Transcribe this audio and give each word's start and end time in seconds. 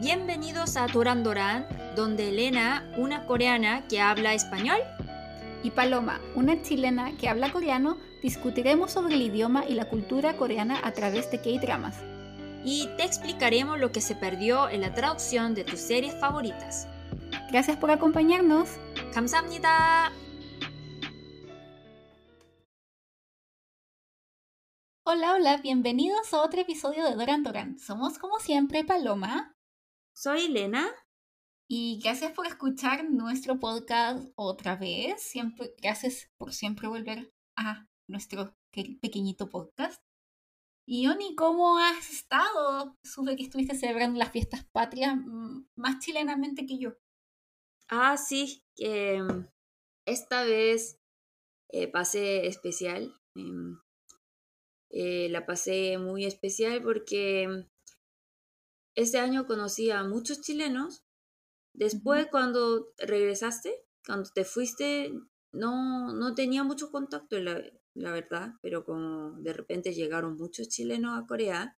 Bienvenidos 0.00 0.76
a 0.76 0.86
Doran 0.86 1.24
Doran, 1.24 1.66
donde 1.96 2.28
Elena, 2.28 2.88
una 2.96 3.24
coreana 3.26 3.86
que 3.88 4.00
habla 4.00 4.34
español, 4.34 4.78
y 5.62 5.70
Paloma, 5.70 6.20
una 6.34 6.62
chilena 6.62 7.16
que 7.16 7.28
habla 7.28 7.50
coreano, 7.50 7.96
discutiremos 8.22 8.92
sobre 8.92 9.14
el 9.14 9.22
idioma 9.22 9.64
y 9.66 9.74
la 9.74 9.86
cultura 9.86 10.36
coreana 10.36 10.80
a 10.84 10.92
través 10.92 11.30
de 11.30 11.40
K-dramas. 11.40 11.96
y 12.64 12.88
te 12.96 13.04
explicaremos 13.04 13.78
lo 13.78 13.92
que 13.92 14.00
se 14.00 14.16
perdió 14.16 14.68
en 14.68 14.80
la 14.80 14.92
traducción 14.92 15.54
de 15.54 15.62
tus 15.62 15.78
series 15.78 16.18
favoritas. 16.18 16.88
Gracias 17.50 17.76
por 17.76 17.92
acompañarnos. 17.92 18.68
감사합니다. 19.14 20.12
Hola, 25.04 25.34
hola, 25.34 25.56
bienvenidos 25.58 26.34
a 26.34 26.42
otro 26.42 26.60
episodio 26.60 27.04
de 27.04 27.14
Doran 27.14 27.44
Doran. 27.44 27.78
Somos 27.78 28.18
como 28.18 28.40
siempre 28.40 28.84
Paloma 28.84 29.56
soy 30.15 30.45
Elena. 30.45 30.89
y 31.73 32.01
gracias 32.03 32.33
por 32.33 32.45
escuchar 32.47 33.09
nuestro 33.09 33.57
podcast 33.57 34.27
otra 34.35 34.75
vez. 34.75 35.21
Siempre, 35.23 35.73
gracias 35.81 36.29
por 36.37 36.53
siempre 36.53 36.89
volver 36.89 37.31
a 37.57 37.87
nuestro 38.09 38.53
que- 38.73 38.97
pequeñito 39.01 39.47
podcast. 39.49 40.01
Y 40.85 41.07
Oni, 41.07 41.33
¿cómo 41.35 41.77
has 41.77 42.09
estado? 42.11 42.97
Supe 43.05 43.37
que 43.37 43.43
estuviste 43.43 43.75
celebrando 43.75 44.19
las 44.19 44.31
fiestas 44.33 44.65
patrias 44.73 45.15
mm, 45.15 45.67
más 45.77 45.99
chilenamente 45.99 46.65
que 46.65 46.77
yo. 46.77 46.97
Ah, 47.89 48.17
sí, 48.17 48.65
que 48.75 49.21
mm, 49.21 49.47
esta 50.05 50.43
vez 50.43 50.99
eh, 51.71 51.87
pasé 51.87 52.47
especial. 52.47 53.15
em, 53.37 53.79
eh, 54.89 55.29
la 55.29 55.45
pasé 55.45 55.97
muy 55.97 56.25
especial 56.25 56.81
porque 56.83 57.47
este 58.95 59.19
año 59.19 59.47
conocí 59.47 59.91
a 59.91 60.03
muchos 60.03 60.41
chilenos. 60.41 61.03
Después, 61.73 62.27
cuando 62.31 62.93
regresaste, 62.97 63.85
cuando 64.05 64.29
te 64.33 64.45
fuiste, 64.45 65.13
no, 65.53 66.13
no 66.13 66.35
tenía 66.35 66.63
mucho 66.63 66.91
contacto, 66.91 67.39
la, 67.39 67.61
la 67.95 68.11
verdad, 68.11 68.53
pero 68.61 68.85
como 68.85 69.33
de 69.39 69.53
repente 69.53 69.93
llegaron 69.93 70.37
muchos 70.37 70.69
chilenos 70.69 71.17
a 71.21 71.27
Corea 71.27 71.77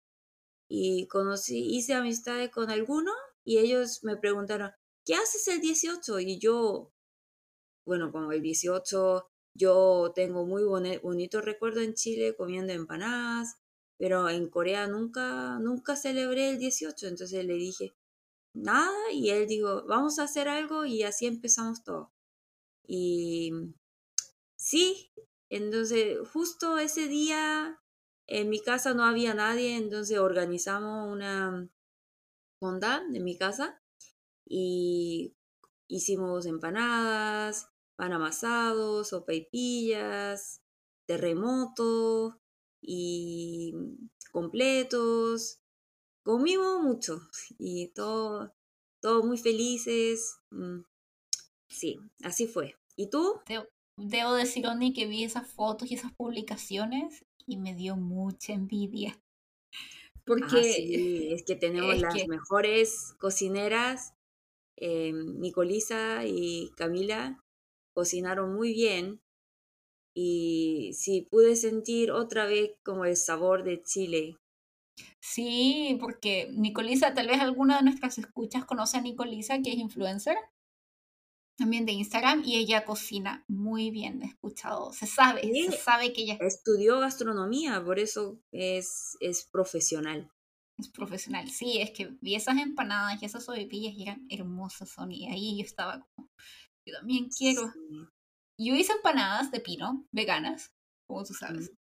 y 0.68 1.06
conocí, 1.08 1.76
hice 1.76 1.94
amistades 1.94 2.50
con 2.50 2.70
algunos 2.70 3.14
y 3.44 3.58
ellos 3.58 4.00
me 4.04 4.16
preguntaron, 4.16 4.72
¿qué 5.06 5.14
haces 5.14 5.48
el 5.48 5.60
18? 5.60 6.20
Y 6.20 6.38
yo, 6.40 6.92
bueno, 7.86 8.12
como 8.12 8.32
el 8.32 8.42
18, 8.42 9.26
yo 9.56 10.12
tengo 10.14 10.46
muy 10.46 10.62
boni- 10.62 11.00
bonito 11.02 11.40
recuerdo 11.40 11.80
en 11.80 11.94
Chile 11.94 12.34
comiendo 12.36 12.72
empanadas, 12.72 13.56
pero 14.02 14.28
en 14.28 14.48
Corea 14.48 14.88
nunca, 14.88 15.60
nunca 15.60 15.94
celebré 15.94 16.50
el 16.50 16.58
18, 16.58 17.06
entonces 17.06 17.44
le 17.44 17.54
dije, 17.54 17.94
nada, 18.52 18.90
y 19.12 19.30
él 19.30 19.46
dijo, 19.46 19.84
vamos 19.86 20.18
a 20.18 20.24
hacer 20.24 20.48
algo 20.48 20.84
y 20.84 21.04
así 21.04 21.26
empezamos 21.26 21.84
todo. 21.84 22.12
Y 22.84 23.52
sí, 24.56 25.12
entonces 25.50 26.18
justo 26.32 26.78
ese 26.78 27.06
día 27.06 27.80
en 28.26 28.50
mi 28.50 28.58
casa 28.58 28.92
no 28.92 29.04
había 29.04 29.34
nadie, 29.34 29.76
entonces 29.76 30.18
organizamos 30.18 31.12
una 31.12 31.68
fonda 32.58 33.04
en 33.14 33.22
mi 33.22 33.38
casa 33.38 33.80
y 34.44 35.36
hicimos 35.86 36.46
empanadas, 36.46 37.68
pan 37.94 38.12
amasado, 38.12 39.04
sopaipillas, 39.04 40.60
terremoto 41.06 42.41
y 42.82 43.72
completos. 44.32 45.60
Comimos 46.24 46.82
mucho 46.82 47.20
y 47.58 47.88
todo, 47.88 48.52
todos 49.00 49.24
muy 49.24 49.38
felices. 49.38 50.36
mm, 50.50 50.80
Sí, 51.68 51.98
así 52.22 52.46
fue. 52.46 52.76
¿Y 52.96 53.08
tú? 53.08 53.40
Debo, 53.48 53.64
debo 53.96 54.34
decir, 54.34 54.66
Oni, 54.66 54.92
que 54.92 55.06
vi 55.06 55.24
esas 55.24 55.48
fotos 55.50 55.90
y 55.90 55.94
esas 55.94 56.12
publicaciones 56.12 57.24
y 57.46 57.56
me 57.56 57.74
dio 57.74 57.96
mucha 57.96 58.52
envidia. 58.52 59.18
Porque 60.26 60.44
Ah, 60.44 60.62
sí, 60.62 61.28
es 61.32 61.42
que 61.44 61.56
tenemos 61.56 61.94
es 61.94 62.02
las 62.02 62.14
que- 62.14 62.26
mejores 62.28 63.14
cocineras. 63.18 64.12
eh, 64.76 65.12
Nicolisa 65.12 66.24
y 66.26 66.70
Camila 66.76 67.38
cocinaron 67.94 68.54
muy 68.54 68.72
bien. 68.72 69.20
Y 70.14 70.92
sí, 70.94 71.26
pude 71.30 71.56
sentir 71.56 72.10
otra 72.12 72.46
vez 72.46 72.72
como 72.84 73.04
el 73.04 73.16
sabor 73.16 73.64
de 73.64 73.82
Chile. 73.82 74.36
Sí, 75.20 75.96
porque 76.00 76.48
Nicolisa, 76.52 77.14
tal 77.14 77.28
vez 77.28 77.40
alguna 77.40 77.78
de 77.78 77.84
nuestras 77.84 78.18
escuchas 78.18 78.64
conoce 78.64 78.98
a 78.98 79.00
Nicolisa, 79.00 79.60
que 79.62 79.70
es 79.70 79.78
influencer, 79.78 80.36
también 81.56 81.86
de 81.86 81.92
Instagram, 81.92 82.42
y 82.44 82.56
ella 82.56 82.84
cocina 82.84 83.44
muy 83.48 83.90
bien, 83.90 84.22
he 84.22 84.26
escuchado, 84.26 84.92
se 84.92 85.06
sabe, 85.06 85.42
Sí. 85.42 85.66
se 85.70 85.76
sabe 85.78 86.12
que 86.12 86.22
ella 86.22 86.36
Estudió 86.40 86.98
gastronomía, 86.98 87.82
por 87.84 87.98
eso 87.98 88.40
es, 88.52 89.16
es 89.20 89.44
profesional. 89.50 90.30
es 90.78 90.88
profesional. 90.88 91.48
Sí, 91.50 91.78
es 91.80 91.90
que 91.92 92.16
vi 92.20 92.34
esas 92.34 92.58
empanadas 92.58 93.22
y 93.22 93.26
esas 93.26 93.44
sopaipillas 93.44 93.94
y 93.94 94.02
eran 94.02 94.26
hermosas, 94.28 94.90
son, 94.90 95.12
y 95.12 95.28
ahí 95.28 95.56
yo 95.58 95.64
estaba 95.64 96.00
como, 96.16 96.28
yo 96.86 96.94
también 96.98 97.28
quiero. 97.28 97.70
Sí. 97.72 97.78
Yo 98.58 98.74
hice 98.74 98.92
empanadas 98.92 99.50
de 99.50 99.60
pino, 99.60 100.06
veganas, 100.12 100.72
como 101.06 101.24
tú 101.24 101.34
sabes. 101.34 101.70
Mm. 101.70 101.76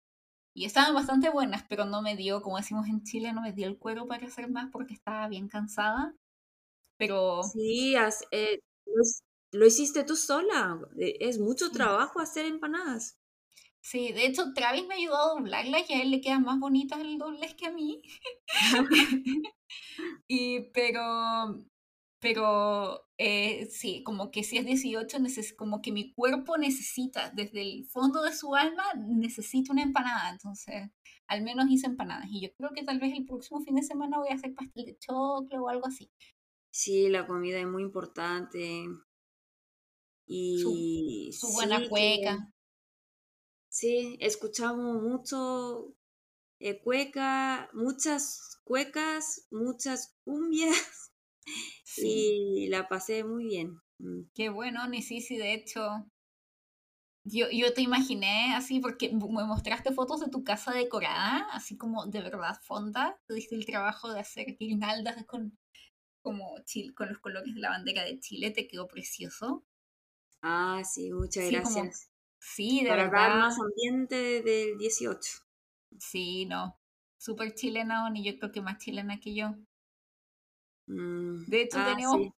Y 0.55 0.65
estaban 0.65 0.95
bastante 0.95 1.29
buenas, 1.29 1.63
pero 1.69 1.85
no 1.85 2.01
me 2.01 2.15
dio, 2.17 2.41
como 2.41 2.57
decimos 2.57 2.87
en 2.87 3.03
Chile, 3.03 3.33
no 3.33 3.41
me 3.41 3.53
dio 3.53 3.67
el 3.67 3.77
cuero 3.79 4.07
para 4.07 4.27
hacer 4.27 4.49
más 4.49 4.69
porque 4.71 4.93
estaba 4.95 5.27
bien 5.29 5.47
cansada. 5.49 6.15
Pero 6.97 7.43
Sí, 7.43 7.95
has- 7.95 8.23
eh, 8.31 8.59
lo, 9.51 9.65
hiciste 9.65 10.03
tú 10.03 10.15
sola. 10.15 10.79
Eh, 10.99 11.17
Es 11.21 11.39
mucho 11.39 11.71
trabajo 11.71 12.19
hacer 12.19 12.45
empanadas. 12.45 13.17
sí, 13.81 14.11
de 14.11 14.25
hecho 14.25 14.53
Travis 14.53 14.85
me 14.87 14.95
ayudó 14.95 15.15
a 15.17 15.29
doblarlas 15.39 15.89
y 15.89 15.93
a 15.93 16.01
él 16.01 16.11
le 16.11 16.21
quedan 16.21 16.43
más 16.43 16.59
bonitas 16.59 16.99
el 16.99 17.17
doblez 17.17 17.55
que 17.55 17.67
a 17.67 17.71
mí. 17.71 18.01
y 20.27 20.61
pero 20.73 21.65
pero 22.19 23.07
eh, 23.17 23.67
sí, 23.71 24.03
como 24.03 24.31
que 24.31 24.43
si 24.43 24.57
es 24.57 24.65
18, 24.65 25.17
neces- 25.19 25.55
como 25.55 25.81
que 25.81 25.91
mi 25.91 26.13
cuerpo 26.13 26.57
necesita, 26.57 27.29
desde 27.31 27.61
el 27.61 27.85
fondo 27.87 28.23
de 28.23 28.33
su 28.33 28.55
alma, 28.55 28.83
necesita 29.07 29.73
una 29.73 29.83
empanada. 29.83 30.29
Entonces, 30.31 30.89
al 31.27 31.43
menos 31.43 31.67
hice 31.69 31.87
empanadas. 31.87 32.27
Y 32.31 32.41
yo 32.41 32.49
creo 32.57 32.71
que 32.73 32.83
tal 32.83 32.99
vez 32.99 33.13
el 33.17 33.25
próximo 33.25 33.61
fin 33.63 33.75
de 33.75 33.83
semana 33.83 34.17
voy 34.19 34.29
a 34.29 34.35
hacer 34.35 34.53
pastel 34.55 34.85
de 34.85 34.97
choclo 34.97 35.63
o 35.63 35.69
algo 35.69 35.87
así. 35.87 36.09
Sí, 36.71 37.09
la 37.09 37.27
comida 37.27 37.59
es 37.59 37.67
muy 37.67 37.83
importante. 37.83 38.85
Y 40.27 41.31
Su 41.33 41.47
buena 41.53 41.77
sí, 41.77 41.83
que- 41.83 41.89
cueca. 41.89 42.53
sí, 43.69 44.17
escuchamos 44.19 45.01
mucho 45.01 45.93
eh, 46.59 46.81
cueca, 46.81 47.69
muchas 47.73 48.59
cuecas, 48.63 49.47
muchas 49.51 50.15
cumbias 50.23 51.06
Sí. 51.83 52.63
y 52.65 52.67
la 52.67 52.87
pasé 52.87 53.23
muy 53.23 53.45
bien. 53.45 53.79
Mm. 53.99 54.23
Qué 54.33 54.49
bueno, 54.49 54.87
ni 54.87 55.01
sí, 55.01 55.21
sí, 55.21 55.37
de 55.37 55.53
hecho. 55.53 55.81
Yo, 57.23 57.47
yo 57.51 57.73
te 57.73 57.81
imaginé 57.81 58.53
así 58.55 58.79
porque 58.79 59.09
me 59.11 59.43
mostraste 59.45 59.91
fotos 59.93 60.21
de 60.21 60.29
tu 60.29 60.43
casa 60.45 60.71
decorada, 60.73 61.45
así 61.51 61.75
como 61.77 62.05
de 62.05 62.21
verdad 62.21 62.57
fonda. 62.63 63.19
Te 63.27 63.33
diste 63.33 63.55
el 63.55 63.65
trabajo 63.65 64.13
de 64.13 64.21
hacer 64.21 64.55
guirnaldas 64.57 65.25
con, 65.25 65.57
como 66.21 66.57
chil- 66.59 66.93
con 66.93 67.09
los 67.09 67.19
colores 67.19 67.53
de 67.53 67.59
la 67.59 67.69
bandera 67.69 68.03
de 68.03 68.19
Chile, 68.19 68.51
te 68.51 68.67
quedó 68.67 68.87
precioso. 68.87 69.65
Ah, 70.41 70.81
sí, 70.85 71.11
muchas 71.11 71.47
Sí, 71.49 71.55
como- 71.61 71.75
gracias. 71.75 72.09
Sí, 72.39 72.81
de 72.83 72.89
Para 72.89 73.03
dar 73.09 73.11
verdad. 73.11 73.39
más 73.39 73.57
ambiente 73.59 74.41
del 74.43 74.77
18. 74.77 75.39
Sí, 75.99 76.45
no. 76.45 76.79
Súper 77.17 77.55
chilena, 77.55 78.09
ni 78.09 78.23
yo 78.23 78.37
creo 78.37 78.51
que 78.53 78.61
más 78.61 78.77
chilena 78.77 79.19
que 79.19 79.33
yo. 79.35 79.55
Mm, 80.87 81.45
De 81.45 81.61
hecho, 81.61 81.77
ah, 81.77 81.93
teníamos 81.93 82.17
sí. 82.17 82.33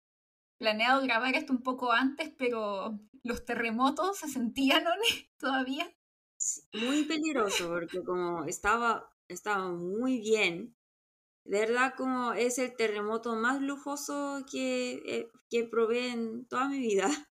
planeado 0.57 1.01
grabar 1.03 1.35
esto 1.35 1.53
un 1.53 1.63
poco 1.63 1.91
antes, 1.91 2.31
pero 2.37 2.99
los 3.23 3.45
terremotos 3.45 4.17
se 4.19 4.27
sentían, 4.27 4.83
¿no? 4.83 4.91
Todavía. 5.39 5.91
Sí, 6.37 6.61
muy 6.73 7.03
peligroso 7.05 7.67
porque 7.67 8.03
como 8.03 8.45
estaba, 8.45 9.11
estaba 9.27 9.69
muy 9.71 10.19
bien, 10.19 10.75
de 11.45 11.59
verdad 11.61 11.93
como 11.97 12.33
es 12.33 12.59
el 12.59 12.75
terremoto 12.75 13.35
más 13.35 13.61
lujoso 13.61 14.45
que, 14.51 15.29
que 15.49 15.63
probé 15.65 16.09
en 16.11 16.45
toda 16.47 16.69
mi 16.69 16.79
vida. 16.79 17.07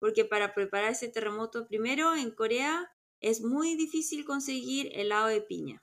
Porque 0.00 0.24
para 0.24 0.54
preparar 0.54 0.92
ese 0.92 1.08
terremoto, 1.08 1.66
primero 1.68 2.14
en 2.14 2.30
Corea 2.32 2.90
es 3.20 3.42
muy 3.42 3.76
difícil 3.76 4.24
conseguir 4.24 4.90
helado 4.94 5.28
de 5.28 5.40
piña. 5.40 5.82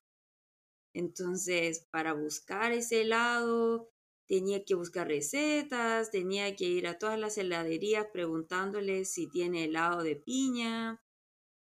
Entonces, 0.93 1.87
para 1.91 2.13
buscar 2.13 2.71
ese 2.71 3.01
helado, 3.01 3.91
tenía 4.27 4.63
que 4.65 4.75
buscar 4.75 5.07
recetas, 5.07 6.11
tenía 6.11 6.55
que 6.55 6.65
ir 6.65 6.87
a 6.87 6.97
todas 6.97 7.19
las 7.19 7.37
heladerías 7.37 8.07
preguntándoles 8.11 9.11
si 9.11 9.27
tiene 9.27 9.65
helado 9.65 10.03
de 10.03 10.15
piña 10.15 11.01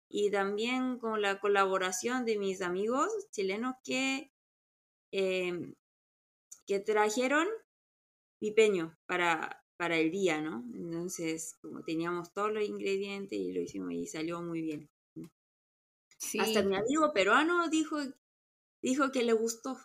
y 0.10 0.31
también 0.31 0.98
con 0.98 1.22
la 1.22 1.40
colaboración 1.40 2.25
de 2.25 2.38
mis 2.38 2.62
amigos 2.62 3.10
chilenos 3.31 3.75
que, 3.84 4.31
eh, 5.12 5.74
que 6.66 6.80
trajeron 6.80 7.48
pipeño 8.40 8.98
para, 9.06 9.63
para 9.78 9.98
el 9.98 10.10
día, 10.12 10.42
¿no? 10.42 10.66
Entonces, 10.74 11.57
como 11.62 11.84
teníamos 11.84 12.34
todos 12.34 12.52
los 12.52 12.63
ingredientes 12.63 13.38
y 13.38 13.54
lo 13.54 13.62
hicimos 13.62 13.94
y 13.94 14.07
salió 14.07 14.42
muy 14.42 14.62
bien. 14.62 14.90
Hasta 16.40 16.63
mi 16.63 16.75
amigo 16.75 17.13
peruano 17.13 17.69
dijo, 17.69 17.98
dijo 18.81 19.12
que 19.12 19.24
le 19.24 19.34
gustó. 19.34 19.78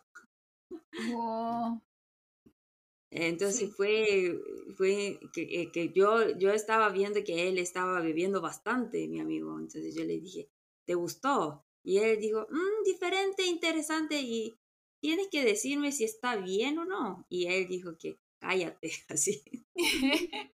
Entonces 3.16 3.72
fue, 3.76 4.40
fue 4.76 5.20
que, 5.32 5.70
que, 5.70 5.93
yo, 5.94 6.37
yo 6.37 6.50
estaba 6.50 6.88
viendo 6.88 7.22
que 7.22 7.49
él 7.49 7.58
estaba 7.58 8.00
bebiendo 8.00 8.40
bastante, 8.40 9.06
mi 9.06 9.20
amigo. 9.20 9.56
Entonces 9.56 9.94
yo 9.94 10.02
le 10.02 10.19
dije, 10.19 10.49
¿te 10.84 10.96
gustó? 10.96 11.64
Y 11.84 11.99
él 11.99 12.19
dijo, 12.19 12.44
mmm, 12.50 12.84
diferente, 12.84 13.46
interesante, 13.46 14.20
y 14.20 14.58
tienes 15.00 15.28
que 15.31 15.44
decirme 15.44 15.93
si 15.93 16.02
está 16.02 16.34
bien 16.34 16.76
o 16.78 16.84
no. 16.84 17.25
Y 17.28 17.46
él 17.46 17.69
dijo 17.69 17.96
que 17.96 18.19
cállate, 18.40 18.90
así. 19.08 19.44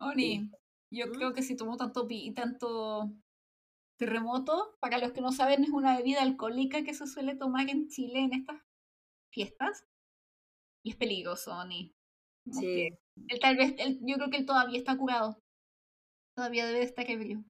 Oni, 0.00 0.50
yo 0.90 1.12
creo 1.12 1.32
que 1.32 1.44
si 1.44 1.54
tomó 1.54 1.76
tanto, 1.76 2.08
tanto 2.34 3.12
terremoto, 4.00 4.76
para 4.80 4.98
los 4.98 5.12
que 5.12 5.20
no 5.20 5.30
saben, 5.30 5.62
es 5.62 5.70
una 5.70 5.96
bebida 5.96 6.22
alcohólica 6.22 6.82
que 6.82 6.92
se 6.92 7.06
suele 7.06 7.36
tomar 7.36 7.70
en 7.70 7.86
Chile 7.86 8.18
en 8.18 8.32
estas 8.32 8.60
fiestas. 9.30 9.86
Y 10.84 10.90
es 10.90 10.96
peligroso, 10.96 11.52
Oni. 11.56 11.92
Sí. 12.52 12.90
Él, 13.28 13.40
tal 13.40 13.56
vez, 13.56 13.74
él, 13.78 13.98
yo 14.02 14.16
creo 14.16 14.30
que 14.30 14.36
él 14.36 14.46
todavía 14.46 14.78
está 14.78 14.96
curado. 14.96 15.38
Todavía 16.36 16.66
debe 16.66 16.82
estar 16.82 17.10
ebrio. 17.10 17.42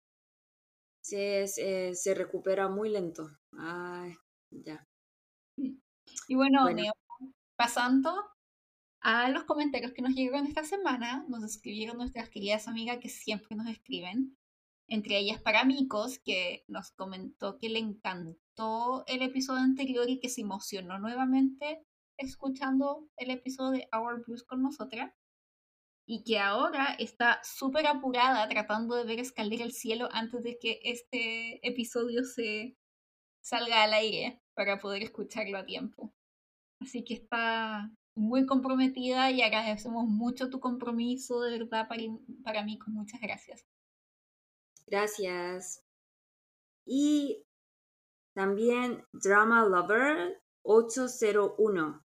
Sí, 1.02 1.46
se 1.46 2.14
recupera 2.14 2.68
muy 2.68 2.90
lento. 2.90 3.28
Ay, 3.58 4.14
ya. 4.50 4.86
Y 5.56 6.34
bueno, 6.34 6.66
pasando 7.56 8.14
a 9.00 9.28
los 9.30 9.44
comentarios 9.44 9.92
que 9.92 10.02
nos 10.02 10.14
llegaron 10.14 10.46
esta 10.46 10.64
semana, 10.64 11.26
nos 11.28 11.44
escribieron 11.44 11.98
nuestras 11.98 12.30
queridas 12.30 12.68
amigas 12.68 12.98
que 13.00 13.08
siempre 13.08 13.56
nos 13.56 13.66
escriben, 13.68 14.36
entre 14.88 15.18
ellas 15.18 15.40
Paramicos, 15.40 16.18
que 16.18 16.64
nos 16.68 16.92
comentó 16.92 17.58
que 17.58 17.68
le 17.68 17.80
encantó 17.80 19.04
el 19.06 19.22
episodio 19.22 19.60
anterior 19.60 20.08
y 20.08 20.20
que 20.20 20.28
se 20.28 20.42
emocionó 20.42 20.98
nuevamente 20.98 21.84
escuchando 22.18 23.08
el 23.16 23.30
episodio 23.30 23.72
de 23.72 23.88
Our 23.96 24.24
Blues 24.24 24.42
con 24.44 24.62
nosotras 24.62 25.12
y 26.06 26.22
que 26.22 26.38
ahora 26.38 26.94
está 26.98 27.40
súper 27.42 27.86
apurada 27.86 28.48
tratando 28.48 28.94
de 28.96 29.04
ver 29.04 29.20
Escalera 29.20 29.64
el 29.64 29.72
cielo 29.72 30.08
antes 30.12 30.42
de 30.42 30.58
que 30.58 30.80
este 30.82 31.66
episodio 31.66 32.24
se 32.24 32.76
salga 33.42 33.82
al 33.82 33.94
aire 33.94 34.42
para 34.54 34.78
poder 34.78 35.02
escucharlo 35.02 35.58
a 35.58 35.64
tiempo. 35.64 36.14
Así 36.80 37.04
que 37.04 37.14
está 37.14 37.90
muy 38.14 38.46
comprometida 38.46 39.30
y 39.30 39.42
agradecemos 39.42 40.06
mucho 40.06 40.50
tu 40.50 40.60
compromiso, 40.60 41.40
de 41.40 41.58
verdad, 41.58 41.88
para, 41.88 42.02
para 42.42 42.62
mí, 42.62 42.78
con 42.78 42.94
muchas 42.94 43.20
gracias. 43.20 43.66
Gracias. 44.86 45.82
Y 46.86 47.44
también 48.34 49.04
Drama 49.12 49.64
Lover 49.64 50.42
801. 50.62 52.03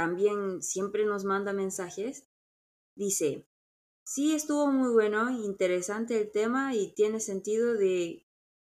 También 0.00 0.62
siempre 0.62 1.04
nos 1.04 1.24
manda 1.24 1.52
mensajes 1.52 2.24
Dice, 2.94 3.46
sí 4.02 4.34
estuvo 4.34 4.66
muy 4.72 4.92
bueno, 4.94 5.30
interesante 5.30 6.18
el 6.18 6.30
tema 6.30 6.74
y 6.74 6.94
tiene 6.94 7.20
sentido 7.20 7.74
de, 7.74 8.26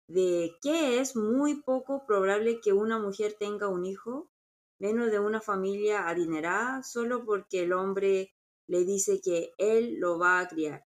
de 0.07 0.57
que 0.61 1.01
es 1.01 1.17
muy 1.17 1.61
poco 1.61 2.05
probable 2.05 2.61
que 2.61 2.71
una 2.71 2.97
mujer 2.97 3.35
tenga 3.37 3.67
un 3.67 3.85
hijo, 3.85 4.31
menos 4.79 5.11
de 5.11 5.19
una 5.19 5.41
familia 5.41 6.07
adinerada, 6.07 6.81
solo 6.81 7.25
porque 7.25 7.63
el 7.63 7.73
hombre 7.73 8.33
le 8.67 8.85
dice 8.85 9.19
que 9.21 9.51
él 9.57 9.97
lo 9.99 10.17
va 10.17 10.39
a 10.39 10.47
criar. 10.47 10.85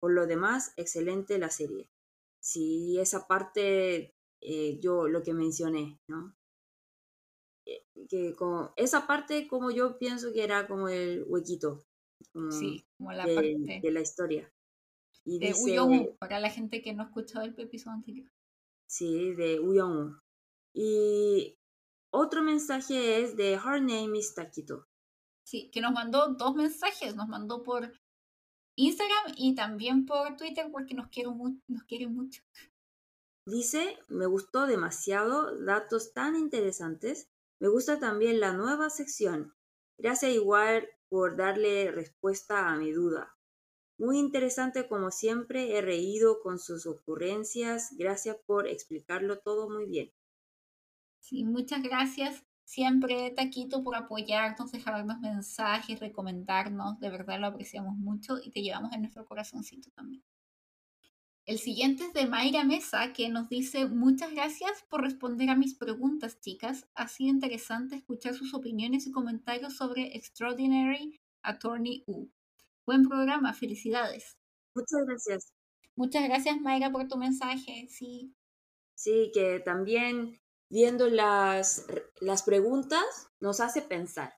Por 0.00 0.12
lo 0.12 0.26
demás, 0.26 0.72
excelente 0.78 1.38
la 1.38 1.50
serie. 1.50 1.90
Sí, 2.40 2.98
esa 2.98 3.26
parte 3.26 4.14
eh, 4.40 4.78
yo 4.80 5.06
lo 5.06 5.22
que 5.22 5.34
mencioné, 5.34 6.00
¿no? 6.08 6.34
Que 8.08 8.34
con 8.34 8.70
esa 8.76 9.06
parte 9.06 9.46
como 9.46 9.70
yo 9.70 9.98
pienso 9.98 10.32
que 10.32 10.44
era 10.44 10.66
como 10.66 10.88
el 10.88 11.24
huequito 11.26 11.84
sí, 12.50 12.84
como 12.96 13.12
la 13.12 13.24
de, 13.24 13.34
parte 13.34 13.80
de 13.82 13.92
la 13.92 14.00
historia. 14.00 14.52
Y 15.24 15.38
de 15.38 15.48
dice, 15.48 16.16
para 16.18 16.40
la 16.40 16.50
gente 16.50 16.82
que 16.82 16.92
no 16.92 17.02
ha 17.02 17.06
escuchado 17.06 17.44
el 17.44 17.58
episodio 17.58 17.96
anterior. 17.96 18.30
Sí, 18.88 19.34
de 19.34 19.60
Uyong. 19.60 20.18
Y 20.74 21.56
otro 22.12 22.42
mensaje 22.42 23.22
es 23.22 23.36
de 23.36 23.54
Her 23.54 23.80
Name 23.80 24.18
is 24.18 24.34
Taquito. 24.34 24.88
Sí, 25.44 25.70
que 25.70 25.80
nos 25.80 25.92
mandó 25.92 26.28
dos 26.34 26.54
mensajes. 26.54 27.14
Nos 27.14 27.28
mandó 27.28 27.62
por 27.62 27.92
Instagram 28.76 29.34
y 29.36 29.54
también 29.54 30.06
por 30.06 30.36
Twitter 30.36 30.66
porque 30.72 30.94
nos 30.94 31.08
quiere, 31.08 31.30
nos 31.68 31.84
quiere 31.84 32.08
mucho. 32.08 32.42
Dice, 33.46 33.98
me 34.08 34.26
gustó 34.26 34.66
demasiado, 34.66 35.56
datos 35.64 36.12
tan 36.12 36.36
interesantes. 36.36 37.28
Me 37.62 37.68
gusta 37.68 38.00
también 38.00 38.40
la 38.40 38.52
nueva 38.52 38.90
sección. 38.90 39.54
Gracias 39.96 40.32
igual 40.32 40.88
por 41.08 41.36
darle 41.36 41.92
respuesta 41.92 42.68
a 42.68 42.76
mi 42.76 42.90
duda. 42.90 43.36
Muy 43.98 44.18
interesante 44.18 44.88
como 44.88 45.12
siempre, 45.12 45.78
he 45.78 45.80
reído 45.80 46.40
con 46.42 46.58
sus 46.58 46.86
ocurrencias. 46.86 47.94
Gracias 47.96 48.36
por 48.46 48.66
explicarlo 48.66 49.38
todo 49.38 49.70
muy 49.70 49.86
bien. 49.86 50.10
Sí, 51.20 51.44
muchas 51.44 51.84
gracias 51.84 52.44
siempre, 52.64 53.30
Taquito, 53.30 53.84
por 53.84 53.94
apoyarnos, 53.94 54.72
dejarnos 54.72 55.20
mensajes, 55.20 56.00
recomendarnos. 56.00 56.98
De 56.98 57.10
verdad 57.10 57.38
lo 57.38 57.46
apreciamos 57.46 57.94
mucho 57.96 58.38
y 58.42 58.50
te 58.50 58.60
llevamos 58.62 58.92
en 58.92 59.02
nuestro 59.02 59.24
corazoncito 59.24 59.88
también. 59.92 60.24
El 61.44 61.58
siguiente 61.58 62.04
es 62.04 62.12
de 62.12 62.26
Mayra 62.26 62.62
Mesa, 62.62 63.12
que 63.12 63.28
nos 63.28 63.48
dice 63.48 63.86
muchas 63.86 64.30
gracias 64.30 64.84
por 64.88 65.02
responder 65.02 65.50
a 65.50 65.56
mis 65.56 65.74
preguntas, 65.74 66.40
chicas. 66.40 66.86
Ha 66.94 67.08
sido 67.08 67.30
interesante 67.30 67.96
escuchar 67.96 68.34
sus 68.34 68.54
opiniones 68.54 69.08
y 69.08 69.12
comentarios 69.12 69.76
sobre 69.76 70.16
Extraordinary 70.16 71.20
Attorney 71.42 72.04
U. 72.06 72.30
Buen 72.86 73.08
programa, 73.08 73.54
felicidades. 73.54 74.36
Muchas 74.76 75.04
gracias. 75.04 75.52
Muchas 75.96 76.22
gracias, 76.28 76.60
Mayra, 76.60 76.92
por 76.92 77.08
tu 77.08 77.16
mensaje. 77.16 77.88
Sí. 77.88 78.32
Sí, 78.94 79.32
que 79.34 79.58
también 79.58 80.40
viendo 80.70 81.08
las, 81.08 81.86
las 82.20 82.44
preguntas 82.44 83.30
nos 83.40 83.58
hace 83.58 83.82
pensar. 83.82 84.32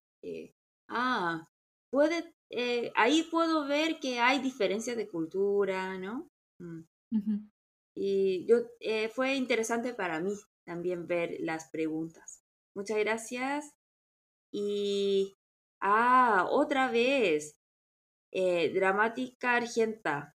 ah, 0.89 1.47
puede, 1.91 2.35
eh, 2.49 2.91
ahí 2.97 3.25
puedo 3.25 3.67
ver 3.67 4.01
que 4.01 4.21
hay 4.21 4.39
diferencias 4.39 4.97
de 4.97 5.07
cultura, 5.07 5.99
¿no? 5.99 6.31
Mm. 6.59 6.81
Y 7.95 8.45
yo, 8.47 8.57
eh, 8.81 9.09
fue 9.09 9.35
interesante 9.35 9.95
para 9.95 10.21
mí 10.21 10.35
también 10.65 11.07
ver 11.07 11.37
las 11.41 11.69
preguntas. 11.71 12.43
Muchas 12.75 12.99
gracias. 12.99 13.75
Y, 14.53 15.37
ah, 15.81 16.47
otra 16.51 16.91
vez, 16.91 17.57
eh, 18.33 18.73
Dramática 18.75 19.57
Argenta. 19.57 20.35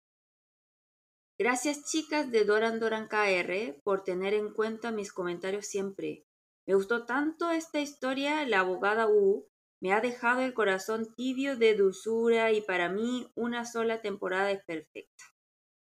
Gracias 1.39 1.85
chicas 1.91 2.31
de 2.31 2.45
Doran 2.45 2.81
Doran 2.81 3.09
KR 3.09 3.81
por 3.85 4.05
tener 4.05 4.35
en 4.35 4.53
cuenta 4.53 4.91
mis 4.91 5.13
comentarios 5.13 5.67
siempre. 5.67 6.25
Me 6.67 6.75
gustó 6.75 7.05
tanto 7.05 7.51
esta 7.51 7.81
historia, 7.81 8.47
la 8.47 8.61
abogada 8.61 9.07
U 9.09 9.47
me 9.81 9.93
ha 9.93 10.01
dejado 10.01 10.41
el 10.41 10.55
corazón 10.55 11.15
tibio 11.15 11.57
de 11.57 11.75
dulzura 11.75 12.53
y 12.53 12.63
para 12.63 12.89
mí 12.89 13.31
una 13.35 13.65
sola 13.67 14.01
temporada 14.01 14.51
es 14.51 14.65
perfecta 14.65 15.36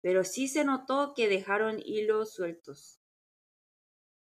pero 0.01 0.23
sí 0.23 0.47
se 0.47 0.63
notó 0.63 1.13
que 1.15 1.27
dejaron 1.27 1.79
hilos 1.79 2.33
sueltos. 2.33 2.99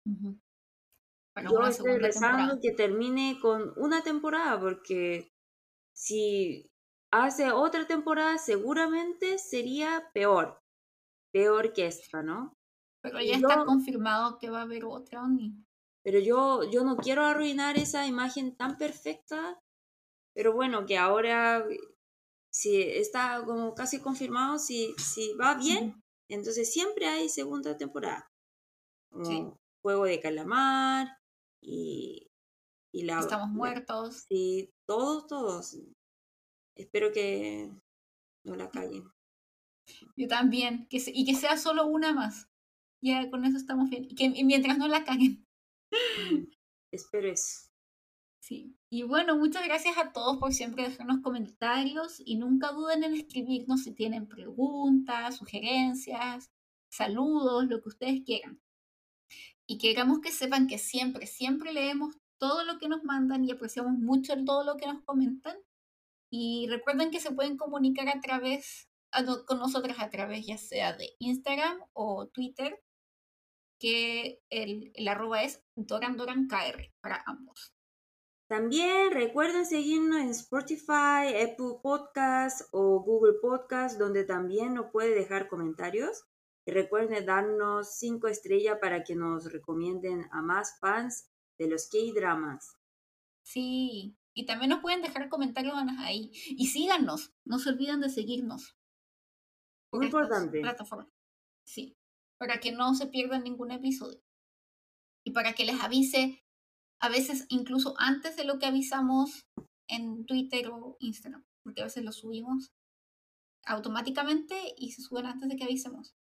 Yo 0.05 1.61
estoy 1.67 1.97
rezando 1.97 2.59
que 2.61 2.71
termine 2.71 3.37
con 3.41 3.73
una 3.77 4.01
temporada, 4.03 4.59
porque 4.59 5.31
si 5.93 6.69
hace 7.11 7.51
otra 7.51 7.85
temporada 7.87 8.37
seguramente 8.37 9.37
sería 9.37 10.09
peor, 10.13 10.61
peor 11.31 11.73
que 11.73 11.87
esta, 11.87 12.23
¿no? 12.23 12.57
Pero 13.01 13.21
ya 13.21 13.35
está 13.35 13.63
confirmado 13.63 14.37
que 14.39 14.49
va 14.49 14.59
a 14.59 14.63
haber 14.63 14.85
otra, 14.85 15.23
Oni. 15.23 15.55
Pero 16.03 16.19
yo, 16.19 16.63
yo 16.69 16.83
no 16.83 16.97
quiero 16.97 17.23
arruinar 17.23 17.77
esa 17.77 18.07
imagen 18.07 18.55
tan 18.55 18.77
perfecta, 18.77 19.61
pero 20.33 20.53
bueno, 20.53 20.85
que 20.85 20.97
ahora 20.97 21.65
si 22.51 22.81
está 22.81 23.43
como 23.45 23.75
casi 23.75 23.99
confirmado, 23.99 24.59
si, 24.59 24.93
si 24.97 25.33
va 25.33 25.55
bien, 25.55 26.01
entonces 26.29 26.71
siempre 26.71 27.07
hay 27.07 27.29
segunda 27.29 27.77
temporada. 27.77 28.31
Juego 29.81 30.05
de 30.05 30.19
calamar 30.19 31.19
y, 31.61 32.29
y 32.93 33.03
la... 33.03 33.19
Estamos 33.19 33.49
muertos. 33.49 34.25
Sí, 34.27 34.71
todos, 34.85 35.27
todos. 35.27 35.77
Espero 36.75 37.11
que 37.11 37.71
no 38.43 38.55
la 38.55 38.69
caguen. 38.69 39.11
Yo 40.15 40.27
también, 40.27 40.87
que 40.87 41.01
y 41.07 41.25
que 41.25 41.35
sea 41.35 41.57
solo 41.57 41.87
una 41.87 42.13
más. 42.13 42.47
Ya 43.01 43.29
con 43.29 43.45
eso 43.45 43.57
estamos 43.57 43.89
bien. 43.89 44.05
Y 44.05 44.15
que 44.15 44.29
mientras 44.43 44.77
no 44.77 44.87
la 44.87 45.03
caguen. 45.03 45.45
espero 46.91 47.29
eso. 47.29 47.69
Sí. 48.41 48.78
Y 48.91 49.03
bueno, 49.03 49.37
muchas 49.37 49.63
gracias 49.65 49.97
a 49.99 50.11
todos 50.11 50.37
por 50.37 50.51
siempre 50.51 50.83
dejarnos 50.89 51.21
comentarios 51.21 52.19
y 52.25 52.37
nunca 52.37 52.71
duden 52.71 53.03
en 53.03 53.13
escribirnos 53.13 53.83
si 53.83 53.93
tienen 53.93 54.27
preguntas, 54.27 55.37
sugerencias, 55.37 56.51
saludos, 56.91 57.65
lo 57.67 57.81
que 57.81 57.89
ustedes 57.89 58.21
quieran. 58.25 58.59
Y 59.67 59.77
queremos 59.77 60.21
que 60.21 60.31
sepan 60.31 60.65
que 60.65 60.79
siempre, 60.79 61.27
siempre 61.27 61.71
leemos 61.71 62.15
todo 62.39 62.63
lo 62.65 62.79
que 62.79 62.87
nos 62.87 63.03
mandan 63.03 63.45
y 63.45 63.51
apreciamos 63.51 63.93
mucho 63.93 64.33
todo 64.43 64.63
lo 64.63 64.77
que 64.77 64.87
nos 64.87 65.03
comentan. 65.03 65.57
Y 66.31 66.67
recuerden 66.69 67.11
que 67.11 67.19
se 67.19 67.31
pueden 67.31 67.57
comunicar 67.57 68.09
a 68.09 68.19
través, 68.21 68.89
con 69.45 69.59
nosotras 69.59 69.99
a 69.99 70.09
través 70.09 70.47
ya 70.47 70.57
sea 70.57 70.93
de 70.93 71.11
Instagram 71.19 71.79
o 71.93 72.27
Twitter, 72.29 72.81
que 73.79 74.41
el, 74.49 74.91
el 74.95 75.07
arroba 75.07 75.43
es 75.43 75.63
DoranDoranKR 75.75 76.91
para 77.01 77.23
ambos. 77.27 77.73
También 78.49 79.11
recuerden 79.11 79.63
seguirnos 79.63 80.19
en 80.21 80.29
Spotify, 80.29 81.37
Apple 81.39 81.77
Podcasts 81.83 82.67
o 82.71 82.99
Google 82.99 83.35
Podcasts, 83.39 83.99
donde 83.99 84.23
también 84.23 84.73
nos 84.73 84.89
puede 84.91 85.13
dejar 85.13 85.47
comentarios. 85.47 86.25
Y 86.65 86.71
recuerden 86.71 87.27
darnos 87.27 87.93
cinco 87.95 88.27
estrellas 88.27 88.79
para 88.81 89.03
que 89.03 89.15
nos 89.15 89.51
recomienden 89.51 90.27
a 90.31 90.41
más 90.41 90.79
fans 90.79 91.29
de 91.59 91.67
los 91.67 91.89
K-dramas. 91.89 92.75
Sí, 93.43 94.17
y 94.33 94.47
también 94.47 94.71
nos 94.71 94.81
pueden 94.81 95.03
dejar 95.03 95.29
comentarios 95.29 95.75
ahí. 95.99 96.31
Y 96.33 96.67
síganos, 96.67 97.31
no 97.45 97.59
se 97.59 97.69
olviden 97.69 98.01
de 98.01 98.09
seguirnos. 98.09 98.75
Muy 99.91 100.07
importante. 100.07 100.59
Sí, 101.63 101.95
para 102.39 102.59
que 102.59 102.71
no 102.71 102.95
se 102.95 103.05
pierdan 103.05 103.43
ningún 103.43 103.69
episodio. 103.69 104.23
Y 105.23 105.31
para 105.31 105.53
que 105.53 105.65
les 105.65 105.79
avise, 105.81 106.43
a 106.99 107.09
veces 107.09 107.45
incluso 107.49 107.93
antes 107.97 108.35
de 108.35 108.43
lo 108.43 108.59
que 108.59 108.65
avisamos 108.65 109.45
en 109.87 110.25
Twitter 110.25 110.69
o 110.69 110.97
Instagram, 110.99 111.45
porque 111.63 111.81
a 111.81 111.85
veces 111.85 112.03
lo 112.03 112.11
subimos 112.11 112.71
automáticamente 113.65 114.55
y 114.77 114.91
se 114.91 115.01
suben 115.01 115.25
antes 115.25 115.49
de 115.49 115.55
que 115.55 115.63
avisemos. 115.63 116.15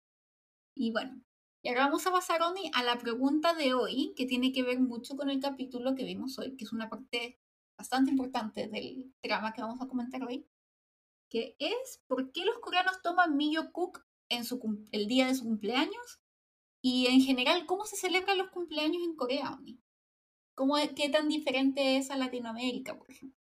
Y 0.75 0.91
bueno, 0.91 1.21
y 1.63 1.69
ahora 1.69 1.85
vamos 1.85 2.05
a 2.05 2.11
pasar, 2.11 2.41
Oni, 2.43 2.69
a 2.73 2.83
la 2.83 2.97
pregunta 2.97 3.55
de 3.55 3.73
hoy, 3.73 4.13
que 4.15 4.25
tiene 4.25 4.51
que 4.51 4.63
ver 4.63 4.79
mucho 4.79 5.15
con 5.15 5.29
el 5.29 5.39
capítulo 5.39 5.95
que 5.95 6.03
vimos 6.03 6.37
hoy, 6.37 6.55
que 6.55 6.65
es 6.65 6.71
una 6.71 6.89
parte 6.89 7.39
bastante 7.77 8.11
importante 8.11 8.67
del 8.67 9.11
drama 9.23 9.53
que 9.53 9.61
vamos 9.61 9.81
a 9.81 9.87
comentar 9.87 10.23
hoy, 10.23 10.47
que 11.29 11.55
es 11.59 12.03
¿por 12.07 12.31
qué 12.31 12.45
los 12.45 12.59
coreanos 12.59 13.01
toman 13.01 13.35
Miyo 13.35 13.71
Cook 13.71 14.05
en 14.29 14.45
su, 14.45 14.59
el 14.91 15.07
día 15.07 15.27
de 15.27 15.35
su 15.35 15.43
cumpleaños? 15.43 16.19
Y 16.83 17.07
en 17.07 17.21
general, 17.21 17.65
¿cómo 17.65 17.85
se 17.85 17.95
celebran 17.95 18.37
los 18.37 18.51
cumpleaños 18.51 19.01
en 19.03 19.15
Corea, 19.15 19.51
Oni? 19.51 19.81
¿Cómo, 20.55 20.75
¿Qué 20.95 21.09
tan 21.09 21.27
diferente 21.27 21.97
es 21.97 22.09
a 22.09 22.17
Latinoamérica, 22.17 22.97
por 22.97 23.11
ejemplo? 23.11 23.37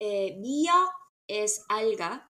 Eh, 0.00 0.40
es 1.28 1.64
alga 1.68 2.32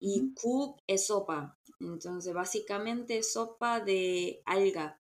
y 0.00 0.32
cook 0.34 0.80
es 0.86 1.06
sopa. 1.06 1.58
Entonces, 1.80 2.32
básicamente 2.32 3.22
sopa 3.22 3.80
de 3.80 4.42
alga. 4.46 5.00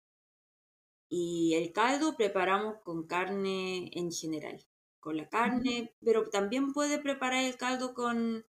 Y 1.08 1.54
el 1.54 1.72
caldo 1.72 2.16
preparamos 2.16 2.78
con 2.82 3.06
carne 3.06 3.90
en 3.92 4.10
general, 4.10 4.64
con 4.98 5.16
la 5.16 5.28
carne, 5.28 5.94
pero 6.04 6.28
también 6.30 6.72
puede 6.72 6.98
preparar 6.98 7.44
el 7.44 7.56
caldo 7.56 7.94
con, 7.94 8.44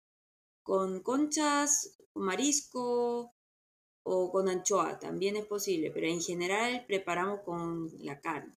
con 0.62 1.00
conchas, 1.02 1.97
con 2.12 2.25
marisco 2.25 3.35
o 4.05 4.31
con 4.31 4.49
anchoa, 4.49 4.99
también 4.99 5.37
es 5.37 5.47
posible, 5.47 5.91
pero 5.91 6.07
en 6.07 6.21
general 6.21 6.85
preparamos 6.87 7.41
con 7.41 7.91
la 8.05 8.21
carne. 8.21 8.57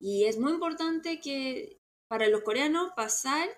Y 0.00 0.24
es 0.24 0.38
muy 0.38 0.52
importante 0.52 1.20
que 1.20 1.78
para 2.08 2.28
los 2.28 2.42
coreanos 2.42 2.92
pasar 2.96 3.48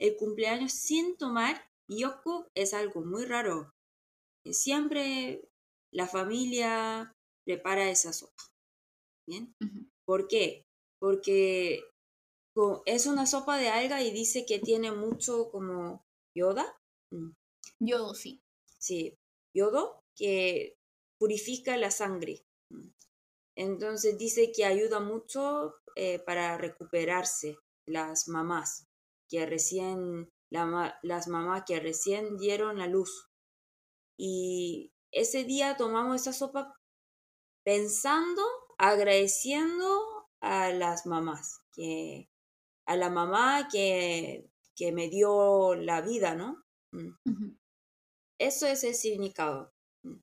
el 0.00 0.16
cumpleaños 0.16 0.72
sin 0.72 1.16
tomar 1.16 1.62
yoku 1.88 2.46
es 2.54 2.74
algo 2.74 3.02
muy 3.02 3.24
raro. 3.24 3.72
Siempre 4.50 5.48
la 5.92 6.06
familia 6.06 7.14
prepara 7.44 7.90
esa 7.90 8.12
sopa. 8.12 8.42
¿Bien? 9.26 9.54
¿Por 10.04 10.26
qué? 10.26 10.64
Porque 11.00 11.84
es 12.86 13.06
una 13.06 13.26
sopa 13.26 13.56
de 13.56 13.68
alga 13.68 14.02
y 14.02 14.10
dice 14.10 14.44
que 14.46 14.58
tiene 14.58 14.90
mucho 14.92 15.50
como 15.50 16.04
yoda. 16.34 16.76
Yodo, 17.80 18.14
sí. 18.14 18.42
Sí, 18.78 19.16
yodo 19.54 20.02
que 20.16 20.76
purifica 21.18 21.76
la 21.76 21.90
sangre. 21.90 22.44
Entonces 23.54 24.18
dice 24.18 24.52
que 24.54 24.64
ayuda 24.64 25.00
mucho 25.00 25.74
eh, 25.94 26.18
para 26.20 26.56
recuperarse 26.58 27.58
las 27.86 28.28
mamás 28.28 28.88
que 29.28 29.46
recién, 29.46 30.30
las 30.50 31.28
mamás 31.28 31.64
que 31.66 31.80
recién 31.80 32.36
dieron 32.36 32.80
a 32.80 32.86
luz. 32.86 33.30
Y 34.18 34.92
ese 35.10 35.44
día 35.44 35.76
tomamos 35.76 36.20
esa 36.20 36.32
sopa 36.32 36.74
pensando, 37.64 38.42
agradeciendo 38.78 40.28
a 40.40 40.70
las 40.72 41.06
mamás, 41.06 41.60
que, 41.72 42.28
a 42.86 42.96
la 42.96 43.10
mamá 43.10 43.68
que, 43.70 44.50
que 44.76 44.92
me 44.92 45.08
dio 45.08 45.74
la 45.74 46.00
vida, 46.02 46.34
¿no? 46.34 46.62
Mm. 46.92 47.56
Eso 48.38 48.66
es 48.66 48.84
el 48.84 48.94
significado. 48.94 49.72
Mm. 50.02 50.16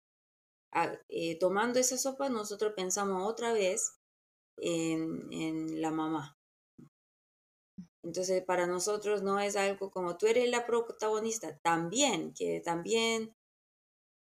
Eh, 1.10 1.38
tomando 1.40 1.80
esa 1.80 1.98
sopa, 1.98 2.30
nosotros 2.30 2.74
pensamos 2.76 3.28
otra 3.28 3.54
vez 3.54 4.00
en, 4.58 5.32
en 5.32 5.82
la 5.82 5.92
mamá. 5.92 6.38
Entonces, 8.04 8.44
para 8.44 8.66
nosotros 8.66 9.24
no 9.24 9.40
es 9.40 9.56
algo 9.56 9.92
como 9.92 10.18
tú 10.18 10.28
eres 10.28 10.50
la 10.50 10.66
protagonista, 10.66 11.58
también, 11.60 12.34
que 12.34 12.62
también 12.62 13.36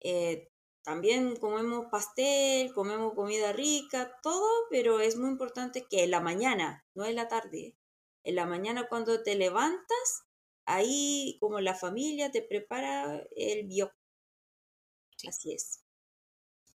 eh, 0.07 0.51
también 0.83 1.35
comemos 1.37 1.87
pastel, 1.87 2.71
comemos 2.71 3.15
comida 3.15 3.51
rica, 3.51 4.19
todo, 4.21 4.47
pero 4.69 4.99
es 4.99 5.17
muy 5.17 5.31
importante 5.31 5.87
que 5.89 6.03
en 6.03 6.11
la 6.11 6.21
mañana, 6.21 6.85
no 6.93 7.05
en 7.05 7.15
la 7.15 7.27
tarde. 7.27 7.75
En 8.23 8.35
la 8.35 8.45
mañana 8.45 8.87
cuando 8.87 9.23
te 9.23 9.33
levantas, 9.33 10.24
ahí 10.65 11.37
como 11.39 11.59
la 11.59 11.75
familia 11.75 12.31
te 12.31 12.41
prepara 12.41 13.23
el 13.35 13.67
bio. 13.67 13.91
Así 15.27 15.53
es. 15.53 15.81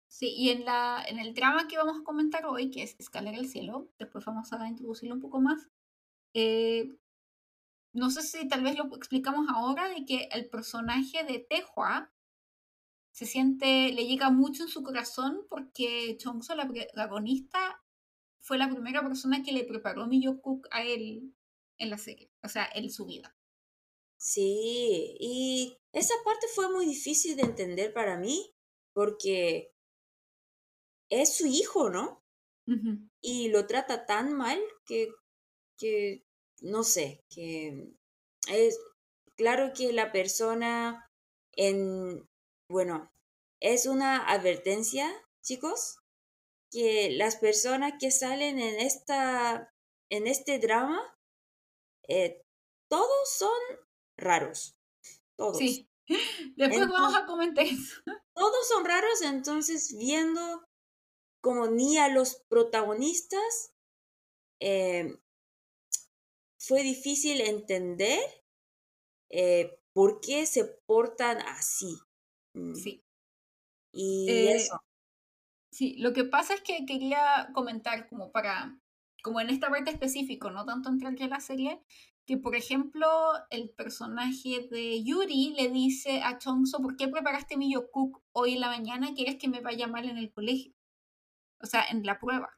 Sí, 0.08 0.34
y 0.38 0.50
en, 0.50 0.64
la, 0.64 1.04
en 1.08 1.20
el 1.20 1.34
drama 1.34 1.68
que 1.68 1.78
vamos 1.78 2.00
a 2.00 2.04
comentar 2.04 2.46
hoy, 2.46 2.72
que 2.72 2.84
es 2.84 2.96
Escalera 3.00 3.38
al 3.38 3.48
Cielo, 3.48 3.90
después 4.00 4.24
vamos 4.24 4.52
a 4.54 4.68
introducirlo 4.68 5.16
un 5.16 5.22
poco 5.22 5.42
más, 5.42 5.68
eh, 6.34 6.96
no 7.96 8.10
sé 8.10 8.22
si 8.22 8.48
tal 8.48 8.64
vez 8.64 8.78
lo 8.78 8.94
explicamos 8.96 9.48
ahora, 9.50 9.90
de 9.90 10.06
que 10.06 10.30
el 10.32 10.50
personaje 10.50 11.24
de 11.24 11.40
Tehua 11.40 12.12
se 13.12 13.26
siente, 13.26 13.92
le 13.94 14.06
llega 14.06 14.30
mucho 14.30 14.64
en 14.64 14.70
su 14.70 14.84
corazón 14.84 15.46
porque 15.50 16.18
Chongso, 16.18 16.56
la 16.56 16.68
protagonista, 16.68 17.82
fue 18.42 18.58
la 18.58 18.70
primera 18.70 19.02
persona 19.02 19.44
que 19.44 19.54
le 19.54 19.64
preparó 19.64 20.08
mi 20.08 20.24
Cook 20.24 20.68
a 20.72 20.84
él 20.84 21.34
en 21.78 21.90
la 21.90 21.98
serie, 21.98 22.30
o 22.44 22.50
sea, 22.50 22.70
en 22.74 22.92
su 22.92 23.06
vida. 23.06 23.34
Sí, 24.18 25.16
y 25.20 25.78
esa 25.92 26.16
parte 26.24 26.48
fue 26.54 26.72
muy 26.72 26.86
difícil 26.86 27.36
de 27.36 27.44
entender 27.44 27.94
para 27.94 28.18
mí 28.18 28.54
porque 28.94 29.72
es 31.10 31.38
su 31.38 31.46
hijo, 31.46 31.90
¿no? 31.90 32.24
Y 33.22 33.50
lo 33.50 33.68
trata 33.68 34.08
tan 34.08 34.34
mal 34.34 34.60
que, 34.86 35.10
que, 35.78 36.26
no 36.62 36.84
sé, 36.84 37.24
que 37.30 37.92
es 38.50 38.80
claro 39.36 39.72
que 39.74 39.94
la 39.94 40.12
persona 40.12 41.12
en, 41.52 42.28
bueno, 42.68 43.12
es 43.60 43.86
una 43.86 44.28
advertencia, 44.28 45.12
chicos, 45.42 46.00
que 46.72 47.12
las 47.12 47.36
personas 47.36 47.94
que 48.00 48.12
salen 48.12 48.60
en, 48.60 48.80
esta, 48.80 49.74
en 50.10 50.28
este 50.28 50.60
drama, 50.60 51.00
eh, 52.08 52.42
todos 52.90 53.30
son 53.38 53.85
raros. 54.18 54.78
Todos. 55.38 55.58
Sí. 55.58 55.90
Después 56.56 56.88
vamos 56.88 57.16
a 57.16 57.26
comentar 57.26 57.66
eso. 57.66 58.02
Todos 58.36 58.68
son 58.68 58.86
raros, 58.86 59.22
entonces 59.22 59.96
viendo 59.98 60.66
como 61.42 61.68
ni 61.68 61.98
a 61.98 62.10
los 62.10 62.44
protagonistas 62.50 63.74
eh, 64.60 65.16
fue 66.60 66.82
difícil 66.82 67.42
entender 67.42 68.20
eh, 69.30 69.80
por 69.94 70.22
qué 70.22 70.46
se 70.46 70.66
portan 70.86 71.40
así. 71.40 71.98
Mm. 72.54 72.74
Sí. 72.74 73.04
Y 73.94 74.30
eh, 74.30 74.56
eso. 74.56 74.82
Sí, 75.72 75.96
lo 75.98 76.14
que 76.14 76.24
pasa 76.24 76.54
es 76.54 76.62
que 76.62 76.86
quería 76.86 77.50
comentar 77.54 78.08
como 78.08 78.32
para, 78.32 78.80
como 79.26 79.42
en 79.42 79.50
esta 79.50 79.72
parte 79.72 79.90
específico, 79.90 80.52
no 80.52 80.66
tanto 80.66 80.90
en 80.90 81.30
la 81.32 81.40
serie, 81.40 81.82
que 82.28 82.38
por 82.38 82.56
ejemplo 82.56 83.08
el 83.50 83.72
personaje 83.72 84.68
de 84.70 85.04
Yuri 85.04 85.56
le 85.58 85.70
dice 85.70 86.22
a 86.22 86.38
Chongso, 86.38 86.78
¿por 86.78 86.96
qué 86.96 87.08
preparaste 87.08 87.58
mi 87.58 87.74
yokuk 87.74 88.22
hoy 88.34 88.54
en 88.54 88.60
la 88.60 88.68
mañana? 88.68 89.16
¿Quieres 89.16 89.38
que 89.38 89.48
me 89.48 89.62
vaya 89.62 89.88
mal 89.88 90.08
en 90.08 90.20
el 90.20 90.32
colegio? 90.32 90.76
O 91.60 91.66
sea, 91.66 91.84
en 91.90 92.06
la 92.06 92.20
prueba 92.20 92.52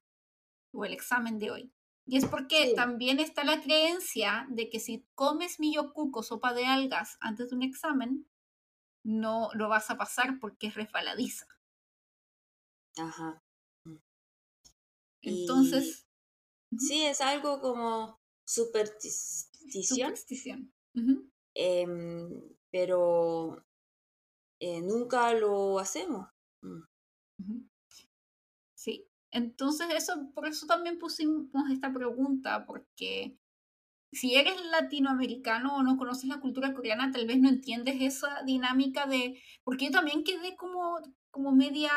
o 0.73 0.83
el 0.83 0.91
examen 0.91 1.39
de 1.39 1.51
hoy. 1.51 1.73
Y 2.05 2.17
es 2.17 2.25
porque 2.25 2.73
también 2.75 3.21
está 3.21 3.45
la 3.45 3.61
creencia 3.61 4.45
de 4.49 4.69
que 4.69 4.81
si 4.81 5.07
comes 5.15 5.61
miyokuko, 5.61 6.21
sopa 6.21 6.53
de 6.53 6.65
algas, 6.65 7.17
antes 7.21 7.49
de 7.49 7.55
un 7.55 7.63
examen, 7.63 8.27
no 9.05 9.51
lo 9.53 9.69
vas 9.69 9.89
a 9.89 9.95
pasar 9.95 10.37
porque 10.41 10.67
es 10.67 10.75
resbaladiza. 10.75 11.47
Ajá. 12.97 13.41
Sí, 16.77 17.03
es 17.03 17.21
algo 17.21 17.61
como 17.61 18.19
superstición. 18.45 19.83
Superstición. 19.83 20.73
Em, 21.53 22.41
pero 22.71 23.63
eh, 24.59 24.81
nunca 24.81 25.33
lo 25.33 25.79
hacemos. 25.79 26.27
Mm. 26.61 27.67
Sí, 28.75 29.07
entonces 29.31 29.87
eso, 29.95 30.31
por 30.33 30.47
eso 30.47 30.65
también 30.65 30.99
pusimos 30.99 31.69
esta 31.71 31.93
pregunta, 31.93 32.65
porque 32.65 33.37
si 34.11 34.35
eres 34.35 34.63
latinoamericano 34.65 35.75
o 35.75 35.83
no 35.83 35.97
conoces 35.97 36.25
la 36.25 36.39
cultura 36.39 36.73
coreana, 36.73 37.11
tal 37.11 37.27
vez 37.27 37.39
no 37.39 37.49
entiendes 37.49 37.95
esa 37.99 38.43
dinámica 38.43 39.05
de, 39.05 39.41
porque 39.63 39.85
yo 39.85 39.91
también 39.91 40.23
quedé 40.23 40.55
como, 40.55 40.99
como 41.29 41.51
media, 41.51 41.91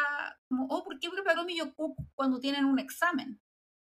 como, 0.48 0.66
oh, 0.66 0.82
¿por 0.84 0.98
qué 0.98 1.08
preparó 1.10 1.44
mi 1.44 1.56
yoku 1.56 1.94
cuando 2.14 2.40
tienen 2.40 2.64
un 2.64 2.78
examen? 2.78 3.40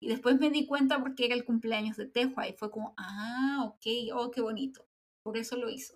Y 0.00 0.09
después 0.09 0.38
me 0.38 0.50
di 0.50 0.67
cuenta 0.67 1.00
porque 1.00 1.26
era 1.26 1.35
el 1.35 1.45
cumpleaños 1.45 1.97
de 1.97 2.07
Tehua 2.07 2.49
y 2.49 2.52
fue 2.52 2.71
como, 2.71 2.95
ah, 2.97 3.64
ok, 3.67 3.87
oh, 4.14 4.31
qué 4.31 4.40
bonito. 4.40 4.87
Por 5.23 5.37
eso 5.37 5.57
lo 5.57 5.69
hizo. 5.69 5.95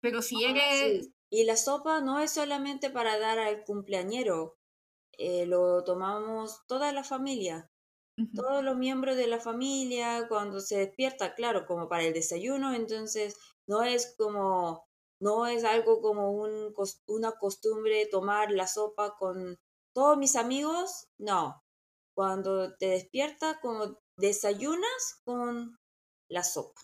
Pero 0.00 0.22
si 0.22 0.44
ah, 0.44 0.50
eres... 0.50 1.10
Y 1.30 1.44
la 1.44 1.56
sopa 1.56 2.00
no 2.00 2.20
es 2.20 2.32
solamente 2.32 2.88
para 2.88 3.18
dar 3.18 3.38
al 3.38 3.62
cumpleañero, 3.64 4.56
eh, 5.18 5.44
lo 5.44 5.84
tomamos 5.84 6.64
toda 6.66 6.92
la 6.92 7.04
familia, 7.04 7.70
todos 8.34 8.64
los 8.64 8.78
miembros 8.78 9.16
de 9.16 9.26
la 9.26 9.38
familia 9.38 10.26
cuando 10.28 10.60
se 10.60 10.78
despierta, 10.78 11.34
claro, 11.34 11.66
como 11.66 11.86
para 11.86 12.04
el 12.04 12.14
desayuno, 12.14 12.72
entonces 12.74 13.36
no 13.66 13.82
es 13.82 14.14
como, 14.16 14.88
no 15.20 15.46
es 15.46 15.64
algo 15.64 16.00
como 16.00 16.32
un, 16.32 16.74
una 17.06 17.32
costumbre 17.32 18.06
tomar 18.06 18.50
la 18.50 18.66
sopa 18.66 19.14
con 19.18 19.58
todos 19.92 20.16
mis 20.16 20.34
amigos, 20.34 21.08
no, 21.18 21.62
cuando 22.18 22.74
te 22.74 22.88
despiertas 22.88 23.58
como 23.62 23.96
desayunas 24.16 25.20
con 25.22 25.78
la 26.28 26.42
sopa. 26.42 26.80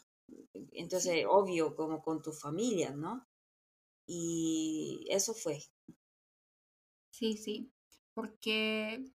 Entonces, 0.70 1.26
obvio, 1.28 1.74
como 1.74 2.00
con 2.02 2.22
tu 2.22 2.30
familia, 2.30 2.92
¿no? 2.92 3.26
Y 4.08 5.04
eso 5.10 5.34
fue. 5.34 5.58
Sí, 7.12 7.36
sí, 7.36 7.72
porque 8.14 9.12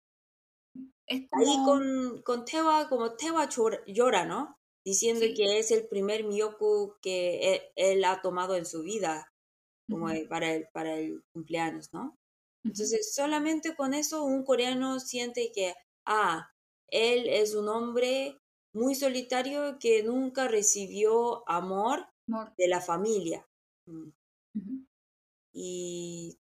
es 1.06 1.28
Ahí 1.34 1.58
con, 1.66 2.22
con 2.22 2.46
Tewa, 2.46 2.88
como 2.88 3.18
Tewa 3.18 3.50
llora, 3.86 4.26
¿no? 4.26 4.56
Diciendo 4.86 5.26
que 5.36 5.60
es 5.60 5.70
el 5.72 5.86
primer 5.90 6.24
Miyoku 6.24 6.96
que 7.02 7.74
él, 7.76 8.06
ha 8.06 8.22
tomado 8.22 8.56
en 8.56 8.66
su 8.66 8.84
vida, 8.84 9.34
como 9.92 10.08
para, 10.30 10.54
el, 10.54 10.70
para 10.72 10.98
el 10.98 11.26
cumpleaños, 11.34 11.90
¿no? 11.92 12.16
Entonces, 12.64 13.14
solamente 13.14 13.76
con 13.76 13.94
eso 13.94 14.24
un 14.24 14.46
coreano 14.46 15.02
siente 15.02 15.52
que, 15.54 15.74
ah, 16.06 16.52
él 16.88 17.28
es 17.28 17.56
un 17.56 17.70
hombre 17.70 18.40
muy 18.74 18.96
solitario 18.96 19.78
que 19.80 20.04
nunca 20.04 20.48
recibió 20.48 21.48
amor, 21.50 22.08
de 22.58 22.68
la 22.68 22.82
familia. 22.82 23.48
Mm. 23.86 24.10
Y, 25.54 26.40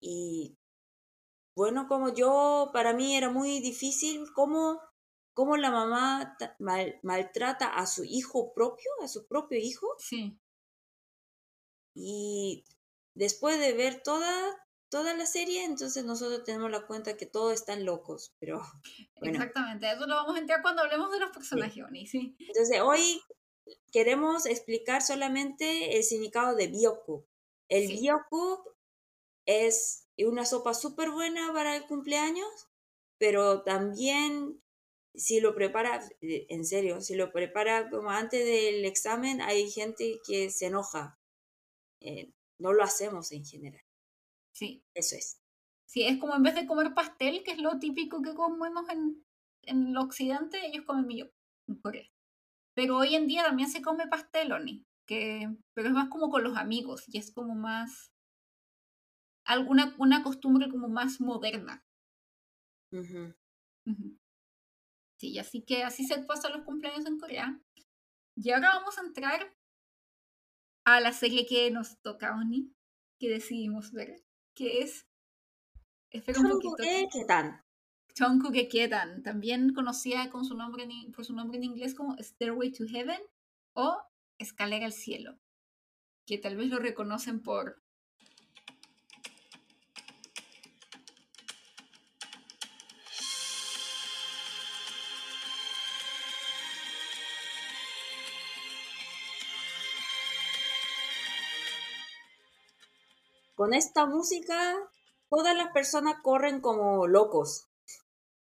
y 0.00 0.56
bueno, 1.54 1.86
como 1.88 2.12
yo, 2.12 2.70
para 2.72 2.92
mí 2.92 3.16
era 3.16 3.30
muy 3.30 3.60
difícil 3.60 4.24
cómo, 4.34 4.80
cómo 5.34 5.56
la 5.56 5.70
mamá 5.70 6.36
maltrata 7.02 7.68
a 7.68 7.86
su 7.86 8.04
hijo 8.04 8.52
propio, 8.54 8.90
a 9.02 9.08
su 9.08 9.26
propio 9.26 9.58
hijo. 9.58 9.86
Sí. 9.98 10.38
Y 11.94 12.64
después 13.14 13.58
de 13.58 13.74
ver 13.74 14.02
toda, 14.02 14.66
toda 14.90 15.14
la 15.14 15.24
serie, 15.24 15.64
entonces 15.64 16.04
nosotros 16.04 16.44
tenemos 16.44 16.70
la 16.70 16.86
cuenta 16.86 17.16
que 17.16 17.26
todos 17.26 17.54
están 17.54 17.84
locos, 17.84 18.34
pero 18.38 18.60
Exactamente, 19.22 19.90
eso 19.90 20.06
lo 20.06 20.16
vamos 20.16 20.36
a 20.36 20.40
entender 20.40 20.62
cuando 20.62 20.82
hablemos 20.82 21.10
de 21.10 21.20
los 21.20 21.30
personajes, 21.30 21.84
sí. 22.10 22.36
Entonces 22.38 22.80
hoy 22.82 23.22
queremos 23.92 24.46
explicar 24.46 25.02
solamente 25.02 25.96
el 25.96 26.04
significado 26.04 26.56
de 26.56 26.68
Byoku. 26.68 27.26
El 27.68 27.86
sí. 27.86 28.08
es 29.46 30.08
una 30.18 30.44
sopa 30.44 30.74
súper 30.74 31.10
buena 31.10 31.52
para 31.52 31.76
el 31.76 31.86
cumpleaños, 31.86 32.68
pero 33.18 33.62
también 33.62 34.60
si 35.14 35.40
lo 35.40 35.54
prepara, 35.54 36.02
eh, 36.20 36.46
en 36.48 36.64
serio, 36.64 37.00
si 37.00 37.14
lo 37.14 37.32
prepara 37.32 37.90
como 37.90 38.10
antes 38.10 38.44
del 38.44 38.84
examen, 38.84 39.40
hay 39.40 39.70
gente 39.70 40.20
que 40.26 40.50
se 40.50 40.66
enoja. 40.66 41.18
Eh, 42.00 42.32
no 42.58 42.72
lo 42.72 42.82
hacemos 42.82 43.32
en 43.32 43.44
general. 43.44 43.82
Sí. 44.60 44.84
Eso 44.94 45.16
es. 45.16 45.40
Sí, 45.86 46.02
es 46.02 46.18
como 46.18 46.34
en 46.34 46.42
vez 46.42 46.54
de 46.54 46.66
comer 46.66 46.92
pastel, 46.92 47.42
que 47.42 47.52
es 47.52 47.58
lo 47.58 47.78
típico 47.78 48.20
que 48.20 48.34
comemos 48.34 48.86
en, 48.90 49.24
en 49.62 49.86
el 49.88 49.96
occidente, 49.96 50.66
ellos 50.66 50.84
comen 50.84 51.06
millo 51.06 51.32
en 51.66 51.80
Corea. 51.80 52.06
Pero 52.74 52.98
hoy 52.98 53.14
en 53.14 53.26
día 53.26 53.42
también 53.42 53.70
se 53.70 53.80
come 53.80 54.06
pastel, 54.06 54.52
Oni, 54.52 54.86
que, 55.06 55.48
pero 55.72 55.88
es 55.88 55.94
más 55.94 56.10
como 56.10 56.28
con 56.28 56.44
los 56.44 56.58
amigos 56.58 57.04
y 57.08 57.16
es 57.16 57.32
como 57.32 57.54
más 57.54 58.12
alguna 59.46 59.96
una 59.98 60.22
costumbre 60.22 60.68
como 60.68 60.88
más 60.88 61.22
moderna. 61.22 61.82
Sí, 65.18 65.38
así 65.38 65.62
que 65.62 65.84
así 65.84 66.04
se 66.04 66.22
pasan 66.24 66.52
los 66.52 66.64
cumpleaños 66.64 67.06
en 67.06 67.18
Corea. 67.18 67.58
Y 68.36 68.50
ahora 68.50 68.74
vamos 68.74 68.98
a 68.98 69.06
entrar 69.06 69.56
a 70.84 71.00
la 71.00 71.12
serie 71.12 71.46
que 71.46 71.70
nos 71.70 71.98
toca, 72.02 72.36
Oni, 72.36 72.74
que 73.18 73.30
decidimos 73.30 73.92
ver, 73.92 74.22
que 74.54 74.82
es... 74.82 75.06
Espera 76.10 76.40
un 76.40 76.50
poquito. 76.50 76.76
Chonku 78.14 78.50
Kedan, 78.52 79.22
también 79.22 79.72
conocida 79.72 80.30
con 80.30 80.44
su 80.44 80.54
nombre 80.56 80.86
por 81.14 81.24
su 81.24 81.34
nombre 81.34 81.58
en 81.58 81.64
inglés 81.64 81.94
como 81.94 82.16
Stairway 82.18 82.72
to 82.72 82.84
Heaven 82.86 83.20
o 83.74 84.02
Escalera 84.38 84.86
al 84.86 84.92
Cielo, 84.92 85.38
que 86.26 86.38
tal 86.38 86.56
vez 86.56 86.68
lo 86.68 86.78
reconocen 86.78 87.40
por 87.40 87.82
con 103.60 103.74
esta 103.74 104.06
música 104.06 104.74
todas 105.28 105.54
las 105.54 105.70
personas 105.70 106.22
corren 106.22 106.62
como 106.62 107.06
locos. 107.06 107.68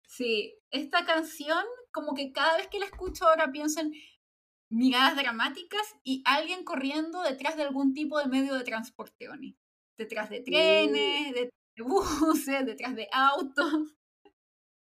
Sí, 0.08 0.54
esta 0.70 1.06
canción, 1.06 1.66
como 1.92 2.14
que 2.14 2.32
cada 2.32 2.56
vez 2.58 2.68
que 2.68 2.78
la 2.78 2.86
escucho 2.86 3.26
ahora 3.26 3.52
pienso 3.52 3.80
en 3.80 3.94
miradas 4.70 5.16
dramáticas 5.16 5.96
y 6.04 6.22
alguien 6.24 6.64
corriendo 6.64 7.24
detrás 7.24 7.58
de 7.58 7.64
algún 7.64 7.96
tipo 7.96 8.20
de 8.20 8.28
medio 8.28 8.54
de 8.54 8.64
transporte, 8.64 9.28
Oni. 9.28 9.58
Detrás 9.98 10.30
de 10.30 10.42
trenes, 10.42 11.34
de 11.34 11.52
buses, 11.80 12.68
detrás 12.68 12.96
de 12.96 13.08
autos. 13.12 13.96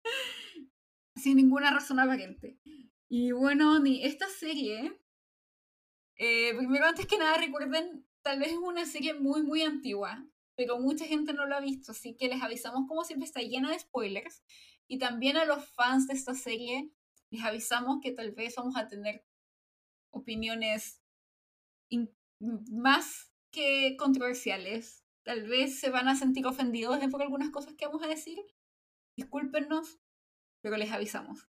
Sin 1.16 1.37
ninguna 1.37 1.70
razón 1.70 2.00
aparente. 2.00 2.58
Y 3.10 3.32
bueno, 3.32 3.72
Oni, 3.72 4.02
esta 4.06 4.26
serie, 4.30 4.98
eh, 6.16 6.54
primero 6.56 6.87
antes 6.87 7.06
que 7.06 7.18
nada 7.18 7.37
recuerden 7.37 8.06
tal 8.24 8.40
vez 8.40 8.52
es 8.52 8.58
una 8.58 8.87
serie 8.87 9.14
muy, 9.14 9.42
muy 9.42 9.62
antigua, 9.62 10.26
pero 10.56 10.78
mucha 10.78 11.04
gente 11.04 11.34
no 11.34 11.46
lo 11.46 11.54
ha 11.54 11.60
visto, 11.60 11.92
así 11.92 12.16
que 12.16 12.28
les 12.28 12.42
avisamos 12.42 12.88
como 12.88 13.04
siempre 13.04 13.26
está 13.26 13.40
llena 13.40 13.70
de 13.70 13.78
spoilers. 13.78 14.42
Y 14.88 14.98
también 14.98 15.37
a 15.37 15.44
los 15.44 15.64
fans 15.68 16.06
de 16.08 16.14
esta 16.14 16.34
serie 16.34 16.90
les 17.30 17.44
avisamos 17.44 17.98
que 18.02 18.12
tal 18.12 18.32
vez 18.32 18.54
vamos 18.56 18.76
a 18.76 18.88
tener 18.88 19.24
opiniones 20.10 21.02
más 22.40 23.30
que 23.50 23.96
controversiales. 23.98 25.04
Tal 25.22 25.46
vez 25.46 25.78
se 25.78 25.90
van 25.90 26.08
a 26.08 26.16
sentir 26.16 26.46
ofendidos 26.46 26.98
por 27.10 27.22
algunas 27.22 27.50
cosas 27.50 27.74
que 27.74 27.87
vamos 27.87 28.02
a 28.02 28.08
decir. 28.08 28.38
Discúlpenos, 29.16 29.98
pero 30.62 30.76
les 30.76 30.92
avisamos. 30.92 31.46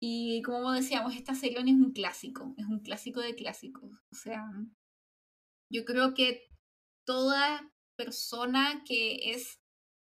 Y 0.00 0.42
como 0.42 0.72
decíamos, 0.72 1.14
esta 1.14 1.34
serie 1.34 1.58
es 1.58 1.66
un 1.66 1.92
clásico, 1.92 2.54
es 2.56 2.66
un 2.66 2.80
clásico 2.80 3.20
de 3.20 3.34
clásicos. 3.34 3.90
O 4.10 4.14
sea, 4.14 4.44
yo 5.72 5.84
creo 5.84 6.14
que 6.14 6.42
toda 7.04 7.72
persona 7.96 8.84
que 8.86 9.32
es 9.32 9.58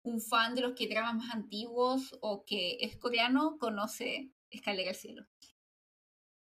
un 0.03 0.21
fan 0.21 0.53
de 0.53 0.61
los 0.61 0.73
que 0.73 0.87
dramas 0.87 1.15
más 1.15 1.33
antiguos 1.33 2.15
o 2.21 2.45
que 2.45 2.77
es 2.81 2.97
coreano 2.97 3.57
conoce 3.57 4.31
Escalera 4.51 4.91
al 4.91 4.95
Cielo. 4.95 5.25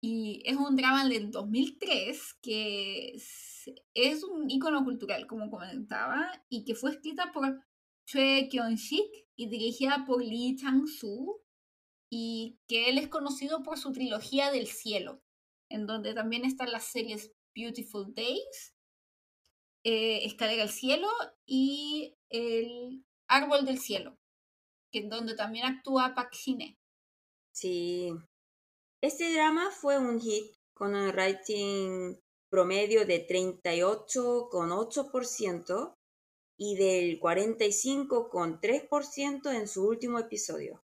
Y 0.03 0.43
es 0.45 0.57
un 0.57 0.77
drama 0.77 1.09
del 1.09 1.31
2003 1.31 2.35
que 2.43 3.15
es, 3.15 4.25
un 4.25 4.51
icono 4.51 4.85
cultural, 4.85 5.27
como 5.27 5.49
comentaba, 5.49 6.45
y 6.51 6.65
que 6.65 6.75
fue 6.75 6.91
escrita 6.91 7.33
por 7.33 7.65
Choi 8.07 8.49
Kyung-sik 8.51 9.29
y 9.37 9.49
dirigida 9.49 10.05
por 10.07 10.23
Lee 10.23 10.57
Chang-soo. 10.57 11.41
y 12.11 12.59
que 12.69 12.91
él 12.91 12.99
es 12.99 13.09
conocido 13.09 13.63
por 13.63 13.79
su 13.79 13.93
trilogía 13.93 14.51
del 14.51 14.67
cielo, 14.67 15.23
en 15.71 15.87
donde 15.87 16.15
también 16.15 16.45
están 16.45 16.71
las 16.71 16.85
series 16.85 17.33
Beautiful 17.57 18.15
Days, 18.15 18.74
eh, 19.85 20.25
Escalera 20.25 20.65
al 20.65 20.71
Cielo 20.71 21.09
y 21.47 22.17
El 22.31 23.05
Árbol 23.29 23.65
del 23.65 23.79
Cielo, 23.79 24.19
que 24.91 24.99
en 25.01 25.09
donde 25.09 25.37
también 25.37 25.67
actúa 25.67 26.15
Park 26.15 26.35
Shin 26.35 26.77
Sí. 27.53 28.13
Este 29.01 29.33
drama 29.33 29.71
fue 29.71 29.99
un 29.99 30.21
hit 30.21 30.57
con 30.73 30.95
un 30.95 31.13
rating 31.13 32.17
promedio 32.51 33.07
de 33.07 33.27
38,8% 33.27 35.97
y 36.57 36.77
del 36.77 37.21
45,3% 37.21 39.53
en 39.53 39.69
su 39.69 39.87
último 39.87 40.19
episodio. 40.19 40.83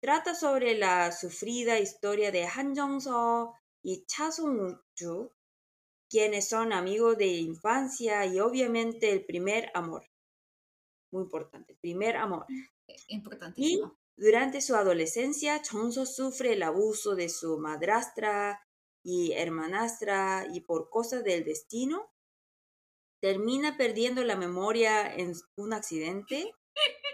Trata 0.00 0.34
sobre 0.34 0.78
la 0.78 1.10
sufrida 1.10 1.80
historia 1.80 2.30
de 2.30 2.46
Han 2.46 2.76
Jong-seo 2.76 3.54
y 3.82 4.04
Cha 4.06 4.30
Sung-ju, 4.30 5.32
quienes 6.08 6.48
son 6.48 6.72
amigos 6.72 7.16
de 7.18 7.26
infancia 7.26 8.24
y 8.26 8.40
obviamente 8.40 9.12
el 9.12 9.24
primer 9.24 9.70
amor. 9.74 10.04
Muy 11.12 11.24
importante, 11.24 11.76
primer 11.80 12.16
amor. 12.16 12.46
Importantísimo. 13.08 13.96
Y 14.16 14.22
durante 14.22 14.60
su 14.60 14.74
adolescencia, 14.74 15.60
Chong-seo 15.62 16.06
sufre 16.06 16.54
el 16.54 16.62
abuso 16.62 17.14
de 17.14 17.28
su 17.28 17.58
madrastra 17.58 18.60
y 19.04 19.32
hermanastra 19.32 20.46
y 20.52 20.60
por 20.60 20.88
cosas 20.88 21.22
del 21.22 21.44
destino 21.44 22.10
termina 23.20 23.76
perdiendo 23.76 24.24
la 24.24 24.36
memoria 24.36 25.14
en 25.14 25.34
un 25.56 25.72
accidente. 25.72 26.50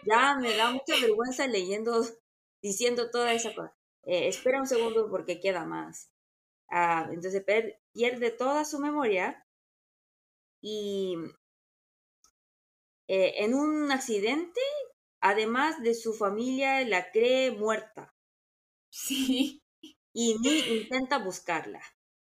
Ya 0.06 0.36
me 0.36 0.56
da 0.56 0.70
mucha 0.70 1.00
vergüenza 1.00 1.46
leyendo, 1.46 2.04
diciendo 2.62 3.10
toda 3.10 3.32
esa 3.32 3.54
cosa. 3.54 3.74
Eh, 4.04 4.28
espera 4.28 4.60
un 4.60 4.66
segundo 4.66 5.08
porque 5.10 5.40
queda 5.40 5.64
más. 5.64 6.11
Ah, 6.74 7.06
entonces 7.12 7.44
pierde 7.92 8.30
toda 8.30 8.64
su 8.64 8.78
memoria 8.78 9.46
y 10.62 11.18
eh, 13.08 13.44
en 13.44 13.52
un 13.52 13.92
accidente, 13.92 14.60
además 15.20 15.82
de 15.82 15.94
su 15.94 16.14
familia, 16.14 16.82
la 16.88 17.10
cree 17.10 17.50
muerta. 17.50 18.14
Sí. 18.88 19.62
Y 20.14 20.38
ni 20.38 20.60
intenta 20.78 21.18
buscarla. 21.18 21.82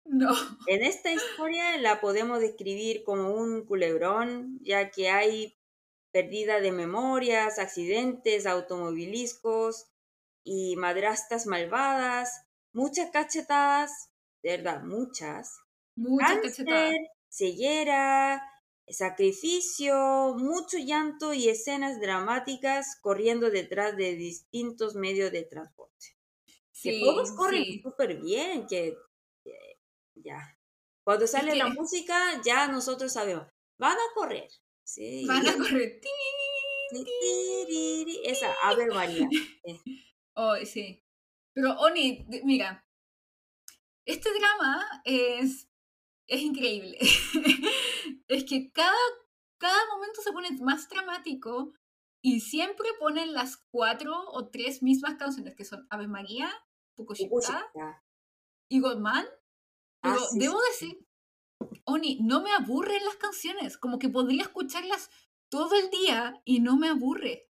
No. 0.05 0.33
En 0.67 0.83
esta 0.83 1.11
historia 1.11 1.77
la 1.77 1.99
podemos 1.99 2.39
describir 2.39 3.03
como 3.03 3.33
un 3.33 3.65
culebrón, 3.65 4.57
ya 4.61 4.89
que 4.89 5.09
hay 5.09 5.57
pérdida 6.11 6.61
de 6.61 6.71
memorias, 6.71 7.59
accidentes 7.59 8.45
automoviliscos 8.45 9.87
y 10.45 10.77
madrastas 10.77 11.45
malvadas, 11.45 12.45
muchas 12.73 13.11
cachetadas, 13.11 14.08
de 14.43 14.57
verdad, 14.57 14.83
muchas. 14.83 15.59
Muchas 15.95 16.39
cachetadas. 16.41 16.95
ceguera, 17.27 18.41
sacrificio, 18.87 20.35
mucho 20.37 20.77
llanto 20.77 21.33
y 21.33 21.49
escenas 21.49 21.99
dramáticas 21.99 22.97
corriendo 23.01 23.49
detrás 23.49 23.95
de 23.97 24.15
distintos 24.15 24.95
medios 24.95 25.31
de 25.31 25.43
transporte. 25.43 26.15
que 26.81 26.99
todos 27.01 27.31
corren 27.33 27.81
súper 27.83 28.19
bien, 28.21 28.65
que 28.67 28.95
ya. 30.15 30.57
Cuando 31.03 31.27
sale 31.27 31.55
la 31.55 31.67
música, 31.69 32.41
ya 32.43 32.67
nosotros 32.67 33.11
sabemos, 33.11 33.47
van 33.77 33.97
a 33.97 34.13
correr. 34.15 34.49
Sí. 34.83 35.25
Van 35.25 35.45
a 35.45 35.53
correr. 35.57 35.99
Esa, 38.23 38.53
a 38.63 38.75
ver, 38.75 38.89
María. 38.89 39.27
Oh, 40.35 40.55
sí. 40.65 41.03
Pero, 41.53 41.73
Oni, 41.79 42.25
mira, 42.43 42.85
este 44.11 44.29
drama 44.33 45.01
es, 45.05 45.69
es 46.27 46.41
increíble. 46.41 46.97
es 48.27 48.43
que 48.45 48.71
cada, 48.71 48.97
cada 49.59 49.85
momento 49.93 50.21
se 50.21 50.31
pone 50.31 50.49
más 50.61 50.89
dramático 50.89 51.73
y 52.21 52.41
siempre 52.41 52.87
ponen 52.99 53.33
las 53.33 53.57
cuatro 53.71 54.13
o 54.31 54.49
tres 54.49 54.83
mismas 54.83 55.15
canciones 55.15 55.55
que 55.55 55.65
son 55.65 55.87
Ave 55.89 56.07
María, 56.07 56.49
Fukushita 56.95 57.71
y 58.69 58.79
Goldman 58.81 59.25
pero 60.01 60.19
ah, 60.19 60.27
debo 60.33 60.59
decir, 60.71 61.05
Oni, 61.85 62.19
no 62.21 62.41
me 62.41 62.51
aburren 62.53 63.03
las 63.03 63.15
canciones, 63.15 63.77
como 63.77 63.99
que 63.99 64.09
podría 64.09 64.43
escucharlas 64.43 65.09
todo 65.49 65.75
el 65.75 65.89
día 65.89 66.41
y 66.45 66.61
no 66.61 66.77
me 66.77 66.89
aburre. 66.89 67.48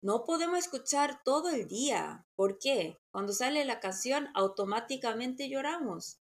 No 0.00 0.24
podemos 0.24 0.58
escuchar 0.58 1.22
todo 1.24 1.50
el 1.50 1.66
día. 1.66 2.26
¿Por 2.36 2.58
qué? 2.58 2.98
Cuando 3.10 3.32
sale 3.32 3.64
la 3.64 3.80
canción, 3.80 4.28
automáticamente 4.34 5.48
lloramos. 5.48 6.20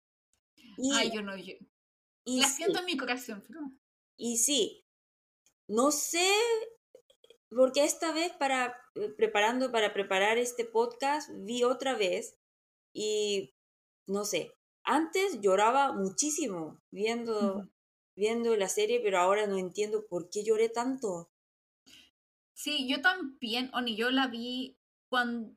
Y, 0.77 0.93
Ay, 0.95 1.11
yo 1.13 1.23
no. 1.23 1.37
Y 1.37 2.41
la 2.41 2.49
siento 2.49 2.81
en 2.81 2.87
mi 2.87 2.97
corazón, 2.97 3.43
pero... 3.47 3.61
Y 4.17 4.39
sí, 4.39 4.85
no 5.67 5.91
sé, 5.91 6.31
porque 7.49 7.85
esta 7.85 8.13
vez 8.13 8.33
para 8.33 8.77
eh, 8.95 9.09
preparando 9.17 9.73
para 9.73 9.95
preparar 9.95 10.37
este 10.37 10.65
podcast 10.67 11.31
vi 11.33 11.65
otra 11.65 11.97
vez 11.97 12.37
y 12.93 13.55
no 14.07 14.25
sé, 14.25 14.53
antes 14.85 15.41
lloraba 15.41 15.93
muchísimo 15.93 16.79
viendo, 16.91 17.71
viendo 18.15 18.55
la 18.57 18.69
serie, 18.69 19.01
pero 19.01 19.19
ahora 19.19 19.47
no 19.47 19.57
entiendo 19.57 20.07
por 20.07 20.29
qué 20.29 20.45
lloré 20.45 20.69
tanto. 20.69 21.31
Sí, 22.63 22.87
yo 22.89 23.01
también, 23.01 23.71
Oni, 23.75 23.97
yo 23.97 24.13
la 24.13 24.29
vi 24.29 24.79
cuando 25.09 25.57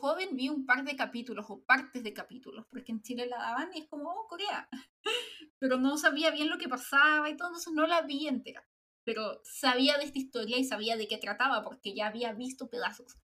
joven 0.00 0.34
vi 0.34 0.48
un 0.48 0.64
par 0.64 0.82
de 0.82 0.96
capítulos 0.96 1.44
o 1.50 1.62
partes 1.62 2.02
de 2.02 2.14
capítulos, 2.14 2.64
porque 2.70 2.92
en 2.92 3.02
Chile 3.02 3.26
la 3.26 3.36
daban 3.36 3.68
y 3.74 3.80
es 3.80 3.86
como, 3.86 4.08
oh, 4.10 4.26
Corea. 4.26 4.66
Pero 5.58 5.76
no 5.76 5.98
sabía 5.98 6.30
bien 6.30 6.48
lo 6.48 6.56
que 6.56 6.70
pasaba 6.70 7.28
y 7.28 7.36
todo, 7.36 7.58
eso 7.58 7.70
no 7.70 7.86
la 7.86 8.00
vi 8.00 8.28
entera. 8.28 8.66
Pero 9.04 9.42
sabía 9.44 9.98
de 9.98 10.04
esta 10.04 10.18
historia 10.18 10.56
y 10.56 10.64
sabía 10.64 10.96
de 10.96 11.06
qué 11.06 11.18
trataba, 11.18 11.62
porque 11.62 11.94
ya 11.94 12.06
había 12.06 12.32
visto 12.32 12.70
pedazos. 12.70 13.18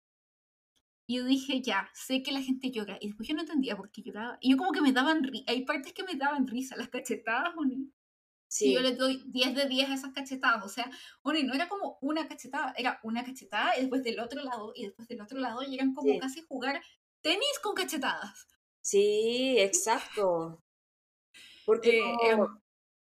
Y 1.05 1.17
yo 1.17 1.25
dije, 1.25 1.61
ya, 1.61 1.91
sé 1.93 2.23
que 2.23 2.31
la 2.31 2.41
gente 2.41 2.71
llora. 2.71 2.97
Y 2.99 3.09
después 3.09 3.29
yo 3.29 3.35
no 3.35 3.41
entendía 3.41 3.77
por 3.77 3.91
qué 3.91 4.01
lloraba. 4.01 4.39
Y 4.41 4.49
yo 4.49 4.57
como 4.57 4.71
que 4.71 4.81
me 4.81 4.93
daban 4.93 5.23
risa. 5.23 5.45
Hay 5.47 5.63
partes 5.63 5.93
que 5.93 6.03
me 6.03 6.15
daban 6.15 6.47
risa, 6.47 6.75
las 6.75 6.89
cachetadas, 6.89 7.53
Oni. 7.55 7.91
Sí. 8.49 8.71
Y 8.71 8.73
yo 8.73 8.81
le 8.81 8.95
doy 8.95 9.23
10 9.27 9.55
de 9.55 9.67
10 9.67 9.89
a 9.89 9.93
esas 9.93 10.13
cachetadas. 10.13 10.65
O 10.65 10.69
sea, 10.69 10.89
Oni, 11.21 11.43
no 11.43 11.53
era 11.53 11.69
como 11.69 11.99
una 12.01 12.27
cachetada, 12.27 12.73
era 12.75 12.99
una 13.03 13.23
cachetada 13.23 13.77
y 13.77 13.81
después 13.81 14.03
del 14.03 14.19
otro 14.19 14.41
lado, 14.41 14.73
y 14.75 14.85
después 14.85 15.07
del 15.07 15.21
otro 15.21 15.39
lado, 15.39 15.61
y 15.63 15.75
eran 15.75 15.93
como 15.93 16.19
casi 16.19 16.41
jugar 16.41 16.81
tenis 17.21 17.59
con 17.61 17.75
cachetadas. 17.75 18.47
Sí, 18.81 19.55
exacto. 19.59 20.63
Porque 21.65 21.99
eh, 21.99 22.15
em, 22.23 22.39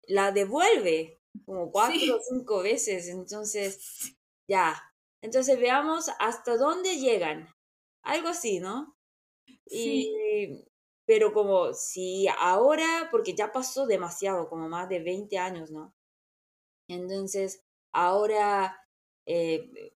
la 0.06 0.30
devuelve 0.30 1.20
como 1.44 1.72
cuatro 1.72 2.16
o 2.16 2.20
cinco 2.20 2.62
veces. 2.62 3.08
Entonces, 3.08 4.14
ya. 4.48 4.80
Entonces 5.20 5.58
veamos 5.58 6.10
hasta 6.20 6.56
dónde 6.56 7.00
llegan 7.00 7.48
algo 8.02 8.28
así, 8.28 8.60
¿no? 8.60 8.96
Sí. 9.66 10.64
Pero 11.06 11.32
como 11.32 11.72
si 11.74 12.26
ahora, 12.38 13.08
porque 13.10 13.34
ya 13.34 13.52
pasó 13.52 13.86
demasiado, 13.86 14.48
como 14.48 14.68
más 14.68 14.88
de 14.88 15.00
20 15.00 15.38
años, 15.38 15.70
¿no? 15.70 15.94
Entonces, 16.88 17.62
ahora, 17.92 18.78
eh, 19.26 19.94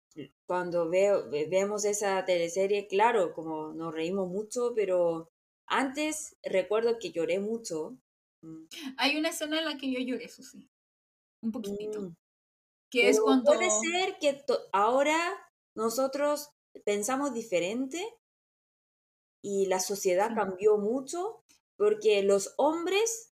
cuando 0.45 0.89
veo, 0.89 1.29
vemos 1.29 1.85
esa 1.85 2.23
teleserie, 2.25 2.87
claro, 2.87 3.33
como 3.33 3.73
nos 3.73 3.93
reímos 3.93 4.27
mucho, 4.27 4.73
pero 4.75 5.31
antes 5.67 6.37
recuerdo 6.43 6.97
que 6.99 7.11
lloré 7.11 7.39
mucho. 7.39 7.97
Mm. 8.41 8.65
Hay 8.97 9.17
una 9.17 9.29
escena 9.29 9.59
en 9.59 9.65
la 9.65 9.77
que 9.77 9.91
yo 9.91 9.99
lloré, 9.99 10.25
eso 10.25 10.43
sí. 10.43 10.69
Un 11.41 11.51
poquitito. 11.51 12.01
Mm. 12.01 12.15
Que 12.89 13.09
es 13.09 13.19
cuando... 13.19 13.51
Puede 13.51 13.69
ser 13.69 14.17
que 14.19 14.43
ahora 14.71 15.17
nosotros 15.75 16.49
pensamos 16.85 17.33
diferente 17.33 18.03
y 19.45 19.67
la 19.67 19.79
sociedad 19.79 20.33
cambió 20.33 20.77
mucho 20.77 21.43
porque 21.77 22.23
los 22.23 22.55
hombres 22.57 23.31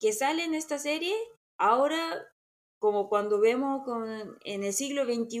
que 0.00 0.12
salen 0.12 0.46
en 0.46 0.54
esta 0.54 0.78
serie 0.78 1.14
ahora 1.58 2.26
como 2.80 3.08
cuando 3.08 3.40
vemos 3.40 3.84
con, 3.84 4.36
en 4.44 4.64
el 4.64 4.72
siglo 4.74 5.04
XXI, 5.04 5.40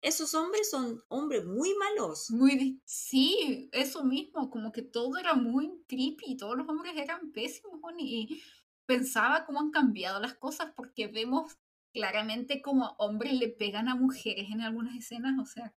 esos 0.00 0.32
hombres 0.34 0.70
son 0.70 1.02
hombres 1.08 1.44
muy 1.44 1.74
malos. 1.74 2.30
Muy, 2.30 2.80
sí, 2.86 3.68
eso 3.72 4.04
mismo, 4.04 4.48
como 4.48 4.72
que 4.72 4.80
todo 4.80 5.18
era 5.18 5.34
muy 5.34 5.84
creepy, 5.86 6.38
todos 6.38 6.56
los 6.56 6.66
hombres 6.66 6.94
eran 6.96 7.30
pésimos 7.32 7.78
y 7.98 8.40
pensaba 8.86 9.44
cómo 9.44 9.60
han 9.60 9.70
cambiado 9.70 10.18
las 10.18 10.34
cosas 10.34 10.72
porque 10.74 11.08
vemos 11.08 11.58
claramente 11.92 12.62
como 12.62 12.94
hombres 12.98 13.34
le 13.34 13.48
pegan 13.48 13.88
a 13.88 13.94
mujeres 13.94 14.46
en 14.50 14.62
algunas 14.62 14.96
escenas, 14.96 15.38
o 15.38 15.44
sea, 15.44 15.74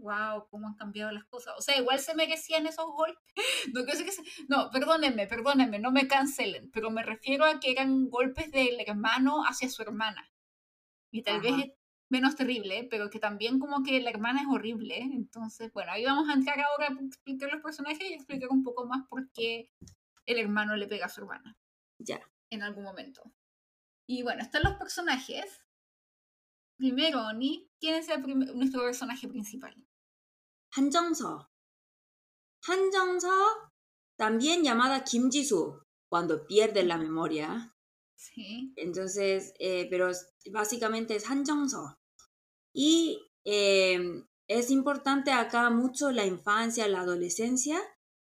wow, 0.00 0.48
cómo 0.50 0.68
han 0.68 0.74
cambiado 0.74 1.10
las 1.12 1.24
cosas. 1.24 1.54
O 1.58 1.62
sea, 1.62 1.76
igual 1.78 2.00
se 2.00 2.14
merecían 2.14 2.66
esos 2.66 2.86
golpes. 2.86 3.22
No, 3.74 3.84
que 3.84 3.94
no, 4.48 4.70
perdónenme, 4.70 5.26
perdónenme, 5.26 5.78
no 5.78 5.92
me 5.92 6.08
cancelen, 6.08 6.70
pero 6.72 6.90
me 6.90 7.02
refiero 7.02 7.44
a 7.44 7.60
que 7.60 7.70
eran 7.70 8.08
golpes 8.08 8.50
del 8.50 8.80
hermano 8.80 9.44
hacia 9.44 9.68
su 9.68 9.82
hermana. 9.82 10.30
Y 11.12 11.22
tal 11.22 11.40
vez 11.40 11.54
menos 12.08 12.36
terrible, 12.36 12.88
pero 12.90 13.08
que 13.10 13.18
también 13.18 13.58
como 13.58 13.82
que 13.82 14.00
la 14.00 14.10
hermana 14.10 14.42
es 14.42 14.48
horrible. 14.48 14.98
Entonces, 14.98 15.72
bueno, 15.72 15.92
ahí 15.92 16.04
vamos 16.04 16.28
a 16.28 16.34
entrar 16.34 16.60
ahora 16.60 16.88
a 16.88 17.04
explicar 17.04 17.50
los 17.52 17.62
personajes 17.62 18.10
y 18.10 18.14
explicar 18.14 18.48
un 18.50 18.64
poco 18.64 18.86
más 18.86 19.06
por 19.08 19.30
qué 19.32 19.70
el 20.26 20.38
hermano 20.38 20.76
le 20.76 20.88
pega 20.88 21.06
a 21.06 21.08
su 21.08 21.20
hermana. 21.20 21.56
Ya. 21.98 22.20
En 22.50 22.62
algún 22.62 22.84
momento. 22.84 23.22
Y 24.06 24.22
bueno, 24.22 24.42
están 24.42 24.64
los 24.64 24.74
personajes. 24.74 25.64
Primero, 26.76 27.26
Oni, 27.26 27.70
¿quién 27.78 27.94
es 27.94 28.08
nuestro 28.54 28.82
personaje 28.82 29.28
principal? 29.28 29.76
Han 30.76 30.90
Jong-seo. 30.90 31.48
Han 32.68 32.90
Jong-seo, 32.92 33.46
también 34.16 34.62
llamada 34.62 35.04
Kim 35.04 35.30
Ji-soo, 35.30 35.82
cuando 36.08 36.46
pierde 36.46 36.84
la 36.84 36.98
memoria. 36.98 37.74
Sí. 38.16 38.72
Entonces, 38.76 39.54
eh, 39.58 39.88
pero 39.90 40.10
básicamente 40.52 41.16
es 41.16 41.28
Han 41.30 41.44
Jong-seo. 41.44 41.98
Y 42.74 43.30
em, 43.44 44.26
es 44.48 44.70
importante 44.70 45.32
acá 45.32 45.70
mucho 45.70 46.10
la 46.10 46.26
infancia, 46.26 46.86
la 46.88 47.00
adolescencia. 47.00 47.80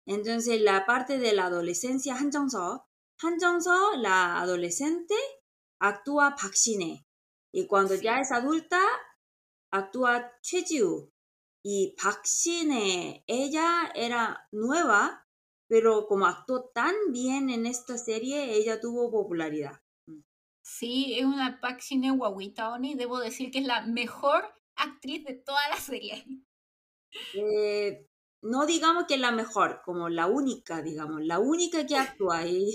Entonces, 0.06 0.62
la 0.62 0.86
parte 0.86 1.18
de 1.18 1.34
la 1.34 1.46
adolescencia, 1.46 2.16
Han 2.16 2.32
Jong-seo, 2.32 2.86
Han 3.24 3.40
Jong-seo, 3.40 3.96
la 3.98 4.40
adolescente, 4.40 5.16
actúa 5.80 6.36
Park. 6.36 6.56
Y 7.54 7.68
cuando 7.68 7.96
ya 7.96 8.20
es 8.20 8.32
adulta, 8.32 8.80
actúa 9.72 10.32
Choi. 10.42 11.11
Y 11.64 11.96
Park 12.02 12.26
Shin-hye, 12.26 13.24
ella 13.28 13.92
era 13.94 14.48
nueva, 14.52 15.28
pero 15.68 16.08
como 16.08 16.26
actuó 16.26 16.70
tan 16.74 16.94
bien 17.10 17.50
en 17.50 17.66
esta 17.66 17.98
serie, 17.98 18.56
ella 18.56 18.80
tuvo 18.80 19.12
popularidad. 19.12 19.80
Sí, 20.64 21.16
es 21.18 21.26
una 21.26 21.60
Park 21.60 21.82
Shin-hye 21.82 22.12
guaguita, 22.12 22.70
Oni. 22.74 22.96
Debo 22.96 23.20
decir 23.20 23.52
que 23.52 23.60
es 23.60 23.66
la 23.66 23.86
mejor 23.86 24.44
actriz 24.76 25.24
de 25.26 25.34
toda 25.36 25.70
la 25.70 25.78
serie. 25.78 26.26
Eh, 27.34 28.08
no 28.42 28.66
digamos 28.66 29.04
que 29.06 29.16
es 29.16 29.20
la 29.20 29.34
mejor, 29.34 29.82
como 29.84 30.08
la 30.08 30.28
única, 30.28 30.82
digamos, 30.82 31.22
la 31.26 31.40
única 31.40 31.86
que 31.86 31.98
actúa 31.98 32.38
ahí. 32.38 32.72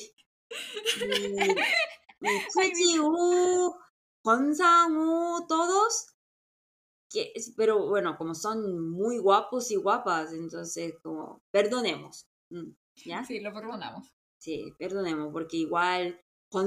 Y, 2.21 2.99
Kwon 4.23 4.55
Sang-woo, 4.55 5.47
todos, 5.47 6.16
que, 7.09 7.33
pero 7.57 7.89
bueno, 7.89 8.17
como 8.17 8.35
son 8.35 8.91
muy 8.91 9.19
guapos 9.19 9.71
y 9.71 9.77
guapas, 9.77 10.33
entonces 10.33 10.95
como 11.03 11.43
perdonemos. 11.51 12.27
Mm, 12.51 12.71
¿Ya? 13.05 13.25
Sí, 13.25 13.41
lo 13.41 13.53
perdonamos. 13.53 14.13
Sí, 14.39 14.73
perdonemos, 14.79 15.33
porque 15.33 15.57
igual 15.57 16.21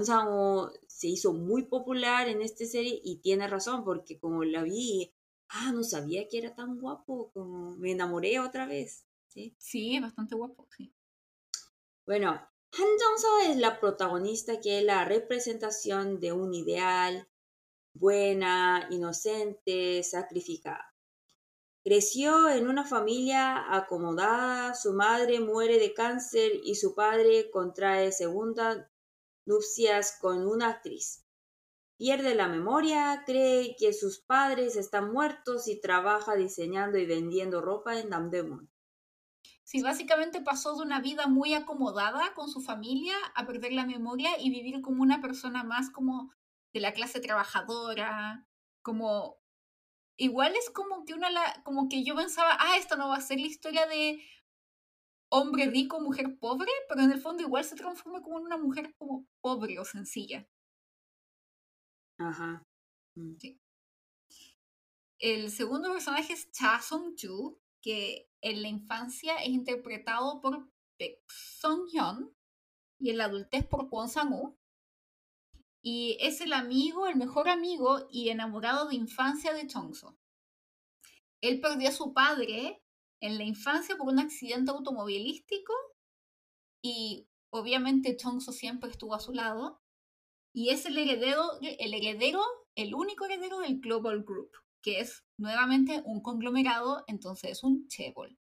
Sang 0.03 0.71
se 0.87 1.07
hizo 1.07 1.33
muy 1.33 1.63
popular 1.63 2.27
en 2.27 2.41
esta 2.41 2.65
serie 2.65 2.99
y 3.03 3.17
tiene 3.21 3.47
razón, 3.47 3.83
porque 3.83 4.19
como 4.19 4.43
la 4.43 4.63
vi, 4.63 5.13
ah, 5.49 5.71
no 5.71 5.83
sabía 5.83 6.27
que 6.27 6.37
era 6.37 6.53
tan 6.53 6.79
guapo, 6.79 7.31
como 7.33 7.75
me 7.77 7.91
enamoré 7.91 8.39
otra 8.39 8.65
vez. 8.65 9.05
Sí, 9.27 9.55
sí 9.57 9.99
bastante 9.99 10.35
guapo, 10.35 10.67
sí. 10.75 10.93
Bueno, 12.05 12.31
Han 12.31 12.85
Jong-seo 12.99 13.51
es 13.51 13.57
la 13.57 13.79
protagonista 13.79 14.59
que 14.59 14.79
es 14.79 14.83
la 14.83 15.05
representación 15.05 16.19
de 16.19 16.33
un 16.33 16.53
ideal, 16.53 17.28
buena, 17.99 18.87
inocente, 18.89 20.01
sacrificada. 20.03 20.93
Creció 21.83 22.49
en 22.49 22.67
una 22.67 22.85
familia 22.85 23.75
acomodada, 23.75 24.73
su 24.73 24.93
madre 24.93 25.39
muere 25.39 25.79
de 25.79 25.93
cáncer 25.93 26.51
y 26.63 26.75
su 26.75 26.95
padre 26.95 27.49
contrae 27.51 28.11
segunda 28.11 28.89
nupcias 29.45 30.17
con 30.19 30.47
una 30.47 30.69
actriz. 30.69 31.25
Pierde 31.97 32.35
la 32.35 32.47
memoria, 32.47 33.23
cree 33.25 33.75
que 33.77 33.91
sus 33.91 34.19
padres 34.19 34.75
están 34.75 35.11
muertos 35.11 35.67
y 35.67 35.81
trabaja 35.81 36.35
diseñando 36.35 36.97
y 36.97 37.05
vendiendo 37.05 37.59
ropa 37.59 37.99
en 37.99 38.09
Namdaemun. 38.09 38.69
Sí, 39.63 39.81
básicamente 39.81 40.41
pasó 40.41 40.75
de 40.75 40.83
una 40.83 41.01
vida 41.01 41.27
muy 41.27 41.53
acomodada 41.53 42.33
con 42.35 42.49
su 42.49 42.61
familia 42.61 43.15
a 43.35 43.45
perder 43.45 43.73
la 43.73 43.85
memoria 43.85 44.31
y 44.39 44.49
vivir 44.49 44.81
como 44.81 45.03
una 45.03 45.21
persona 45.21 45.63
más 45.63 45.89
como 45.91 46.31
de 46.73 46.79
la 46.79 46.93
clase 46.93 47.19
trabajadora, 47.19 48.47
como 48.81 49.39
igual 50.17 50.55
es 50.55 50.69
como 50.69 51.05
que 51.05 51.13
una 51.13 51.29
como 51.63 51.89
que 51.89 52.03
yo 52.03 52.15
pensaba, 52.15 52.57
ah, 52.59 52.77
esto 52.77 52.95
no 52.97 53.09
va 53.09 53.17
a 53.17 53.21
ser 53.21 53.39
la 53.39 53.47
historia 53.47 53.87
de 53.87 54.21
hombre 55.31 55.69
rico, 55.69 55.99
mujer 56.01 56.37
pobre, 56.39 56.71
pero 56.87 57.01
en 57.01 57.11
el 57.11 57.21
fondo 57.21 57.43
igual 57.43 57.63
se 57.63 57.75
transforma 57.75 58.21
como 58.21 58.39
en 58.39 58.45
una 58.45 58.57
mujer 58.57 58.93
como 58.97 59.27
pobre 59.41 59.79
o 59.79 59.85
sencilla. 59.85 60.47
Ajá. 62.17 62.63
Mm. 63.15 63.35
El 65.19 65.51
segundo 65.51 65.91
personaje 65.91 66.33
es 66.33 66.51
Cha 66.51 66.81
Song-ju, 66.81 67.59
que 67.81 68.29
en 68.41 68.61
la 68.61 68.67
infancia 68.67 69.35
es 69.37 69.49
interpretado 69.49 70.41
por 70.41 70.69
Baek 70.99 71.19
Song-hyun 71.29 72.33
y 72.99 73.11
en 73.11 73.17
la 73.17 73.25
adultez 73.25 73.65
por 73.65 73.89
Kwon 73.89 74.09
Sang-woo. 74.09 74.58
Y 75.81 76.17
es 76.19 76.41
el 76.41 76.53
amigo, 76.53 77.07
el 77.07 77.15
mejor 77.15 77.47
amigo 77.49 78.07
y 78.11 78.29
enamorado 78.29 78.87
de 78.87 78.95
infancia 78.95 79.53
de 79.53 79.67
Chongso. 79.67 80.17
Él 81.41 81.61
perdió 81.61 81.89
a 81.89 81.93
su 81.93 82.13
padre 82.13 82.81
en 83.21 83.37
la 83.37 83.43
infancia 83.43 83.95
por 83.97 84.07
un 84.07 84.19
accidente 84.19 84.71
automovilístico 84.71 85.73
y 86.81 87.27
obviamente 87.51 88.17
Chongso 88.17 88.51
siempre 88.51 88.89
estuvo 88.89 89.15
a 89.15 89.19
su 89.19 89.33
lado 89.33 89.81
y 90.53 90.69
es 90.69 90.85
el 90.85 90.97
heredero, 90.97 91.59
el 91.61 91.93
heredero, 91.93 92.41
el 92.75 92.95
único 92.95 93.25
heredero 93.25 93.59
del 93.59 93.79
Global 93.79 94.23
Group, 94.23 94.51
que 94.81 94.99
es 94.99 95.23
nuevamente 95.37 96.01
un 96.05 96.21
conglomerado, 96.21 97.03
entonces 97.07 97.51
es 97.51 97.63
un 97.63 97.87
chebol. 97.87 98.37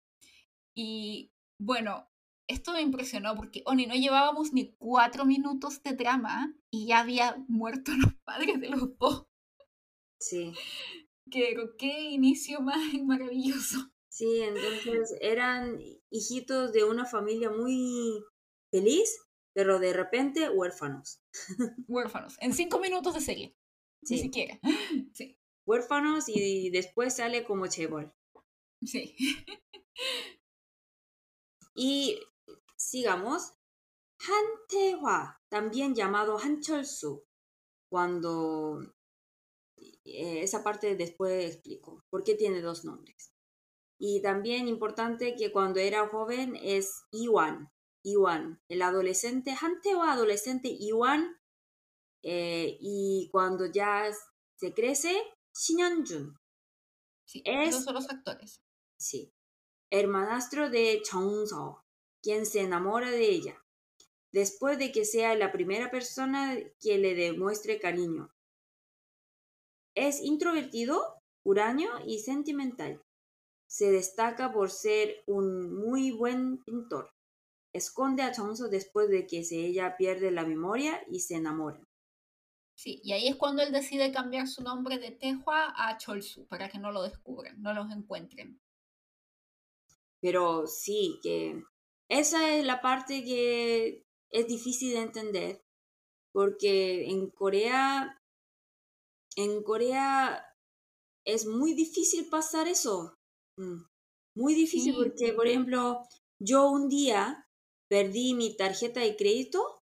Y 0.75 1.31
bueno, 1.59 2.09
esto 2.47 2.71
me 2.71 2.81
impresionó 2.81 3.35
porque 3.35 3.61
Oni 3.65 3.85
no 3.85 3.95
llevábamos 3.95 4.53
ni 4.53 4.73
cuatro 4.77 5.25
minutos 5.25 5.83
de 5.83 5.93
drama 5.93 6.55
y 6.71 6.87
ya 6.87 6.99
había 6.99 7.43
muerto 7.47 7.91
los 7.93 8.13
padres 8.23 8.59
de 8.59 8.69
los 8.69 8.97
dos. 8.97 9.27
Sí. 10.19 10.53
Qué, 11.29 11.55
qué 11.77 12.09
inicio 12.09 12.61
más 12.61 12.77
maravilloso. 13.03 13.91
Sí, 14.09 14.41
entonces 14.41 15.15
eran 15.21 15.79
hijitos 16.09 16.73
de 16.73 16.83
una 16.83 17.05
familia 17.05 17.51
muy 17.51 18.23
feliz, 18.71 19.15
pero 19.53 19.79
de 19.79 19.93
repente 19.93 20.49
huérfanos. 20.49 21.21
Huérfanos, 21.87 22.35
en 22.39 22.53
cinco 22.53 22.79
minutos 22.79 23.13
de 23.13 23.21
serie. 23.21 23.55
Ni 24.09 24.17
siquiera. 24.17 24.59
Sí. 25.13 25.37
Huérfanos 25.65 26.29
y 26.29 26.69
después 26.69 27.15
sale 27.15 27.43
como 27.43 27.67
Chebol. 27.67 28.13
Sí. 28.83 29.15
Y 31.75 32.19
sigamos. 32.77 33.53
Han 34.19 34.45
Tae-hwa, 34.69 35.41
también 35.49 35.93
llamado 35.93 36.39
Han 36.39 36.61
Chol-su, 36.61 37.23
cuando 37.89 38.81
eh, 39.77 40.41
esa 40.41 40.63
parte 40.63 40.95
después 40.95 41.53
explico 41.53 42.03
por 42.09 42.23
qué 42.23 42.35
tiene 42.35 42.61
dos 42.61 42.85
nombres. 42.85 43.33
Y 43.99 44.21
también 44.21 44.67
importante 44.67 45.35
que 45.35 45.51
cuando 45.51 45.79
era 45.79 46.07
joven 46.07 46.55
es 46.55 47.03
Iwan, 47.11 47.71
Iwan, 48.03 48.61
el 48.69 48.81
adolescente, 48.81 49.55
o 49.95 50.03
adolescente 50.03 50.69
Iwan, 50.69 51.35
eh, 52.23 52.77
y 52.79 53.29
cuando 53.31 53.65
ya 53.65 54.11
se 54.55 54.73
crece, 54.73 55.15
Shinyeonjun. 55.53 56.37
Sí, 57.25 57.41
es, 57.45 57.69
esos 57.69 57.83
son 57.83 57.95
los 57.95 58.09
actores. 58.09 58.61
Sí, 58.99 59.33
hermanastro 59.91 60.69
de 60.69 61.01
Chongso, 61.03 61.83
quien 62.21 62.45
se 62.45 62.61
enamora 62.61 63.11
de 63.11 63.29
ella, 63.29 63.63
después 64.31 64.77
de 64.77 64.91
que 64.91 65.05
sea 65.05 65.35
la 65.35 65.51
primera 65.51 65.91
persona 65.91 66.57
que 66.79 66.97
le 66.97 67.15
demuestre 67.15 67.79
cariño. 67.79 68.33
Es 69.95 70.21
introvertido, 70.21 71.21
huraño 71.43 71.89
y 72.05 72.19
sentimental. 72.19 73.01
Se 73.67 73.91
destaca 73.91 74.53
por 74.53 74.69
ser 74.69 75.23
un 75.25 75.73
muy 75.75 76.11
buen 76.11 76.63
pintor. 76.63 77.13
Esconde 77.73 78.23
a 78.23 78.31
Chongso 78.31 78.69
después 78.69 79.09
de 79.09 79.27
que 79.27 79.43
ella 79.51 79.97
pierde 79.97 80.31
la 80.31 80.45
memoria 80.45 81.03
y 81.09 81.19
se 81.19 81.35
enamora. 81.35 81.87
Sí, 82.75 83.01
y 83.03 83.11
ahí 83.13 83.27
es 83.27 83.35
cuando 83.35 83.63
él 83.63 83.71
decide 83.71 84.11
cambiar 84.11 84.47
su 84.47 84.61
nombre 84.61 84.99
de 84.99 85.09
Tehua 85.09 85.73
a 85.75 85.97
Cholsu 85.97 86.47
para 86.47 86.69
que 86.69 86.77
no 86.77 86.91
lo 86.91 87.01
descubran, 87.01 87.59
no 87.59 87.73
los 87.73 87.91
encuentren. 87.91 88.61
Pero 90.21 90.67
sí, 90.67 91.19
que 91.23 91.63
esa 92.09 92.55
es 92.55 92.65
la 92.65 92.81
parte 92.81 93.23
que 93.23 94.05
es 94.29 94.47
difícil 94.47 94.93
de 94.93 95.01
entender, 95.01 95.63
porque 96.31 97.09
en 97.09 97.29
Corea, 97.29 98.21
en 99.35 99.63
Corea 99.63 100.43
es 101.25 101.45
muy 101.45 101.73
difícil 101.73 102.29
pasar 102.29 102.67
eso. 102.67 103.17
Mm, 103.57 103.81
muy 104.35 104.53
difícil 104.53 104.95
porque, 104.95 105.33
por 105.33 105.47
ejemplo, 105.47 106.01
yo 106.39 106.69
un 106.69 106.87
día 106.89 107.47
perdí 107.89 108.33
mi 108.33 108.55
tarjeta 108.55 108.99
de 109.01 109.15
crédito 109.15 109.81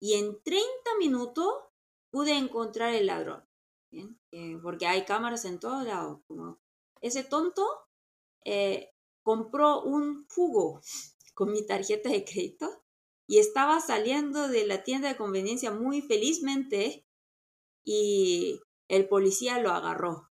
y 0.00 0.14
en 0.14 0.40
30 0.42 0.90
minutos 0.98 1.46
pude 2.10 2.36
encontrar 2.36 2.94
el 2.94 3.06
ladrón. 3.06 3.44
eh, 4.32 4.58
porque 4.62 4.86
hay 4.86 5.04
cámaras 5.04 5.44
en 5.46 5.58
todos 5.58 5.84
lados. 5.86 6.20
Como 6.26 6.58
ese 7.00 7.24
tonto 7.24 7.64
eh, 8.44 8.92
compró 9.22 9.82
un 9.82 10.26
jugo 10.28 10.82
con 11.36 11.52
mi 11.52 11.64
tarjeta 11.66 12.08
de 12.08 12.24
crédito 12.24 12.82
y 13.28 13.38
estaba 13.38 13.80
saliendo 13.80 14.48
de 14.48 14.66
la 14.66 14.82
tienda 14.84 15.08
de 15.08 15.16
conveniencia 15.16 15.70
muy 15.70 16.00
felizmente 16.00 17.04
y 17.84 18.58
el 18.88 19.06
policía 19.08 19.60
lo 19.60 19.70
agarró 19.70 20.30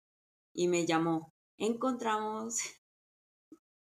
y 0.54 0.68
me 0.68 0.86
llamó. 0.86 1.34
Encontramos 1.58 2.60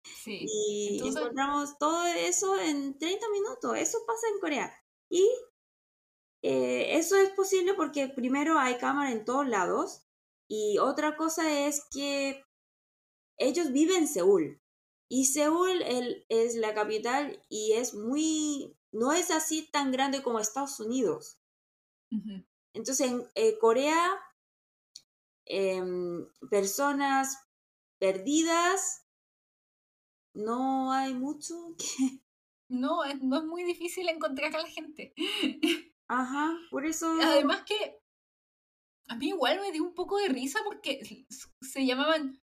Sí. 0.05 0.39
y 0.43 0.99
Entonces- 0.99 1.21
encontramos 1.23 1.79
todo 1.79 2.05
eso 2.07 2.59
en 2.59 2.99
30 2.99 3.29
minutos. 3.31 3.77
Eso 3.77 3.99
pasa 4.07 4.27
en 4.33 4.41
Corea. 4.41 4.73
Y 5.11 5.29
eh, 6.43 6.97
eso 6.97 7.17
es 7.17 7.31
posible 7.31 7.75
porque 7.75 8.09
primero 8.09 8.59
hay 8.59 8.79
cámara 8.79 9.13
en 9.13 9.25
todos 9.25 9.47
lados 9.49 10.03
y 10.49 10.79
otra 10.79 11.17
cosa 11.17 11.67
es 11.67 11.87
que 11.91 12.43
ellos 13.39 13.73
viven 13.73 14.03
en 14.03 14.09
Seúl. 14.09 14.60
Y 15.13 15.25
Seúl 15.25 15.83
el- 15.83 16.25
es 16.29 16.55
la 16.55 16.73
capital 16.73 17.45
y 17.49 17.73
es 17.73 17.95
muy, 17.95 18.77
no 18.93 19.13
es 19.13 19.33
así 19.33 19.69
tan 19.73 19.91
grande 19.91 20.23
como 20.23 20.39
Estados 20.39 20.79
Unidos. 20.79 21.41
Entonces, 22.73 23.11
en 23.11 23.27
eh, 23.35 23.59
Corea, 23.59 24.09
em, 25.47 26.27
personas 26.49 27.37
perdidas, 27.99 29.05
no 30.35 30.93
hay 30.93 31.13
mucho. 31.15 31.75
que- 31.77 31.85
No, 32.69 33.03
es, 33.03 33.21
no 33.21 33.39
es 33.39 33.45
muy 33.45 33.65
difícil 33.65 34.09
encontrar 34.09 34.55
a 34.55 34.63
la 34.63 34.69
gente. 34.69 35.13
Ajá, 36.07 36.57
por 36.71 36.87
eso. 36.87 37.09
Además 37.21 37.65
que 37.65 38.01
a 39.09 39.17
mí 39.17 39.31
igual 39.31 39.59
me 39.61 39.73
dio 39.73 39.83
un 39.83 39.95
poco 39.95 40.19
de 40.19 40.29
risa 40.29 40.61
porque 40.65 41.27
se 41.61 41.85
llamaban 41.85 42.41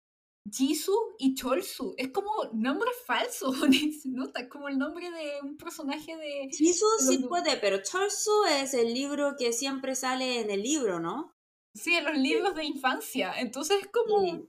Jisoo 0.50 1.14
y 1.18 1.34
Cholsu. 1.34 1.94
Es 1.96 2.10
como 2.10 2.30
nombre 2.52 2.90
falso, 3.06 3.52
nota 4.06 4.48
como 4.48 4.68
el 4.68 4.78
nombre 4.78 5.10
de 5.10 5.40
un 5.42 5.56
personaje 5.56 6.16
de... 6.16 6.48
Jisoo 6.50 6.88
sí 6.98 7.18
los- 7.18 7.28
puede, 7.28 7.56
pero 7.58 7.82
Cholsu 7.82 8.44
es 8.46 8.74
el 8.74 8.92
libro 8.94 9.34
que 9.38 9.52
siempre 9.52 9.94
sale 9.94 10.40
en 10.40 10.50
el 10.50 10.62
libro, 10.62 10.98
¿no? 11.00 11.36
Sí, 11.74 11.94
en 11.94 12.04
los 12.04 12.16
libros 12.16 12.54
de 12.54 12.64
infancia. 12.64 13.32
Entonces 13.38 13.82
es 13.82 13.88
como... 13.88 14.24
Y, 14.24 14.48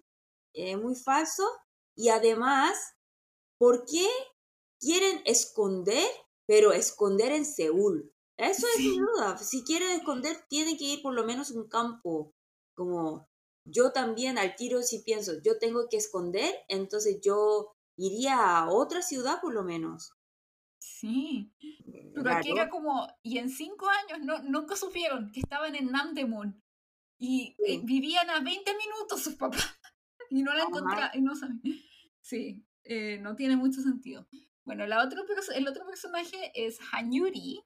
eh, 0.54 0.78
muy 0.78 0.96
falso. 0.96 1.44
Y 1.96 2.10
además, 2.10 2.78
¿por 3.60 3.86
qué 3.86 4.08
quieren 4.80 5.22
esconder, 5.26 6.08
pero 6.48 6.72
esconder 6.74 7.32
en 7.32 7.46
Seúl? 7.46 8.12
Eso 8.38 8.66
es 8.76 8.80
mi 8.80 8.92
Sí. 8.94 9.00
duda. 9.00 9.38
Si 9.38 9.64
quieren 9.64 9.92
esconder, 9.92 10.36
tienen 10.50 10.78
que 10.78 10.86
ir 10.86 11.02
por 11.04 11.14
lo 11.14 11.24
menos 11.26 11.52
a 11.52 11.54
un 11.60 11.68
campo. 11.68 12.34
Como 12.74 13.30
yo 13.66 13.92
también 13.92 14.38
al 14.38 14.56
tiro 14.56 14.82
si 14.82 15.00
pienso, 15.00 15.42
yo 15.44 15.58
tengo 15.60 15.88
que 15.90 15.98
esconder, 15.98 16.54
entonces 16.68 17.20
yo 17.24 17.74
iría 17.96 18.58
a 18.58 18.70
otra 18.70 19.02
ciudad 19.02 19.40
por 19.42 19.54
lo 19.54 19.64
menos. 19.64 20.14
Sí. 20.80 21.52
Pero 22.14 22.32
aquí 22.32 22.52
era 22.52 22.70
como... 22.70 23.08
Y 23.22 23.38
en 23.38 23.50
cinco 23.50 23.88
años 23.88 24.26
no, 24.26 24.42
nunca 24.44 24.76
supieron 24.76 25.32
que 25.32 25.42
estaban 25.42 25.76
en 25.76 25.92
Namdaemun. 25.92 26.62
Y 27.20 27.56
eh, 27.68 27.80
vivían 27.84 28.30
a 28.32 28.40
20 28.40 28.72
minutos 28.76 29.22
sus 29.22 29.36
papás. 29.36 29.78
Y 30.34 30.44
no 30.44 30.54
la 30.54 30.62
Ajá. 30.62 30.70
encontraron. 30.70 31.10
Y 31.14 31.22
no 31.22 31.36
saben. 31.36 31.62
Sí, 32.22 32.66
eh, 32.84 33.18
no 33.20 33.36
tiene 33.36 33.58
mucho 33.58 33.82
sentido. 33.82 34.30
Bueno, 34.64 34.88
la 34.88 35.04
otro, 35.04 35.26
el 35.54 35.68
otro 35.68 35.86
personaje 35.86 36.54
es 36.56 36.80
Hanyuri, 36.94 37.62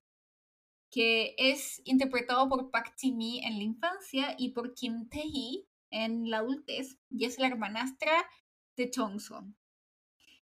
que 0.89 1.35
es 1.37 1.79
interpretado 1.85 2.49
por 2.49 2.71
Park 2.71 2.95
Ji-mi 2.97 3.45
en 3.45 3.57
la 3.57 3.63
infancia 3.63 4.35
y 4.37 4.49
por 4.49 4.73
Kim 4.73 5.07
Tae-hee 5.09 5.67
en 5.91 6.29
la 6.29 6.39
adultez, 6.39 6.97
y 7.09 7.25
es 7.25 7.39
la 7.39 7.47
hermanastra 7.47 8.25
de 8.75 8.89
Chongso. 8.89 9.45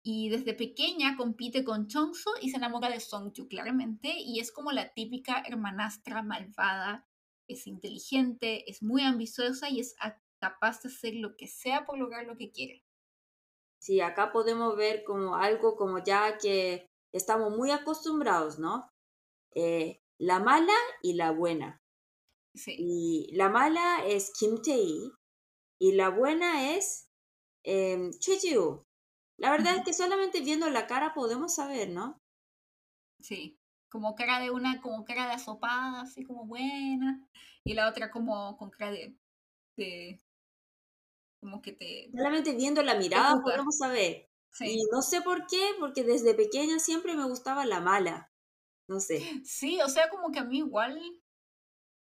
Y 0.03 0.29
desde 0.29 0.53
pequeña 0.53 1.15
compite 1.15 1.63
con 1.63 1.87
Chongso 1.87 2.31
y 2.41 2.49
se 2.49 2.57
enamora 2.57 2.89
de 2.89 2.99
Songju 2.99 3.47
claramente, 3.47 4.13
y 4.17 4.39
es 4.39 4.51
como 4.51 4.71
la 4.71 4.93
típica 4.93 5.43
hermanastra 5.45 6.23
malvada, 6.23 7.07
es 7.47 7.67
inteligente, 7.67 8.69
es 8.69 8.81
muy 8.81 9.03
ambiciosa 9.03 9.69
y 9.69 9.79
es 9.79 9.95
capaz 10.39 10.81
de 10.81 10.89
hacer 10.89 11.15
lo 11.15 11.35
que 11.35 11.47
sea 11.47 11.85
por 11.85 11.97
lograr 11.97 12.25
lo 12.25 12.35
que 12.35 12.51
quiere. 12.51 12.83
Sí, 13.79 13.99
acá 13.99 14.31
podemos 14.31 14.75
ver 14.75 15.03
como 15.03 15.35
algo 15.35 15.75
como 15.75 16.03
ya 16.03 16.37
que 16.37 16.87
estamos 17.11 17.55
muy 17.55 17.71
acostumbrados, 17.71 18.59
¿no? 18.59 18.91
Eh, 19.53 20.01
la 20.17 20.39
mala 20.39 20.73
y 21.01 21.13
la 21.13 21.31
buena. 21.31 21.81
Sí, 22.53 22.75
Y 22.77 23.35
la 23.35 23.49
mala 23.49 24.05
es 24.05 24.31
Kim 24.37 24.61
Tae 24.61 25.11
y 25.81 25.93
la 25.93 26.09
buena 26.09 26.75
es 26.75 27.09
eh. 27.63 28.11
La 29.37 29.49
verdad 29.49 29.77
es 29.77 29.83
que 29.83 29.93
solamente 29.93 30.41
viendo 30.41 30.69
la 30.69 30.85
cara 30.85 31.15
podemos 31.15 31.55
saber, 31.55 31.89
¿no? 31.89 32.21
sí. 33.19 33.57
Como 33.89 34.15
cara 34.15 34.39
de 34.39 34.51
una, 34.51 34.79
como 34.79 35.03
cara 35.03 35.27
de 35.27 35.33
asopada, 35.33 36.01
así 36.01 36.23
como 36.23 36.45
buena. 36.45 37.27
Y 37.65 37.73
la 37.73 37.89
otra 37.89 38.11
como 38.11 38.55
con 38.57 38.69
cara 38.69 38.91
de, 38.91 39.17
de 39.75 40.21
como 41.41 41.61
que 41.61 41.73
te... 41.73 42.09
Solamente 42.15 42.55
viendo 42.55 42.83
la 42.83 42.95
mirada 42.95 43.41
podemos 43.41 43.77
saber. 43.77 44.29
Sí. 44.51 44.65
Y 44.67 44.83
no 44.91 45.01
sé 45.01 45.21
por 45.21 45.47
qué, 45.47 45.61
porque 45.79 46.03
desde 46.03 46.35
pequeña 46.35 46.77
siempre 46.77 47.15
me 47.15 47.25
gustaba 47.25 47.65
la 47.65 47.81
mala. 47.81 48.31
No 48.87 48.99
sé. 48.99 49.41
Sí, 49.43 49.81
o 49.81 49.89
sea, 49.89 50.09
como 50.09 50.31
que 50.31 50.39
a 50.39 50.45
mí 50.45 50.59
igual 50.59 51.01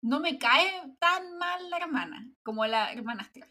no 0.02 0.20
me 0.20 0.38
cae 0.40 0.96
tan 1.00 1.38
mal 1.38 1.70
la 1.70 1.78
hermana 1.78 2.34
como 2.44 2.66
la 2.66 2.92
hermanastra. 2.92 3.48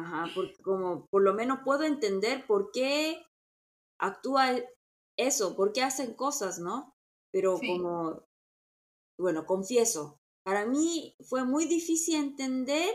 Ajá, 0.00 0.26
como 0.62 1.06
por 1.10 1.22
lo 1.22 1.34
menos 1.34 1.60
puedo 1.64 1.82
entender 1.84 2.46
por 2.46 2.70
qué 2.72 3.22
actúa 4.00 4.56
eso, 5.18 5.56
por 5.56 5.72
qué 5.72 5.82
hacen 5.82 6.14
cosas, 6.14 6.58
¿no? 6.58 6.94
Pero 7.32 7.58
Sí. 7.58 7.66
como, 7.68 8.24
bueno, 9.18 9.44
confieso, 9.46 10.18
para 10.44 10.66
mí 10.66 11.14
fue 11.28 11.44
muy 11.44 11.66
difícil 11.66 12.14
entender 12.16 12.88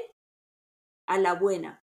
a 1.07 1.17
la 1.19 1.33
buena, 1.35 1.81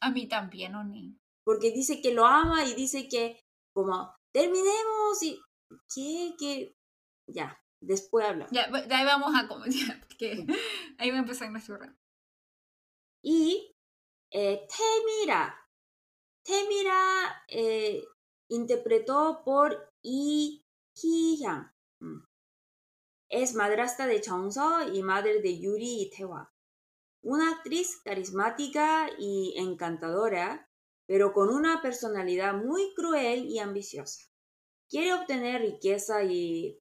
A 0.00 0.10
mí 0.10 0.26
también, 0.28 0.74
Oni. 0.74 1.16
porque 1.44 1.70
dice 1.70 2.00
que 2.02 2.12
lo 2.12 2.24
ama 2.26 2.64
y 2.64 2.74
dice 2.74 3.08
que 3.08 3.40
como 3.74 4.14
terminemos 4.32 5.22
y 5.22 5.40
que, 5.94 6.34
que, 6.38 6.74
ya, 7.28 7.60
después 7.80 8.26
hablamos. 8.26 8.52
Ya, 8.52 8.68
de 8.70 8.94
ahí 8.94 9.04
vamos 9.04 9.32
a 9.34 9.48
ya, 9.70 10.00
porque 10.08 10.46
ahí 10.98 11.10
va 11.10 11.16
a 11.16 11.20
empezar 11.20 11.50
nuestro 11.50 11.76
rato. 11.78 11.96
Y 13.22 13.72
eh, 14.30 14.66
Temira. 14.68 15.54
Temira 16.42 17.44
eh, 17.48 18.04
interpretó 18.48 19.42
por 19.44 19.92
Lee 20.02 20.64
Ki-hyang. 20.94 21.70
Mm. 22.00 22.24
Es 23.30 23.54
madrastra 23.54 24.06
de 24.06 24.20
Chongso 24.20 24.88
y 24.92 25.02
madre 25.02 25.40
de 25.42 25.58
Yuri 25.58 26.02
y 26.02 26.10
Taewon. 26.10 26.48
Una 27.22 27.50
actriz 27.50 28.00
carismática 28.02 29.10
y 29.18 29.54
encantadora, 29.58 30.70
pero 31.06 31.32
con 31.32 31.50
una 31.50 31.82
personalidad 31.82 32.54
muy 32.54 32.94
cruel 32.94 33.46
y 33.46 33.58
ambiciosa. 33.58 34.24
Quiere 34.88 35.12
obtener 35.12 35.60
riqueza 35.60 36.22
y 36.22 36.80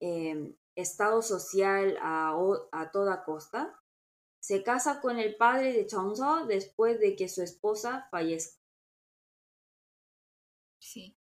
eh, 0.00 0.56
estado 0.74 1.22
social 1.22 1.96
a, 2.02 2.34
a 2.72 2.90
toda 2.90 3.22
costa, 3.24 3.79
se 4.40 4.62
casa 4.62 5.00
con 5.00 5.18
el 5.18 5.36
padre 5.36 5.72
de 5.72 5.86
Chongso 5.86 6.46
después 6.46 6.98
de 7.00 7.14
que 7.16 7.28
su 7.28 7.42
esposa 7.42 8.08
fallezca. 8.10 8.58
Sí. 10.80 11.14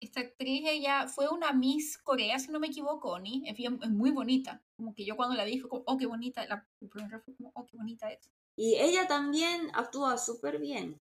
Esta 0.00 0.20
actriz, 0.20 0.62
ella 0.66 1.08
fue 1.08 1.28
una 1.28 1.52
Miss 1.52 1.98
Corea, 1.98 2.38
si 2.38 2.50
no 2.50 2.60
me 2.60 2.68
equivoco, 2.68 3.10
Oni. 3.12 3.42
Es, 3.48 3.56
bien- 3.56 3.80
es 3.82 3.90
muy 3.90 4.10
bonita. 4.10 4.62
Como 4.76 4.94
que 4.94 5.04
yo 5.04 5.16
cuando 5.16 5.36
la 5.36 5.44
vi 5.44 5.58
fue 5.58 5.68
como, 5.70 5.84
oh, 5.86 5.98
qué 5.98 6.06
bonita. 6.06 6.46
La 6.46 6.66
primera 6.90 7.20
fue 7.20 7.34
como, 7.36 7.52
oh, 7.54 7.66
qué 7.66 7.76
bonita 7.76 8.10
es. 8.10 8.30
Y 8.56 8.76
ella 8.76 9.06
también 9.08 9.70
actúa 9.74 10.18
súper 10.18 10.58
bien. 10.58 10.98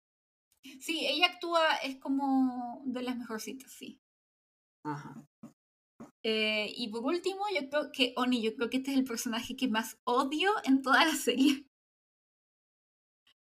Sí, 0.79 1.05
ella 1.07 1.27
actúa, 1.27 1.75
es 1.83 1.97
como 1.97 2.81
de 2.85 3.01
las 3.03 3.17
mejorcitas, 3.17 3.71
sí. 3.71 3.99
Ajá. 4.83 5.25
Eh, 6.23 6.71
y 6.75 6.87
por 6.87 7.03
último, 7.03 7.43
yo 7.53 7.69
creo 7.69 7.91
que, 7.91 8.13
Oni, 8.15 8.41
yo 8.41 8.55
creo 8.55 8.69
que 8.69 8.77
este 8.77 8.91
es 8.91 8.97
el 8.97 9.03
personaje 9.03 9.55
que 9.57 9.67
más 9.67 9.97
odio 10.05 10.51
en 10.63 10.81
toda 10.81 11.05
la 11.05 11.15
serie. 11.15 11.67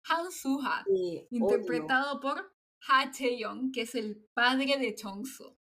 Han 0.09 0.31
odio. 0.33 0.85
interpretado 1.31 2.20
por 2.20 2.53
Ha 2.89 3.11
Chae-young, 3.11 3.72
que 3.72 3.83
es 3.83 3.95
el 3.95 4.29
padre 4.35 4.77
de 4.79 4.95
Chong-so. 4.95 5.57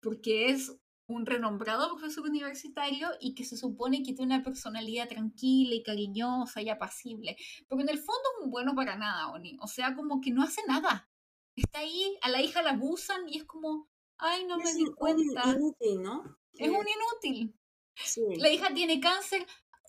Porque 0.00 0.50
es 0.50 0.72
un 1.06 1.26
renombrado 1.26 1.90
profesor 1.90 2.24
universitario 2.24 3.08
y 3.20 3.34
que 3.34 3.44
se 3.44 3.56
supone 3.56 4.02
que 4.02 4.14
tiene 4.14 4.36
una 4.36 4.44
personalidad 4.44 5.08
tranquila 5.08 5.74
y 5.74 5.82
cariñosa 5.82 6.62
y 6.62 6.70
apacible. 6.70 7.36
Pero 7.68 7.82
en 7.82 7.88
el 7.88 7.98
fondo 7.98 8.22
es 8.38 8.44
un 8.44 8.50
bueno 8.50 8.74
para 8.74 8.96
nada, 8.96 9.30
Oni. 9.32 9.58
O 9.60 9.66
sea, 9.66 9.94
como 9.94 10.20
que 10.20 10.30
no 10.30 10.42
hace 10.42 10.62
nada. 10.66 11.10
Está 11.56 11.80
ahí, 11.80 12.16
a 12.22 12.30
la 12.30 12.40
hija 12.40 12.62
la 12.62 12.70
abusan 12.70 13.28
y 13.28 13.38
es 13.38 13.44
como, 13.44 13.88
ay, 14.18 14.46
no 14.46 14.56
me 14.58 14.72
di 14.72 14.86
cuenta. 14.96 15.56
¿no? 16.00 16.38
Es 16.58 16.68
un 16.68 16.86
inútil. 16.88 17.54
Sí. 17.96 18.22
La 18.36 18.50
hija 18.50 18.72
tiene 18.74 19.00
cáncer. 19.00 19.46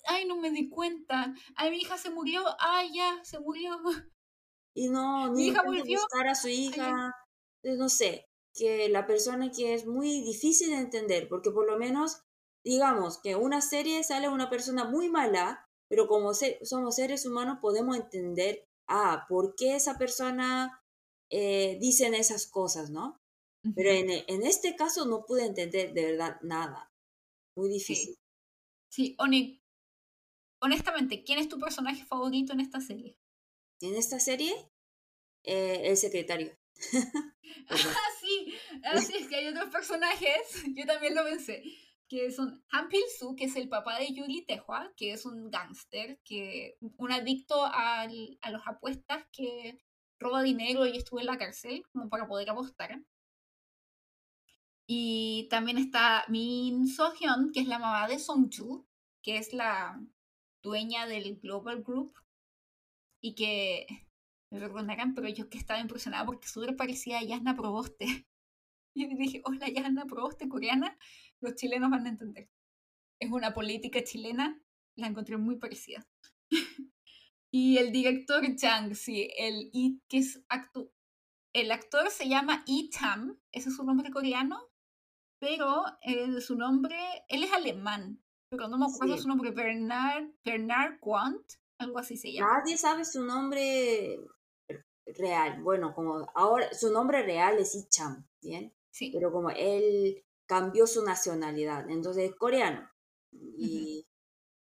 ay, 0.08 0.26
no 0.26 0.36
me 0.38 0.52
di 0.52 0.70
cuenta, 0.70 1.34
ay, 1.56 1.72
mi 1.72 1.78
hija 1.78 1.98
se 1.98 2.12
murió, 2.12 2.44
ay, 2.60 2.92
ya, 2.94 3.20
se 3.24 3.40
murió. 3.40 3.80
Y 4.78 4.90
no, 4.90 5.32
Mi 5.32 5.44
ni 5.44 5.48
hija 5.48 5.64
volvió. 5.64 6.00
buscar 6.02 6.28
a 6.28 6.36
su 6.36 6.50
hija, 6.50 7.14
eh, 7.64 7.76
no 7.78 7.88
sé, 7.90 8.28
que 8.54 8.90
la 8.90 9.08
persona 9.08 9.50
que 9.52 9.74
es 9.74 9.86
muy 9.86 10.22
difícil 10.22 10.70
de 10.70 10.78
entender, 10.78 11.28
porque 11.30 11.50
por 11.52 11.66
lo 11.66 11.78
menos, 11.78 12.22
digamos, 12.64 13.20
que 13.22 13.36
una 13.38 13.62
serie 13.62 14.04
sale 14.04 14.28
una 14.28 14.50
persona 14.50 14.84
muy 14.84 15.10
mala, 15.10 15.66
pero 15.88 16.08
como 16.08 16.34
se- 16.34 16.60
somos 16.66 16.96
seres 16.96 17.26
humanos 17.26 17.60
podemos 17.62 17.96
entender, 17.96 18.68
ah, 18.88 19.26
¿por 19.30 19.56
qué 19.56 19.76
esa 19.76 19.98
persona 19.98 20.82
eh, 21.30 21.78
dicen 21.80 22.14
esas 22.14 22.46
cosas, 22.48 22.90
no? 22.92 23.20
Pero 23.76 23.90
en, 23.90 24.10
e- 24.10 24.26
en 24.28 24.44
este 24.44 24.76
caso 24.76 25.06
no 25.06 25.26
pude 25.26 25.46
entender 25.46 25.94
de 25.94 26.12
verdad 26.12 26.40
nada, 26.42 26.92
muy 27.56 27.70
difícil. 27.70 28.16
Sí, 28.90 29.08
sí, 29.08 29.16
Oni, 29.20 29.62
honestamente, 30.60 31.24
¿quién 31.24 31.40
es 31.40 31.50
tu 31.50 31.60
personaje 31.60 32.04
favorito 32.06 32.54
en 32.54 32.60
esta 32.60 32.82
serie? 32.82 33.18
En 33.82 33.96
esta 33.96 34.20
serie, 34.20 34.54
eh, 35.44 35.82
el 35.86 35.98
secretario. 35.98 36.58
Perdón. 37.68 37.94
Ah, 37.96 38.10
sí, 38.20 38.54
así 38.84 39.14
es 39.18 39.28
que 39.28 39.36
hay 39.36 39.48
otros 39.48 39.70
personajes, 39.70 40.40
yo 40.76 40.86
también 40.86 41.16
lo 41.16 41.24
pensé, 41.24 41.64
que 42.08 42.32
son 42.32 42.64
Han 42.72 42.90
Pil-soo, 42.90 43.36
que 43.36 43.46
es 43.46 43.56
el 43.56 43.70
papá 43.70 44.00
de 44.00 44.14
Yuri 44.14 44.46
Tehua, 44.46 44.94
que 44.96 45.12
es 45.14 45.26
un 45.26 45.50
gángster, 45.50 46.20
que 46.24 46.78
un 46.98 47.12
adicto 47.12 47.66
al- 47.66 48.38
a 48.42 48.52
las 48.52 48.68
apuestas 48.68 49.26
que 49.32 49.78
roba 50.20 50.44
dinero 50.44 50.86
y 50.86 50.98
estuvo 50.98 51.20
en 51.20 51.26
la 51.28 51.38
cárcel 51.38 51.84
como 51.92 52.10
para 52.10 52.28
poder 52.28 52.50
apostar. 52.50 53.00
Y 54.88 55.48
también 55.50 55.78
está 55.78 56.26
Min 56.28 56.88
So-hyun, 56.88 57.52
que 57.52 57.62
es 57.62 57.68
la 57.68 57.80
mamá 57.80 58.08
de 58.08 58.20
Song-ju, 58.20 58.86
que 59.24 59.38
es 59.38 59.54
la 59.54 60.00
dueña 60.62 61.08
del 61.08 61.40
Global 61.40 61.84
Group 61.84 62.14
y 63.22 63.34
que 63.34 63.88
me 64.52 64.60
perdonarán, 64.60 65.16
pero 65.16 65.28
yo 65.30 65.50
que 65.50 65.58
estaba 65.58 65.80
impresionada 65.80 66.26
porque 66.26 66.48
súper 66.48 66.76
parecía 66.76 67.20
a 67.20 67.24
Yasna 67.24 67.56
Proboste. 67.56 68.06
Y 68.98 69.14
dije, 69.18 69.42
hola 69.44 69.68
Yasna 69.68 70.06
Proboste 70.06 70.48
coreana, 70.48 70.98
los 71.42 71.56
chilenos 71.56 71.90
van 71.90 72.06
a 72.06 72.10
entender. 72.10 72.50
Es 73.20 73.30
una 73.30 73.54
política 73.54 74.02
chilena, 74.02 74.58
la 74.96 75.08
encontré 75.08 75.36
muy 75.36 75.58
parecida. 75.58 76.08
y 77.52 77.78
el 77.78 77.92
director 77.92 78.42
Chang, 78.56 78.96
sí, 78.96 79.30
el 79.38 79.70
que 80.08 80.20
es 80.20 80.42
actu 80.48 80.94
el 81.56 81.72
actor 81.72 82.12
se 82.12 82.28
llama 82.28 82.64
Yi 82.66 82.90
Tam, 82.90 83.40
ese 83.54 83.70
es 83.70 83.78
su 83.78 83.84
nombre 83.86 84.12
coreano, 84.12 84.60
pero 85.40 85.84
eh, 86.02 86.42
su 86.42 86.56
nombre, 86.56 86.98
él 87.28 87.44
es 87.44 87.52
alemán, 87.54 88.22
pero 88.50 88.68
no 88.68 88.78
me 88.78 88.86
acuerdo 88.86 89.16
Sí. 89.16 89.24
su 89.24 89.28
nombre, 89.28 89.52
Bernard, 89.52 90.26
Bernard 90.44 91.00
Quant, 91.00 91.44
algo 91.80 92.00
así 92.00 92.18
se 92.18 92.32
llama. 92.34 92.60
Nadie 92.60 92.78
sabe 92.78 93.06
su 93.06 93.24
nombre 93.24 94.20
real. 95.18 95.62
Bueno, 95.62 95.94
como 95.94 96.26
ahora 96.36 96.74
su 96.74 96.92
nombre 96.92 97.22
real 97.24 97.58
es 97.60 97.76
Icham, 97.76 98.28
¿bien? 98.42 98.74
Sí. 98.92 99.12
Pero 99.14 99.32
como 99.32 99.50
él 99.50 100.24
cambió 100.48 100.88
su 100.88 101.04
nacionalidad, 101.04 101.90
entonces 101.90 102.30
es 102.30 102.36
coreano. 102.36 102.90
Y 103.32 104.08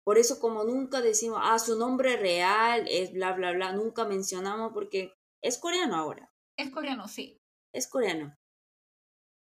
por 0.04 0.18
eso 0.18 0.38
como 0.40 0.64
nunca 0.64 1.00
decimos, 1.00 1.40
ah, 1.42 1.58
su 1.58 1.76
nombre 1.78 2.16
real 2.16 2.86
es 2.88 3.12
bla, 3.12 3.32
bla, 3.32 3.52
bla, 3.52 3.72
nunca 3.72 4.04
mencionamos 4.04 4.72
porque 4.72 5.12
es 5.42 5.58
coreano 5.58 5.96
ahora, 5.96 6.30
Es 6.56 6.70
coreano, 6.70 7.08
sí. 7.08 7.40
es 7.74 7.88
coreano. 7.88 8.36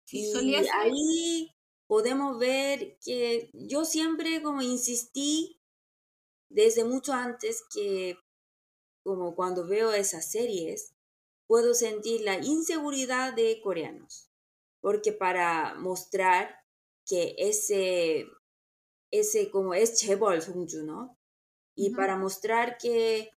Sí, 0.06 0.32
y 0.42 0.56
ahí 0.56 1.56
podemos 1.88 2.40
ver 2.40 2.98
que 3.04 3.50
yo 3.54 3.86
siempre 3.86 4.42
como 4.42 4.62
insistí 4.62 5.60
desde 6.50 6.84
mucho 6.86 7.14
antes 7.14 7.64
que 7.74 8.18
como 9.04 9.36
cuando 9.36 9.68
veo 9.68 9.92
esas 9.92 10.32
series 10.32 10.96
puedo 11.48 11.74
sentir 11.74 12.22
la 12.22 12.38
inseguridad 12.38 13.34
de 13.34 13.60
coreanos 13.62 14.30
porque 14.80 15.12
para 15.12 15.74
mostrar 15.76 16.56
que 17.08 17.36
ese 17.40 18.28
ese 19.12 19.50
como 19.50 19.74
es 19.74 20.00
Chaebol 20.00 20.42
Songju, 20.42 20.84
¿no? 20.84 21.18
Y 21.76 21.90
para 21.96 22.18
mostrar 22.18 22.78
que 22.78 23.32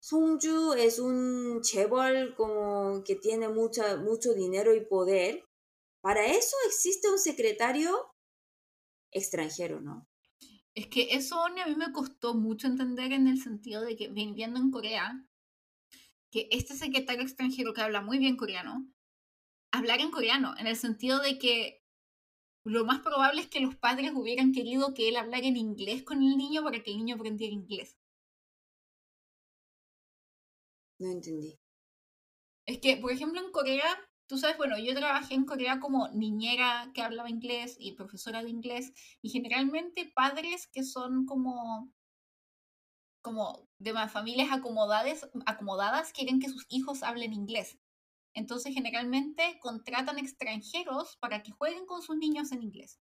Songju 0.00 0.72
es 0.74 0.98
un 0.98 1.60
Chaebol 1.62 2.34
como 2.36 3.02
que 3.04 3.16
tiene 3.16 3.48
mucha, 3.48 3.96
mucho 3.96 4.34
dinero 4.34 4.74
y 4.74 4.80
poder, 4.80 5.44
para 6.00 6.26
eso 6.26 6.56
existe 6.66 7.10
un 7.10 7.18
secretario 7.18 8.14
extranjero, 9.12 9.80
¿no? 9.80 10.08
Es 10.74 10.86
que 10.86 11.14
eso 11.14 11.44
a 11.44 11.50
mí 11.50 11.74
me 11.76 11.92
costó 11.92 12.34
mucho 12.34 12.66
entender 12.66 13.12
en 13.12 13.26
el 13.26 13.42
sentido 13.42 13.82
de 13.82 13.96
que 13.96 14.08
viviendo 14.08 14.60
en 14.60 14.70
Corea, 14.70 15.26
que 16.30 16.48
este 16.52 16.74
secretario 16.74 17.22
extranjero 17.22 17.74
que 17.74 17.80
habla 17.80 18.00
muy 18.00 18.18
bien 18.18 18.36
coreano, 18.36 18.88
hablar 19.72 20.00
en 20.00 20.10
coreano, 20.10 20.54
en 20.58 20.66
el 20.66 20.76
sentido 20.76 21.20
de 21.20 21.38
que 21.38 21.82
lo 22.64 22.84
más 22.84 23.00
probable 23.00 23.40
es 23.40 23.48
que 23.48 23.60
los 23.60 23.74
padres 23.76 24.12
hubieran 24.14 24.52
querido 24.52 24.94
que 24.94 25.08
él 25.08 25.16
hablara 25.16 25.46
en 25.46 25.56
inglés 25.56 26.02
con 26.02 26.22
el 26.22 26.36
niño 26.36 26.62
para 26.62 26.82
que 26.82 26.90
el 26.92 26.98
niño 26.98 27.16
aprendiera 27.16 27.54
inglés. 27.54 27.96
No 30.98 31.10
entendí. 31.10 31.58
Es 32.66 32.78
que, 32.78 32.96
por 32.98 33.10
ejemplo, 33.10 33.40
en 33.40 33.50
Corea, 33.50 34.09
tú 34.30 34.38
sabes, 34.38 34.56
bueno, 34.58 34.78
yo 34.78 34.94
trabajé 34.94 35.34
en 35.34 35.44
Corea 35.44 35.80
como 35.80 36.06
niñera 36.10 36.92
que 36.94 37.02
hablaba 37.02 37.28
inglés 37.28 37.76
y 37.80 37.96
profesora 37.96 38.44
de 38.44 38.50
inglés, 38.50 38.92
y 39.22 39.30
generalmente 39.30 40.12
padres 40.14 40.68
que 40.68 40.84
son 40.84 41.26
como 41.26 41.92
como 43.22 43.68
de 43.78 43.92
más 43.92 44.12
familias 44.12 44.52
acomodadas, 44.52 45.28
acomodadas 45.46 46.12
quieren 46.12 46.38
que 46.38 46.48
sus 46.48 46.64
hijos 46.68 47.02
hablen 47.02 47.32
inglés. 47.32 47.76
Entonces, 48.32 48.72
generalmente 48.72 49.58
contratan 49.60 50.18
extranjeros 50.18 51.16
para 51.16 51.42
que 51.42 51.50
jueguen 51.50 51.84
con 51.84 52.00
sus 52.00 52.16
niños 52.16 52.52
en 52.52 52.62
inglés. 52.62 53.00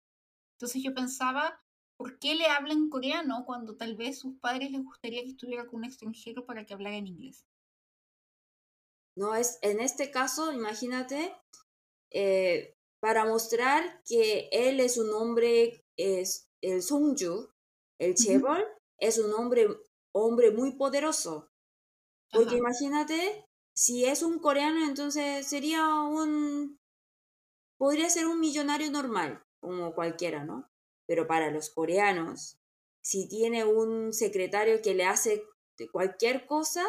Entonces, 0.56 0.82
yo 0.82 0.92
pensaba, 0.92 1.62
¿por 1.96 2.18
qué 2.18 2.34
le 2.34 2.46
hablan 2.46 2.90
coreano 2.90 3.44
cuando 3.46 3.76
tal 3.76 3.94
vez 3.96 4.18
sus 4.18 4.36
padres 4.40 4.72
les 4.72 4.82
gustaría 4.82 5.22
que 5.22 5.30
estuviera 5.30 5.66
con 5.66 5.80
un 5.80 5.84
extranjero 5.84 6.46
para 6.46 6.66
que 6.66 6.74
hablara 6.74 6.96
en 6.96 7.06
inglés? 7.06 7.46
No 9.16 9.34
es, 9.34 9.58
en 9.62 9.80
este 9.80 10.10
caso, 10.10 10.52
imagínate, 10.52 11.34
eh, 12.10 12.74
para 13.00 13.24
mostrar 13.24 14.02
que 14.04 14.48
él 14.52 14.80
es 14.80 14.96
un 14.96 15.10
hombre, 15.12 15.84
es 15.96 16.48
el 16.62 16.82
Songju, 16.82 17.48
el 17.98 18.14
Chaebol, 18.14 18.64
es 18.98 19.18
un 19.18 19.32
hombre, 19.34 19.68
hombre 20.14 20.50
muy 20.50 20.72
poderoso. 20.76 21.50
Porque 22.32 22.50
Ajá. 22.50 22.58
imagínate, 22.58 23.46
si 23.74 24.04
es 24.04 24.22
un 24.22 24.38
coreano, 24.38 24.86
entonces 24.86 25.46
sería 25.46 25.86
un, 26.02 26.78
podría 27.78 28.08
ser 28.08 28.26
un 28.26 28.40
millonario 28.40 28.90
normal, 28.90 29.42
como 29.60 29.94
cualquiera, 29.94 30.44
¿no? 30.44 30.70
Pero 31.06 31.26
para 31.26 31.50
los 31.50 31.70
coreanos, 31.70 32.58
si 33.02 33.28
tiene 33.28 33.64
un 33.64 34.12
secretario 34.12 34.80
que 34.80 34.94
le 34.94 35.04
hace 35.04 35.44
cualquier 35.90 36.46
cosa, 36.46 36.84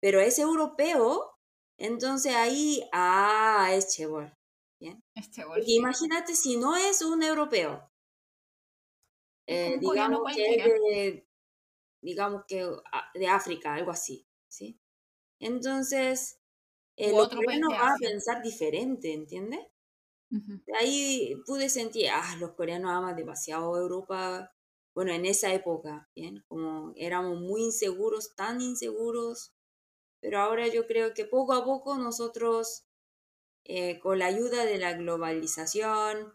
pero 0.00 0.20
es 0.20 0.38
europeo, 0.38 1.37
entonces 1.78 2.34
ahí, 2.34 2.82
ah, 2.92 3.70
es 3.72 3.94
Chaebol. 3.94 4.32
Bien. 4.80 5.02
Sí. 5.32 5.42
imagínate 5.66 6.36
si 6.36 6.56
no 6.56 6.76
es 6.76 7.02
un 7.02 7.22
europeo, 7.22 7.90
eh, 9.46 9.80
coreano 9.82 10.20
digamos 10.24 10.36
que 10.36 10.54
es 10.54 10.64
de, 10.64 11.28
digamos 12.02 12.42
que 12.46 12.62
ah, 12.92 13.10
de 13.14 13.26
África, 13.26 13.74
algo 13.74 13.90
así, 13.90 14.26
¿sí? 14.48 14.78
Entonces, 15.40 16.38
los 16.96 17.26
otro 17.26 17.40
de 17.40 17.46
van 17.46 17.64
a 17.64 17.96
pensar 17.98 18.42
diferente, 18.42 19.12
¿entiendes? 19.12 19.60
Ahí 20.78 21.34
pude 21.46 21.68
sentir, 21.68 22.08
ah, 22.10 22.36
los 22.38 22.52
coreanos 22.52 22.90
aman 22.92 23.16
demasiado 23.16 23.76
Europa. 23.76 24.52
Bueno, 24.94 25.12
en 25.12 25.24
esa 25.26 25.52
época, 25.54 26.08
¿bien? 26.14 26.44
Como 26.48 26.92
éramos 26.96 27.40
muy 27.40 27.62
inseguros, 27.62 28.34
tan 28.34 28.60
inseguros, 28.60 29.54
pero 30.20 30.40
ahora 30.40 30.66
yo 30.68 30.86
creo 30.86 31.14
que 31.14 31.24
poco 31.24 31.52
a 31.54 31.64
poco 31.64 31.96
nosotros, 31.98 32.84
eh, 33.64 33.98
con 34.00 34.18
la 34.18 34.26
ayuda 34.26 34.64
de 34.64 34.78
la 34.78 34.94
globalización, 34.94 36.34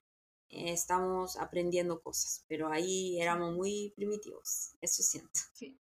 eh, 0.50 0.72
estamos 0.72 1.38
aprendiendo 1.38 2.02
cosas, 2.02 2.46
pero 2.48 2.70
ahí 2.72 3.20
éramos 3.22 3.54
muy 3.54 3.94
primitivos, 3.96 4.76
eso 4.82 5.04
siento. 5.04 5.40
Sí. 5.54 5.80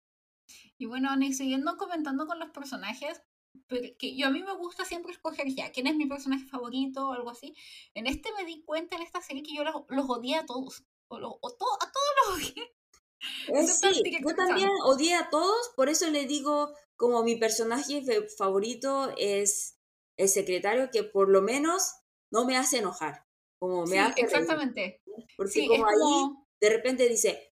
Y 0.77 0.85
bueno, 0.85 1.09
Ani, 1.09 1.33
siguiendo 1.33 1.77
comentando 1.77 2.27
con 2.27 2.39
los 2.39 2.49
personajes, 2.51 3.21
pero 3.67 3.87
que 3.97 4.15
yo 4.17 4.27
a 4.27 4.31
mí 4.31 4.43
me 4.43 4.53
gusta 4.55 4.83
siempre 4.85 5.11
escoger 5.13 5.47
ya 5.53 5.71
quién 5.71 5.87
es 5.87 5.95
mi 5.95 6.05
personaje 6.05 6.45
favorito 6.45 7.07
o 7.09 7.13
algo 7.13 7.29
así. 7.29 7.55
En 7.93 8.05
este 8.07 8.31
me 8.33 8.45
di 8.45 8.63
cuenta 8.63 8.95
en 8.97 9.03
esta 9.03 9.21
serie 9.21 9.43
que 9.43 9.55
yo 9.55 9.63
los, 9.63 9.75
los 9.89 10.09
odié 10.09 10.35
a 10.35 10.45
todos. 10.45 10.83
O, 11.07 11.19
lo- 11.19 11.37
o 11.41 11.51
to- 11.51 11.77
a 11.81 11.91
todos 11.91 12.13
los 12.17 12.35
odié. 12.53 12.75
Sí, 13.19 14.19
yo 14.21 14.35
también 14.35 14.69
odié 14.83 15.15
a 15.15 15.29
todos, 15.29 15.71
por 15.75 15.89
eso 15.89 16.09
le 16.09 16.25
digo, 16.25 16.73
como 16.95 17.23
mi 17.23 17.35
personaje 17.35 18.03
favorito 18.37 19.13
es 19.17 19.79
el 20.17 20.29
secretario, 20.29 20.89
que 20.91 21.03
por 21.03 21.29
lo 21.29 21.41
menos 21.41 21.93
no 22.31 22.45
me 22.45 22.57
hace 22.57 22.79
enojar. 22.79 23.25
Como 23.59 23.83
me 23.83 23.93
sí, 23.93 23.97
hace 23.97 24.21
exactamente. 24.21 25.01
Porque 25.37 25.51
sí, 25.51 25.67
como 25.67 25.85
ahí 25.85 25.95
como... 25.99 26.47
de 26.59 26.69
repente 26.69 27.09
dice, 27.09 27.53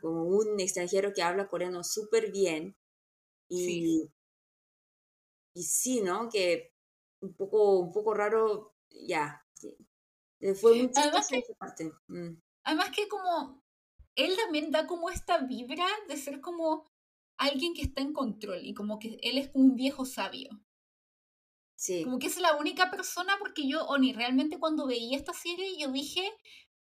como 0.00 0.24
un 0.24 0.60
extranjero 0.60 1.12
que 1.12 1.22
habla 1.22 1.48
coreano 1.48 1.82
súper 1.84 2.30
bien. 2.30 2.76
Y 3.48 3.66
sí. 3.66 4.12
y 5.54 5.62
sí, 5.64 6.00
¿no? 6.00 6.28
Que 6.28 6.72
un 7.20 7.34
poco, 7.34 7.80
un 7.80 7.92
poco 7.92 8.14
raro, 8.14 8.74
ya. 8.90 9.44
Yeah. 10.40 10.54
Fue 10.54 10.74
muy 10.74 10.90
chistoso 10.90 11.54
parte. 11.58 11.92
Mm. 12.06 12.40
Además 12.64 12.90
que 12.94 13.08
como 13.08 13.62
él 14.16 14.36
también 14.36 14.70
da 14.70 14.86
como 14.86 15.10
esta 15.10 15.38
vibra 15.38 15.86
de 16.08 16.16
ser 16.16 16.40
como 16.40 16.90
alguien 17.38 17.74
que 17.74 17.82
está 17.82 18.02
en 18.02 18.12
control 18.12 18.60
y 18.64 18.74
como 18.74 18.98
que 18.98 19.18
él 19.22 19.38
es 19.38 19.50
como 19.50 19.64
un 19.66 19.76
viejo 19.76 20.04
sabio. 20.04 20.50
sí, 21.74 22.04
Como 22.04 22.18
que 22.18 22.26
es 22.28 22.38
la 22.38 22.56
única 22.56 22.90
persona 22.90 23.36
porque 23.38 23.66
yo, 23.68 23.84
Oni, 23.86 24.12
realmente 24.12 24.58
cuando 24.58 24.86
veía 24.86 25.16
esta 25.16 25.32
serie 25.32 25.78
yo 25.78 25.90
dije, 25.92 26.30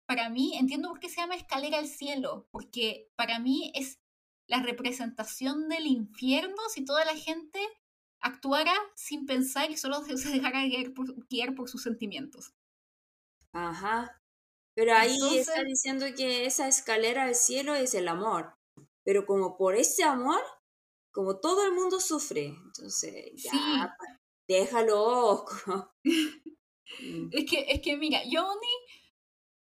para 0.05 0.29
mí, 0.29 0.55
entiendo 0.57 0.89
por 0.89 0.99
qué 0.99 1.09
se 1.09 1.17
llama 1.21 1.35
Escalera 1.35 1.79
al 1.79 1.87
Cielo, 1.87 2.47
porque 2.51 3.09
para 3.15 3.39
mí 3.39 3.71
es 3.75 3.99
la 4.47 4.61
representación 4.61 5.69
del 5.69 5.87
infierno 5.87 6.57
si 6.73 6.83
toda 6.85 7.05
la 7.05 7.15
gente 7.15 7.59
actuara 8.19 8.73
sin 8.95 9.25
pensar 9.25 9.71
y 9.71 9.77
solo 9.77 10.03
se 10.03 10.29
dejara 10.29 10.65
guiar 10.65 10.93
por, 10.93 11.27
guiar 11.27 11.55
por 11.55 11.69
sus 11.69 11.83
sentimientos. 11.83 12.53
ajá. 13.53 14.21
Pero 14.75 14.93
ahí 14.93 15.37
está 15.37 15.63
diciendo 15.63 16.05
que 16.15 16.45
esa 16.45 16.67
escalera 16.67 17.23
al 17.23 17.35
cielo 17.35 17.75
es 17.75 17.93
el 17.93 18.07
amor. 18.07 18.55
Pero 19.03 19.25
como 19.25 19.57
por 19.57 19.75
ese 19.75 20.03
amor, 20.03 20.41
como 21.11 21.39
todo 21.39 21.65
el 21.65 21.73
mundo 21.73 21.99
sufre. 21.99 22.47
Entonces, 22.47 23.31
ya, 23.35 23.51
sí, 23.51 23.59
déjalo. 24.47 25.45
mm, 26.03 27.29
es 27.31 27.49
que, 27.49 27.65
es 27.69 27.81
que 27.81 27.97
mira, 27.97 28.21
yo, 28.29 28.47
Oni, 28.47 28.67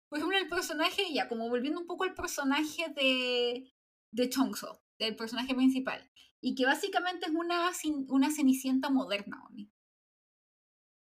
por 0.08 0.18
ejemplo, 0.18 0.38
el 0.38 0.48
personaje, 0.48 1.12
ya 1.12 1.28
como 1.28 1.48
volviendo 1.48 1.80
un 1.80 1.86
poco 1.86 2.04
al 2.04 2.14
personaje 2.14 2.88
de, 2.94 3.72
de 4.12 4.28
Chongso, 4.28 4.82
del 4.98 5.16
personaje 5.16 5.54
principal, 5.54 6.10
y 6.40 6.54
que 6.54 6.66
básicamente 6.66 7.26
es 7.26 7.32
una, 7.32 7.70
una 8.08 8.30
cenicienta 8.30 8.90
moderna, 8.90 9.42
Oni, 9.48 9.70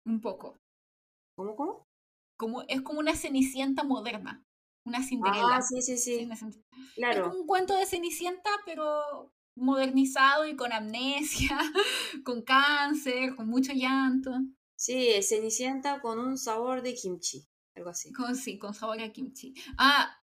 un 0.05 0.21
poco. 0.21 0.59
¿Cómo, 1.35 1.55
cómo? 1.55 1.84
Como, 2.45 2.61
es 2.67 2.81
como 2.83 2.99
una 2.99 3.15
cenicienta 3.15 3.83
moderna, 3.83 4.45
una 4.85 5.01
Ah, 5.01 5.03
Cinderela. 5.07 5.61
sí, 5.67 5.81
sí, 5.81 5.97
¿sí? 5.97 6.27
cen- 6.29 6.63
Es 6.93 6.95
Claro. 6.95 7.23
como 7.23 7.39
un 7.39 7.47
cuento 7.47 7.75
de 7.75 7.87
cenicienta, 7.87 8.51
pero 8.67 9.33
modernizado 9.55 10.45
y 10.45 10.55
con 10.55 10.71
amnesia, 10.71 11.57
con 12.23 12.43
cáncer, 12.43 13.35
con 13.35 13.47
mucho 13.47 13.73
llanto, 13.73 14.31
Sí, 14.77 15.09
es 15.09 15.27
Cenicienta 15.29 15.99
con 15.99 16.17
un 16.17 16.37
sabor 16.37 16.81
de 16.81 16.93
kimchi. 16.95 17.45
Algo 17.75 17.89
así. 17.89 18.13
con, 18.13 18.35
sí, 18.35 18.57
con 18.57 18.73
sabor 18.73 19.01
a 19.01 19.11
kimchi. 19.11 19.53
Ah, 19.77 20.21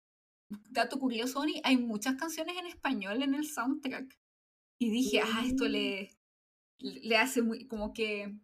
dato 0.69 0.99
curioso, 0.99 1.39
Oni, 1.39 1.61
hay 1.63 1.77
muchas 1.77 2.15
canciones 2.15 2.57
en 2.57 2.67
español 2.67 3.23
en 3.23 3.35
el 3.35 3.45
soundtrack. 3.47 4.17
Y 4.79 4.91
dije, 4.91 5.21
ah, 5.21 5.43
esto 5.45 5.65
Mm, 5.65 5.69
le, 5.69 6.11
le 6.79 7.17
hace 7.17 7.41
muy, 7.41 7.67
como 7.67 7.93
que, 7.93 8.35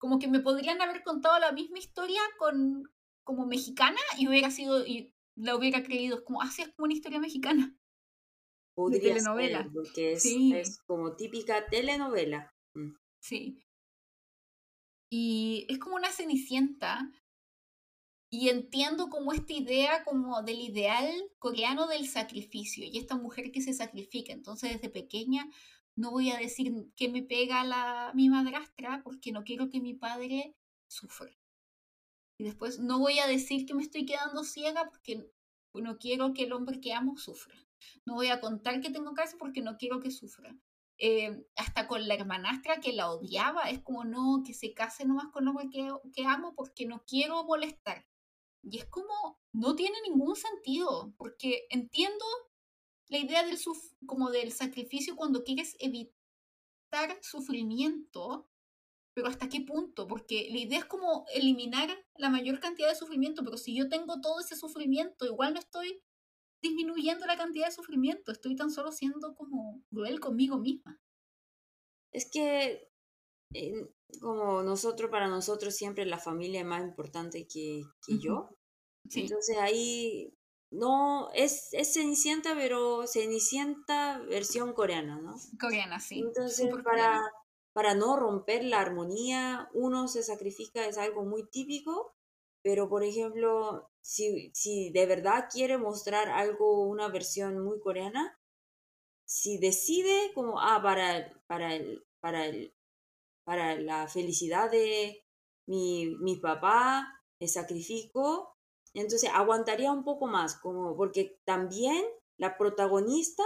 como 0.00 0.18
que 0.18 0.28
me 0.28 0.40
podrían 0.40 0.80
haber 0.80 1.04
contado 1.04 1.38
la 1.38 1.52
misma 1.52 1.78
historia 1.78 2.20
con, 2.38 2.90
como 3.22 3.46
mexicana 3.46 4.00
y 4.18 4.26
hubiera 4.26 4.50
sido, 4.50 4.84
y 4.86 5.14
la 5.36 5.54
hubiera 5.54 5.82
creído, 5.82 6.24
como, 6.24 6.42
así 6.42 6.62
es 6.62 6.70
como 6.70 6.86
una 6.86 6.94
historia 6.94 7.20
mexicana, 7.20 7.66
de 7.76 8.74
Podría 8.74 9.00
ser, 9.00 9.12
telenovela. 9.12 9.70
porque 9.72 10.12
es, 10.12 10.22
Sí, 10.22 10.54
es 10.54 10.78
como 10.86 11.14
típica 11.14 11.66
telenovela. 11.66 12.52
Mm. 12.74 12.94
sí. 13.22 13.62
Y 15.12 15.66
es 15.68 15.78
como 15.78 15.96
una 15.96 16.10
cenicienta. 16.10 17.10
Y 18.32 18.48
entiendo 18.48 19.08
como 19.08 19.32
esta 19.32 19.52
idea 19.52 20.04
como 20.04 20.40
del 20.42 20.60
ideal 20.60 21.10
coreano 21.40 21.88
del 21.88 22.06
sacrificio 22.06 22.84
y 22.86 22.96
esta 22.96 23.16
mujer 23.16 23.50
que 23.50 23.60
se 23.60 23.72
sacrifica. 23.72 24.32
Entonces 24.32 24.72
desde 24.72 24.88
pequeña 24.88 25.50
no 26.00 26.10
voy 26.10 26.30
a 26.30 26.38
decir 26.38 26.72
que 26.96 27.10
me 27.10 27.22
pega 27.22 27.62
la, 27.62 28.12
mi 28.14 28.30
madrastra 28.30 29.02
porque 29.04 29.32
no 29.32 29.44
quiero 29.44 29.68
que 29.68 29.80
mi 29.80 29.92
padre 29.92 30.56
sufra. 30.88 31.30
Y 32.38 32.44
después 32.44 32.78
no 32.78 32.98
voy 32.98 33.18
a 33.18 33.26
decir 33.26 33.66
que 33.66 33.74
me 33.74 33.82
estoy 33.82 34.06
quedando 34.06 34.42
ciega 34.42 34.88
porque 34.88 35.30
no 35.74 35.98
quiero 35.98 36.32
que 36.32 36.44
el 36.44 36.54
hombre 36.54 36.80
que 36.80 36.94
amo 36.94 37.18
sufra. 37.18 37.54
No 38.06 38.14
voy 38.14 38.28
a 38.28 38.40
contar 38.40 38.80
que 38.80 38.90
tengo 38.90 39.12
cáncer 39.12 39.38
porque 39.38 39.60
no 39.60 39.76
quiero 39.76 40.00
que 40.00 40.10
sufra. 40.10 40.56
Eh, 40.96 41.44
hasta 41.56 41.86
con 41.86 42.08
la 42.08 42.14
hermanastra 42.14 42.80
que 42.80 42.94
la 42.94 43.10
odiaba, 43.10 43.68
es 43.68 43.80
como 43.80 44.04
no, 44.04 44.42
que 44.44 44.54
se 44.54 44.72
case 44.72 45.04
nomás 45.04 45.26
con 45.30 45.44
el 45.44 45.48
hombre 45.48 45.68
que, 45.70 45.86
que 46.14 46.24
amo 46.26 46.54
porque 46.54 46.86
no 46.86 47.04
quiero 47.06 47.44
molestar. 47.44 48.06
Y 48.62 48.78
es 48.78 48.86
como, 48.86 49.38
no 49.52 49.76
tiene 49.76 49.98
ningún 50.08 50.34
sentido, 50.34 51.12
porque 51.18 51.66
entiendo 51.68 52.24
la 53.10 53.18
idea 53.18 53.44
del, 53.44 53.58
suf 53.58 53.92
como 54.06 54.30
del 54.30 54.52
sacrificio 54.52 55.16
cuando 55.16 55.42
quieres 55.42 55.76
evitar 55.80 57.18
sufrimiento, 57.20 58.48
pero 59.14 59.28
¿hasta 59.28 59.48
qué 59.48 59.60
punto? 59.60 60.06
Porque 60.06 60.48
la 60.50 60.58
idea 60.58 60.78
es 60.78 60.84
como 60.84 61.26
eliminar 61.34 61.90
la 62.16 62.30
mayor 62.30 62.60
cantidad 62.60 62.88
de 62.88 62.94
sufrimiento, 62.94 63.42
pero 63.44 63.56
si 63.56 63.76
yo 63.76 63.88
tengo 63.88 64.20
todo 64.20 64.40
ese 64.40 64.56
sufrimiento, 64.56 65.26
igual 65.26 65.54
no 65.54 65.60
estoy 65.60 66.02
disminuyendo 66.62 67.26
la 67.26 67.36
cantidad 67.36 67.66
de 67.66 67.72
sufrimiento, 67.72 68.32
estoy 68.32 68.54
tan 68.54 68.70
solo 68.70 68.92
siendo 68.92 69.34
como 69.34 69.82
cruel 69.90 70.20
conmigo 70.20 70.58
misma. 70.58 71.00
Es 72.12 72.30
que 72.30 72.88
eh, 73.54 73.90
como 74.20 74.62
nosotros, 74.62 75.10
para 75.10 75.28
nosotros 75.28 75.74
siempre 75.74 76.06
la 76.06 76.18
familia 76.18 76.60
es 76.60 76.66
más 76.66 76.82
importante 76.82 77.46
que, 77.46 77.82
que 78.06 78.18
yo. 78.18 78.56
Sí, 79.08 79.22
Entonces 79.22 79.56
ahí 79.58 80.32
no, 80.70 81.30
es, 81.34 81.68
es 81.72 81.94
Cenicienta, 81.94 82.54
pero 82.54 83.06
Cenicienta 83.06 84.18
versión 84.28 84.72
coreana, 84.72 85.20
¿no? 85.20 85.34
coreana, 85.60 85.98
sí, 86.00 86.20
Entonces 86.20 86.68
para, 86.70 86.82
coreana. 86.82 87.32
para 87.72 87.94
no 87.94 88.16
romper 88.16 88.64
la 88.64 88.80
armonía, 88.80 89.68
uno 89.74 90.06
se 90.08 90.22
sacrifica, 90.22 90.86
es 90.86 90.96
algo 90.98 91.24
muy 91.24 91.48
típico, 91.48 92.14
pero 92.62 92.88
por 92.88 93.02
ejemplo, 93.02 93.90
si, 94.00 94.50
si 94.54 94.90
de 94.90 95.06
verdad 95.06 95.48
quiere 95.50 95.78
mostrar 95.78 96.28
algo, 96.28 96.82
una 96.82 97.08
versión 97.08 97.58
muy 97.58 97.80
coreana, 97.80 98.38
si 99.24 99.58
decide 99.58 100.32
como, 100.34 100.60
ah, 100.60 100.80
para, 100.82 101.32
para, 101.46 101.74
el, 101.74 102.04
para, 102.20 102.46
el, 102.46 102.74
para 103.44 103.76
la 103.76 104.08
felicidad 104.08 104.70
de 104.70 105.24
mi, 105.66 106.16
mi 106.20 106.36
papá, 106.36 107.08
me 107.40 107.48
sacrifico, 107.48 108.56
entonces 108.94 109.30
aguantaría 109.32 109.92
un 109.92 110.04
poco 110.04 110.26
más, 110.26 110.56
como 110.56 110.96
porque 110.96 111.38
también 111.44 112.04
la 112.38 112.56
protagonista 112.56 113.44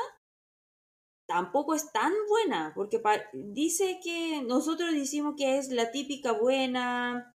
tampoco 1.26 1.74
es 1.74 1.90
tan 1.92 2.12
buena, 2.28 2.72
porque 2.74 3.02
dice 3.32 3.98
que 4.02 4.42
nosotros 4.42 4.92
decimos 4.92 5.34
que 5.36 5.58
es 5.58 5.68
la 5.70 5.90
típica 5.90 6.32
buena, 6.32 7.34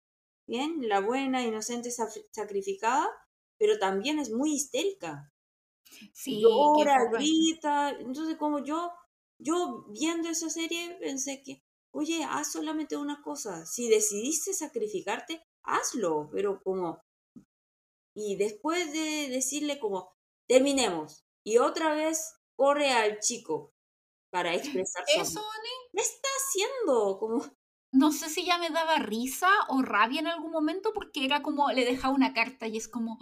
bien, 0.46 0.88
la 0.88 1.00
buena, 1.00 1.42
inocente, 1.42 1.90
sacrificada, 1.90 3.08
pero 3.58 3.78
también 3.78 4.18
es 4.18 4.30
muy 4.30 4.54
histérica 4.54 5.34
Sí, 6.12 6.40
llora, 6.40 7.10
grita. 7.10 7.90
Entonces, 7.90 8.36
como 8.36 8.64
yo, 8.64 8.92
yo 9.38 9.86
viendo 9.88 10.28
esa 10.28 10.50
serie 10.50 10.96
pensé 11.00 11.42
que, 11.42 11.62
oye, 11.92 12.24
haz 12.24 12.52
solamente 12.52 12.96
una 12.96 13.22
cosa. 13.22 13.66
Si 13.66 13.88
decidiste 13.88 14.52
sacrificarte, 14.52 15.42
hazlo. 15.62 16.28
Pero 16.32 16.60
como, 16.62 17.02
y 18.14 18.36
después 18.36 18.92
de 18.92 19.28
decirle 19.28 19.78
como, 19.78 20.14
terminemos. 20.46 21.24
Y 21.42 21.58
otra 21.58 21.94
vez 21.94 22.34
corre 22.56 22.90
al 22.90 23.18
chico 23.18 23.74
para 24.30 24.54
expresar 24.54 25.04
su 25.06 25.20
Eso. 25.20 25.44
¿Qué 25.92 26.00
está 26.00 26.28
haciendo? 26.38 27.18
Como, 27.18 27.44
no 27.92 28.12
sé 28.12 28.28
si 28.28 28.44
ya 28.44 28.58
me 28.58 28.70
daba 28.70 28.98
risa 28.98 29.48
o 29.68 29.82
rabia 29.82 30.20
en 30.20 30.26
algún 30.26 30.50
momento 30.50 30.92
porque 30.94 31.24
era 31.24 31.42
como 31.42 31.70
le 31.70 31.84
dejaba 31.84 32.14
una 32.14 32.32
carta 32.32 32.66
y 32.66 32.76
es 32.76 32.88
como 32.88 33.18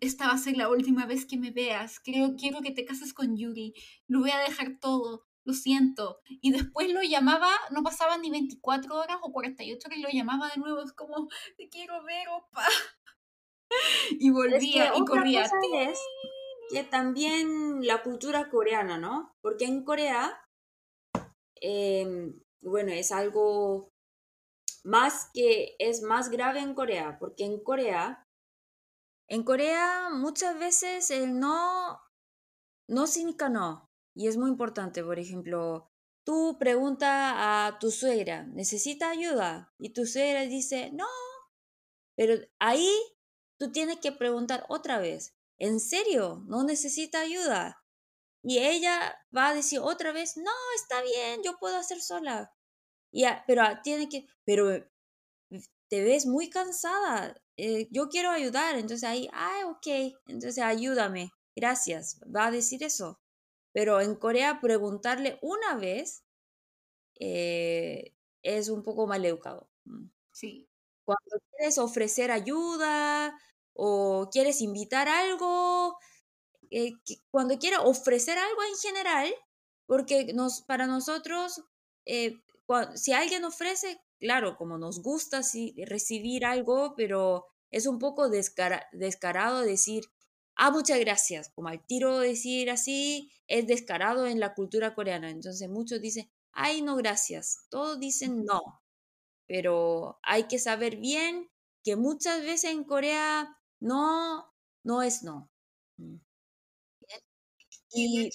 esta 0.00 0.26
va 0.26 0.34
a 0.34 0.38
ser 0.38 0.56
la 0.56 0.68
última 0.68 1.06
vez 1.06 1.26
que 1.26 1.38
me 1.38 1.50
veas. 1.50 2.00
Creo, 2.00 2.36
quiero 2.36 2.60
que 2.60 2.70
te 2.70 2.84
cases 2.84 3.14
con 3.14 3.36
Yuri. 3.36 3.74
Lo 4.08 4.20
voy 4.20 4.30
a 4.30 4.38
dejar 4.38 4.78
todo. 4.80 5.26
Lo 5.44 5.54
siento. 5.54 6.20
Y 6.28 6.52
después 6.52 6.92
lo 6.92 7.02
llamaba, 7.02 7.50
no 7.70 7.82
pasaban 7.82 8.20
ni 8.20 8.30
24 8.30 8.94
horas 8.94 9.16
o 9.22 9.32
48 9.32 9.88
horas 9.88 9.98
y 9.98 10.02
lo 10.02 10.10
llamaba 10.10 10.48
de 10.48 10.60
nuevo. 10.60 10.82
Es 10.82 10.92
como, 10.92 11.28
te 11.56 11.68
quiero 11.68 12.02
ver, 12.04 12.28
opa. 12.28 12.66
Y 14.10 14.16
es 14.16 14.20
que 14.22 14.30
volvía 14.30 14.92
y 14.96 15.04
corría. 15.04 15.42
cosa 15.44 15.56
es 15.72 16.00
que 16.70 16.84
también 16.84 17.84
la 17.84 18.02
cultura 18.02 18.50
coreana, 18.50 18.98
¿no? 18.98 19.32
Porque 19.40 19.64
en 19.64 19.84
Corea, 19.84 20.44
eh, 21.60 22.32
bueno, 22.62 22.92
es 22.92 23.12
algo 23.12 23.88
más 24.84 25.30
que 25.34 25.76
es 25.78 26.02
más 26.02 26.30
grave 26.30 26.60
en 26.60 26.74
Corea, 26.74 27.18
porque 27.18 27.44
en 27.44 27.62
Corea, 27.62 28.24
en 29.28 29.44
Corea 29.44 30.10
muchas 30.10 30.58
veces 30.58 31.10
el 31.10 31.38
no 31.38 32.00
no 32.88 33.06
significa 33.06 33.48
no, 33.48 33.86
y 34.16 34.26
es 34.28 34.36
muy 34.36 34.50
importante, 34.50 35.04
por 35.04 35.18
ejemplo, 35.18 35.88
tú 36.26 36.56
pregunta 36.58 37.66
a 37.66 37.78
tu 37.78 37.90
suegra, 37.90 38.44
¿necesita 38.46 39.10
ayuda? 39.10 39.72
Y 39.78 39.90
tu 39.92 40.06
suegra 40.06 40.42
dice, 40.42 40.90
no, 40.92 41.06
pero 42.16 42.34
ahí 42.58 42.88
tú 43.60 43.70
tienes 43.70 43.98
que 44.00 44.10
preguntar 44.10 44.64
otra 44.70 44.98
vez, 44.98 45.36
¿en 45.58 45.80
serio? 45.80 46.42
¿No 46.46 46.64
necesita 46.64 47.20
ayuda? 47.20 47.84
Y 48.42 48.58
ella 48.58 49.18
va 49.36 49.48
a 49.48 49.54
decir 49.54 49.80
otra 49.80 50.12
vez, 50.12 50.38
no, 50.38 50.50
está 50.76 51.02
bien, 51.02 51.42
yo 51.44 51.58
puedo 51.58 51.76
hacer 51.76 52.00
sola. 52.00 52.54
Y 53.12 53.24
pero 53.46 53.64
tiene 53.84 54.08
que, 54.08 54.26
pero 54.46 54.72
eh, 54.72 54.90
te 55.88 56.02
ves 56.02 56.24
muy 56.24 56.48
cansada, 56.48 57.36
eh, 57.58 57.86
yo 57.90 58.08
quiero 58.08 58.30
ayudar. 58.30 58.76
Entonces 58.76 59.04
ahí, 59.04 59.28
ah, 59.34 59.64
ok, 59.66 60.14
entonces 60.26 60.58
ayúdame, 60.64 61.30
gracias, 61.54 62.18
va 62.34 62.46
a 62.46 62.50
decir 62.50 62.82
eso. 62.82 63.20
Pero 63.72 64.00
en 64.00 64.14
Corea 64.14 64.60
preguntarle 64.60 65.38
una 65.42 65.76
vez 65.76 66.24
eh, 67.20 68.14
es 68.42 68.70
un 68.70 68.82
poco 68.84 69.06
mal 69.06 69.24
educado. 69.24 69.68
Mm. 69.84 70.06
Sí. 70.32 70.66
Cuando 71.04 71.38
quieres 71.50 71.78
ofrecer 71.78 72.30
ayuda 72.30 73.38
o 73.82 74.28
quieres 74.30 74.60
invitar 74.60 75.08
algo, 75.08 75.96
eh, 76.70 76.92
cuando 77.30 77.58
quieras 77.58 77.80
ofrecer 77.84 78.36
algo 78.36 78.62
en 78.62 78.76
general, 78.76 79.34
porque 79.86 80.34
nos, 80.34 80.60
para 80.60 80.86
nosotros, 80.86 81.62
eh, 82.04 82.42
si 82.94 83.14
alguien 83.14 83.44
ofrece, 83.44 83.98
claro, 84.18 84.58
como 84.58 84.76
nos 84.76 85.00
gusta 85.02 85.40
recibir 85.86 86.44
algo, 86.44 86.94
pero 86.94 87.46
es 87.70 87.86
un 87.86 87.98
poco 87.98 88.28
descarado 88.28 89.60
decir, 89.60 90.04
ah, 90.56 90.70
muchas 90.70 91.00
gracias, 91.00 91.48
como 91.54 91.68
al 91.68 91.84
tiro 91.86 92.18
decir 92.18 92.70
así, 92.70 93.32
es 93.46 93.66
descarado 93.66 94.26
en 94.26 94.40
la 94.40 94.54
cultura 94.54 94.94
coreana. 94.94 95.30
Entonces 95.30 95.70
muchos 95.70 96.02
dicen, 96.02 96.30
ay, 96.52 96.82
no, 96.82 96.96
gracias. 96.96 97.66
Todos 97.70 97.98
dicen 97.98 98.44
no, 98.44 98.82
pero 99.46 100.18
hay 100.22 100.44
que 100.48 100.58
saber 100.58 100.96
bien 100.96 101.48
que 101.82 101.96
muchas 101.96 102.42
veces 102.42 102.72
en 102.72 102.84
Corea 102.84 103.56
no, 103.80 104.52
no 104.84 105.02
es 105.02 105.22
no. 105.22 105.50
Mm. 105.98 106.16
Y, 107.92 108.30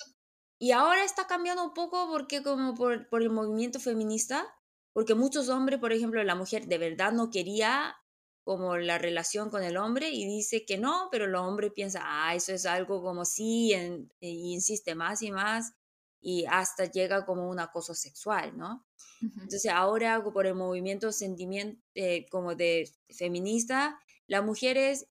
y 0.59 0.71
ahora 0.71 1.03
está 1.03 1.27
cambiando 1.27 1.63
un 1.63 1.73
poco 1.73 2.07
porque 2.09 2.43
como 2.43 2.75
por, 2.75 3.07
por 3.09 3.21
el 3.21 3.29
movimiento 3.29 3.79
feminista, 3.79 4.45
porque 4.93 5.15
muchos 5.15 5.49
hombres, 5.49 5.79
por 5.79 5.93
ejemplo, 5.93 6.23
la 6.23 6.35
mujer 6.35 6.67
de 6.67 6.77
verdad 6.77 7.11
no 7.13 7.29
quería 7.29 7.95
como 8.43 8.77
la 8.77 8.97
relación 8.99 9.49
con 9.49 9.63
el 9.63 9.77
hombre 9.77 10.09
y 10.09 10.25
dice 10.25 10.65
que 10.65 10.77
no, 10.77 11.09
pero 11.11 11.25
el 11.25 11.35
hombre 11.35 11.71
piensa, 11.71 12.01
ah, 12.03 12.35
eso 12.35 12.53
es 12.53 12.65
algo 12.65 13.01
como 13.01 13.25
sí, 13.25 13.73
y 14.19 14.53
insiste 14.53 14.93
más 14.95 15.21
y 15.23 15.31
más 15.31 15.73
y 16.21 16.45
hasta 16.49 16.85
llega 16.85 17.23
como 17.23 17.47
un 17.49 17.59
acoso 17.59 17.93
sexual, 17.93 18.57
¿no? 18.57 18.83
Entonces 19.21 19.67
ahora 19.67 20.23
por 20.23 20.47
el 20.47 20.55
movimiento 20.55 21.11
sentimiento 21.11 21.79
eh, 21.93 22.25
como 22.31 22.55
de 22.55 22.89
feminista, 23.09 23.99
las 24.28 24.43
mujeres 24.43 25.07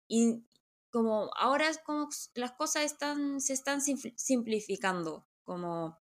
como 0.91 1.31
ahora 1.37 1.71
como 1.85 2.09
las 2.35 2.53
cosas 2.53 2.85
están, 2.85 3.41
se 3.41 3.53
están 3.53 3.81
simplificando, 3.83 5.27
como 5.43 5.99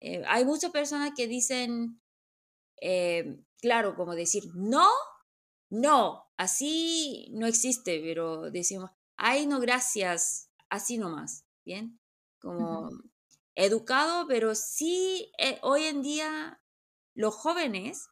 eh, 0.00 0.22
hay 0.26 0.44
muchas 0.44 0.70
personas 0.70 1.12
que 1.16 1.26
dicen, 1.26 2.00
eh, 2.80 3.42
claro, 3.60 3.94
como 3.96 4.14
decir, 4.14 4.44
no, 4.54 4.88
no, 5.70 6.30
así 6.36 7.28
no 7.32 7.46
existe, 7.46 8.00
pero 8.02 8.50
decimos, 8.50 8.90
ay, 9.16 9.46
no, 9.46 9.60
gracias, 9.60 10.50
así 10.68 10.98
nomás, 10.98 11.44
¿bien? 11.64 12.00
Como 12.40 12.88
educado, 13.54 14.26
pero 14.26 14.54
sí, 14.54 15.32
eh, 15.38 15.58
hoy 15.62 15.84
en 15.84 16.02
día 16.02 16.60
los 17.14 17.34
jóvenes 17.34 18.08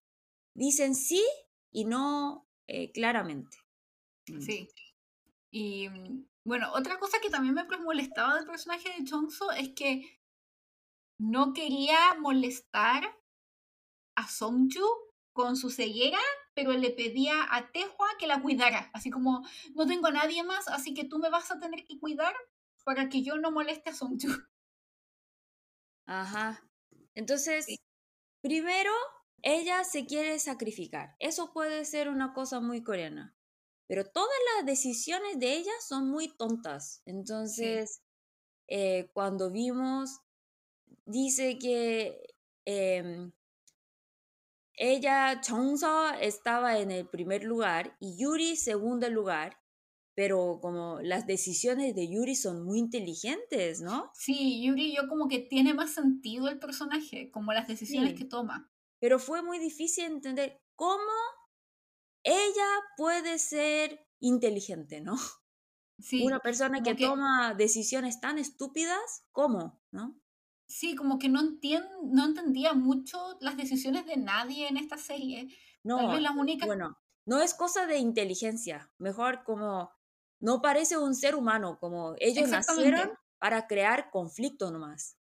dicen 0.55 0.95
sí 0.95 1.25
y 1.71 1.85
no 1.85 2.47
eh, 2.67 2.93
claramente. 2.93 3.57
Mm. 4.35 4.41
Sí. 4.41 4.69
Y 5.51 5.89
mm, 5.89 6.27
bueno, 6.45 6.73
otra 6.73 6.99
cosa 6.99 7.19
que 7.21 7.31
también 7.31 7.55
me 7.55 7.65
molestaba 7.79 8.37
del 8.37 8.47
personaje 8.47 8.89
de 8.97 9.05
Chongso 9.05 9.51
es 9.53 9.71
que 9.75 10.21
no 11.19 11.53
quería 11.53 12.15
molestar 12.21 13.05
a 14.17 14.29
Songju 14.29 14.87
con 15.33 15.57
su 15.57 15.71
ceguera, 15.71 16.19
pero 16.55 16.73
le 16.73 16.91
pedía 16.91 17.47
a 17.55 17.71
Tehua 17.71 18.09
que 18.19 18.27
la 18.27 18.43
cuidara, 18.43 18.91
así 18.93 19.11
como 19.11 19.47
no 19.75 19.87
tengo 19.87 20.09
a 20.09 20.13
nadie 20.13 20.43
más, 20.43 20.69
así 20.69 20.95
que 20.95 21.05
tú 21.05 21.19
me 21.19 21.31
vas 21.31 21.51
a 21.51 21.59
tener 21.61 21.85
que 21.87 21.99
cuidar 21.99 22.35
para 22.85 23.09
que 23.09 23.23
yo 23.23 23.37
no 23.37 23.51
moleste 23.51 23.91
a 23.91 23.95
Songju. 23.95 24.31
Ajá. 26.07 26.69
Entonces, 27.15 27.67
primero, 28.41 28.93
ella 29.43 29.85
se 29.85 30.07
quiere 30.07 30.39
sacrificar. 30.39 31.15
Eso 31.19 31.53
puede 31.53 31.85
ser 31.85 32.09
una 32.09 32.33
cosa 32.33 32.61
muy 32.61 32.83
coreana. 32.83 33.38
Pero 33.89 34.05
todas 34.05 34.39
las 34.57 34.67
decisiones 34.67 35.41
de 35.41 35.57
ella 35.57 35.73
son 35.87 36.09
muy 36.09 36.29
tontas. 36.37 37.03
Entonces, 37.07 38.03
eh, 38.69 39.11
cuando 39.15 39.51
vimos, 39.51 40.21
dice 41.07 41.59
que 41.59 42.23
eh, 42.67 43.31
ella, 44.75 45.41
Chongso, 45.41 46.11
estaba 46.21 46.79
en 46.79 46.91
el 46.91 47.09
primer 47.09 47.43
lugar 47.43 47.97
y 47.99 48.17
Yuri 48.17 48.55
segundo 48.57 49.09
lugar, 49.11 49.59
pero 50.15 50.59
como 50.61 51.01
las 51.01 51.27
decisiones 51.27 51.95
de 51.95 52.09
Yuri 52.09 52.37
son 52.37 52.65
muy 52.65 52.79
inteligentes, 52.79 53.81
¿no? 53.81 54.11
Sí, 54.15 54.63
Yuri 54.63 54.95
yo 54.95 55.09
como 55.09 55.29
que 55.29 55.41
tiene 55.41 55.75
más 55.75 55.95
sentido 55.95 56.49
el 56.49 56.59
personaje, 56.59 57.31
como 57.31 57.53
las 57.53 57.67
decisiones 57.67 58.15
que 58.15 58.25
toma. 58.25 58.71
Pero 59.01 59.19
fue 59.19 59.43
muy 59.43 59.59
difícil 59.59 60.05
entender 60.05 60.61
cómo 60.77 61.13
ella 62.29 62.69
puede 62.97 63.39
ser 63.39 64.07
inteligente, 64.21 65.01
¿no? 65.01 65.17
Sí, 66.01 66.25
Una 66.25 66.39
persona 66.39 66.81
que, 66.81 66.95
que, 66.95 67.07
toma 67.07 67.55
decisiones 67.55 68.21
tan 68.21 68.39
estúpidas, 68.39 69.25
¿cómo? 69.33 69.83
¿No? 69.91 70.17
Sí, 70.69 70.95
como 70.95 71.19
que 71.19 71.29
no, 71.29 71.43
no 72.05 72.25
entendía 72.25 72.73
mucho 72.73 73.37
las 73.41 73.57
decisiones 73.57 74.07
de 74.07 74.17
nadie 74.17 74.69
en 74.69 74.77
esta 74.77 74.97
serie. 74.97 75.49
No, 75.83 76.07
bueno, 76.65 76.97
no 77.27 77.41
es 77.41 77.53
cosa 77.53 77.87
de 77.87 77.99
inteligencia, 77.99 78.93
mejor 78.99 79.43
como 79.43 79.91
no 80.41 80.63
parece 80.63 80.97
un 80.97 81.15
ser 81.15 81.35
humano, 81.35 81.79
como 81.81 82.15
ellos 82.19 82.49
nacieron 82.49 83.11
para 83.39 83.67
crear 83.67 84.11
conflicto 84.11 84.71
nomás. 84.71 85.17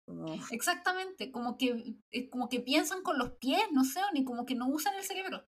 Exactamente, 0.51 1.31
como 1.31 1.57
que, 1.57 1.95
eh, 2.11 2.29
como 2.29 2.49
que 2.49 2.59
piensan 2.59 3.01
con 3.01 3.17
los 3.17 3.31
pies, 3.33 3.63
no 3.71 3.83
sé, 3.83 4.01
ni 4.13 4.23
como 4.23 4.45
que 4.45 4.55
no 4.55 4.67
usan 4.67 4.95
el 4.95 5.03
cerebro. 5.03 5.47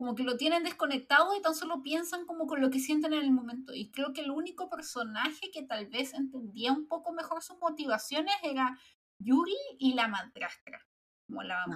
Como 0.00 0.14
que 0.14 0.22
lo 0.22 0.38
tienen 0.38 0.64
desconectado 0.64 1.36
y 1.36 1.42
tan 1.42 1.54
solo 1.54 1.82
piensan 1.82 2.24
como 2.24 2.46
con 2.46 2.62
lo 2.62 2.70
que 2.70 2.78
sienten 2.78 3.12
en 3.12 3.20
el 3.20 3.32
momento. 3.32 3.74
Y 3.74 3.90
creo 3.90 4.14
que 4.14 4.22
el 4.22 4.30
único 4.30 4.70
personaje 4.70 5.50
que 5.52 5.62
tal 5.62 5.88
vez 5.88 6.14
entendía 6.14 6.72
un 6.72 6.88
poco 6.88 7.12
mejor 7.12 7.42
sus 7.42 7.58
motivaciones 7.58 8.32
era 8.42 8.78
Yuri 9.18 9.52
y 9.78 9.92
la 9.92 10.08
madrastra, 10.08 10.80
como 11.26 11.42
la 11.42 11.66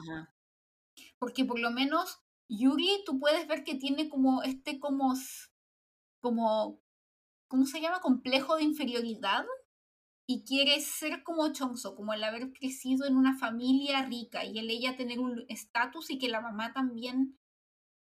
Porque 1.18 1.44
por 1.44 1.58
lo 1.58 1.70
menos 1.70 2.18
Yuri 2.48 3.02
tú 3.04 3.20
puedes 3.20 3.46
ver 3.46 3.62
que 3.62 3.74
tiene 3.74 4.08
como 4.08 4.42
este 4.42 4.80
como 4.80 5.12
como 6.22 6.80
¿cómo 7.46 7.66
se 7.66 7.82
llama? 7.82 8.00
complejo 8.00 8.56
de 8.56 8.62
inferioridad 8.62 9.44
y 10.26 10.44
quiere 10.44 10.80
ser 10.80 11.22
como 11.24 11.52
Chongso, 11.52 11.94
como 11.94 12.14
el 12.14 12.24
haber 12.24 12.54
crecido 12.54 13.06
en 13.06 13.18
una 13.18 13.36
familia 13.36 14.00
rica 14.06 14.46
y 14.46 14.58
el 14.58 14.70
ella 14.70 14.96
tener 14.96 15.18
un 15.20 15.44
estatus 15.48 16.08
y 16.08 16.18
que 16.18 16.30
la 16.30 16.40
mamá 16.40 16.72
también 16.72 17.38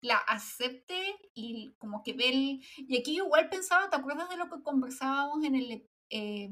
la 0.01 0.17
acepte 0.17 0.99
y 1.33 1.73
como 1.77 2.03
que 2.03 2.13
ve 2.13 2.29
el... 2.29 2.65
Y 2.77 2.97
aquí 2.97 3.15
igual 3.15 3.49
pensaba, 3.49 3.89
¿te 3.89 3.95
acuerdas 3.95 4.29
de 4.29 4.37
lo 4.37 4.49
que 4.49 4.61
conversábamos 4.63 5.43
en 5.45 5.55
el 5.55 5.87
eh, 6.09 6.49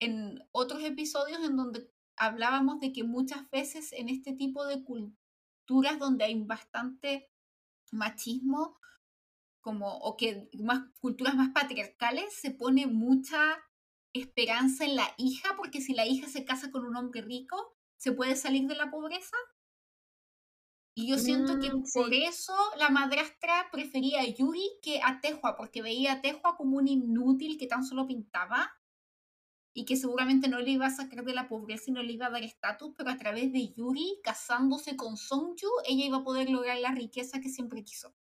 en 0.00 0.42
otros 0.52 0.82
episodios 0.82 1.44
en 1.44 1.56
donde 1.56 1.92
hablábamos 2.16 2.80
de 2.80 2.92
que 2.92 3.04
muchas 3.04 3.48
veces 3.50 3.92
en 3.92 4.08
este 4.08 4.32
tipo 4.32 4.66
de 4.66 4.82
culturas 4.82 5.98
donde 5.98 6.24
hay 6.24 6.42
bastante 6.42 7.30
machismo, 7.92 8.78
como, 9.60 9.98
o 9.98 10.16
que 10.16 10.48
más 10.58 10.80
culturas 11.00 11.34
más 11.34 11.50
patriarcales, 11.50 12.32
se 12.34 12.50
pone 12.50 12.86
mucha 12.86 13.58
esperanza 14.14 14.84
en 14.84 14.96
la 14.96 15.14
hija, 15.18 15.54
porque 15.56 15.80
si 15.80 15.92
la 15.92 16.06
hija 16.06 16.28
se 16.28 16.44
casa 16.44 16.70
con 16.70 16.84
un 16.84 16.96
hombre 16.96 17.20
rico, 17.20 17.76
se 17.96 18.12
puede 18.12 18.36
salir 18.36 18.66
de 18.66 18.74
la 18.74 18.90
pobreza. 18.90 19.36
Y 20.94 21.08
yo 21.08 21.18
siento 21.18 21.58
que 21.60 21.72
mm, 21.72 21.84
por 21.94 22.12
eso 22.12 22.54
la 22.76 22.90
madrastra 22.90 23.68
prefería 23.70 24.20
a 24.20 24.26
Yuri 24.26 24.78
que 24.82 25.00
a 25.02 25.20
Tehua, 25.20 25.56
porque 25.56 25.82
veía 25.82 26.14
a 26.14 26.20
Tehua 26.20 26.56
como 26.56 26.78
un 26.78 26.88
inútil 26.88 27.58
que 27.58 27.66
tan 27.66 27.84
solo 27.84 28.06
pintaba 28.06 28.72
y 29.72 29.84
que 29.84 29.96
seguramente 29.96 30.48
no 30.48 30.58
le 30.58 30.70
iba 30.70 30.86
a 30.86 30.90
sacar 30.90 31.24
de 31.24 31.32
la 31.32 31.48
pobreza 31.48 31.84
y 31.86 31.92
no 31.92 32.02
le 32.02 32.12
iba 32.12 32.26
a 32.26 32.30
dar 32.30 32.42
estatus, 32.42 32.92
pero 32.96 33.10
a 33.10 33.16
través 33.16 33.52
de 33.52 33.72
Yuri 33.72 34.20
casándose 34.22 34.96
con 34.96 35.16
Songju, 35.16 35.68
ella 35.86 36.04
iba 36.04 36.18
a 36.18 36.24
poder 36.24 36.50
lograr 36.50 36.78
la 36.78 36.92
riqueza 36.92 37.40
que 37.40 37.48
siempre 37.48 37.84
quiso. 37.84 38.14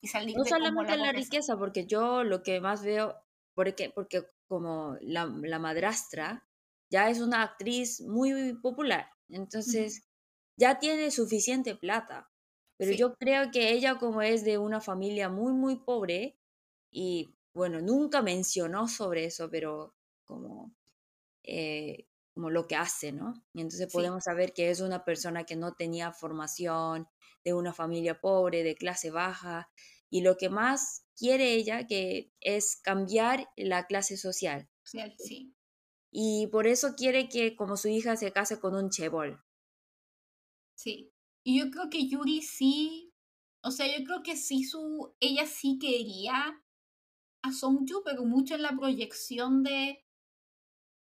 Y 0.00 0.08
salir 0.08 0.36
no 0.36 0.44
solamente 0.44 0.96
la, 0.96 1.12
riqueza, 1.12 1.58
porque 1.58 1.86
yo 1.86 2.22
lo 2.22 2.42
que 2.42 2.60
más 2.60 2.84
veo, 2.84 3.16
porque, 3.54 3.90
porque 3.90 4.22
como 4.46 4.96
la, 5.00 5.26
la 5.42 5.58
madrastra 5.58 6.46
ya 6.90 7.08
es 7.08 7.20
una 7.20 7.42
actriz 7.42 8.02
muy 8.02 8.54
popular, 8.60 9.10
entonces 9.28 10.06
ya 10.56 10.78
tiene 10.78 11.10
suficiente 11.10 11.74
plata. 11.74 12.30
Pero 12.76 12.92
yo 12.92 13.14
creo 13.14 13.50
que 13.52 13.72
ella 13.72 13.98
como 13.98 14.20
es 14.22 14.44
de 14.44 14.58
una 14.58 14.80
familia 14.80 15.28
muy, 15.28 15.52
muy 15.52 15.76
pobre 15.76 16.36
y 16.90 17.34
bueno, 17.54 17.80
nunca 17.80 18.20
mencionó 18.20 18.88
sobre 18.88 19.26
eso, 19.26 19.48
pero 19.48 19.94
como, 20.24 20.74
eh, 21.44 22.08
como 22.34 22.50
lo 22.50 22.66
que 22.66 22.74
hace, 22.74 23.12
¿no? 23.12 23.44
Y 23.52 23.60
entonces 23.60 23.92
podemos 23.92 24.24
saber 24.24 24.52
que 24.52 24.70
es 24.70 24.80
una 24.80 25.04
persona 25.04 25.44
que 25.44 25.54
no 25.54 25.74
tenía 25.74 26.12
formación, 26.12 27.06
de 27.44 27.54
una 27.54 27.72
familia 27.72 28.20
pobre, 28.20 28.64
de 28.64 28.74
clase 28.74 29.10
baja, 29.10 29.70
y 30.10 30.22
lo 30.22 30.36
que 30.36 30.48
más 30.48 31.04
quiere 31.16 31.54
ella 31.54 31.86
que 31.86 32.32
es 32.40 32.76
cambiar 32.76 33.48
la 33.56 33.86
clase 33.86 34.16
social. 34.16 34.68
Social, 34.82 35.14
sí. 35.18 35.54
Y 36.10 36.48
por 36.48 36.66
eso 36.66 36.94
quiere 36.96 37.28
que 37.28 37.56
como 37.56 37.76
su 37.76 37.88
hija 37.88 38.16
se 38.16 38.32
case 38.32 38.58
con 38.58 38.74
un 38.74 38.90
chebol. 38.90 39.44
Sí. 40.84 41.14
Y 41.46 41.58
yo 41.58 41.70
creo 41.70 41.88
que 41.88 42.06
Yuri 42.06 42.42
sí, 42.42 43.14
o 43.62 43.70
sea, 43.70 43.86
yo 43.86 44.04
creo 44.04 44.22
que 44.22 44.36
sí 44.36 44.64
su, 44.64 45.14
ella 45.18 45.46
sí 45.46 45.78
quería 45.80 46.62
a 47.42 47.52
Songju, 47.52 48.02
pero 48.04 48.26
mucho 48.26 48.54
en 48.54 48.62
la 48.62 48.76
proyección 48.76 49.62
de 49.62 50.04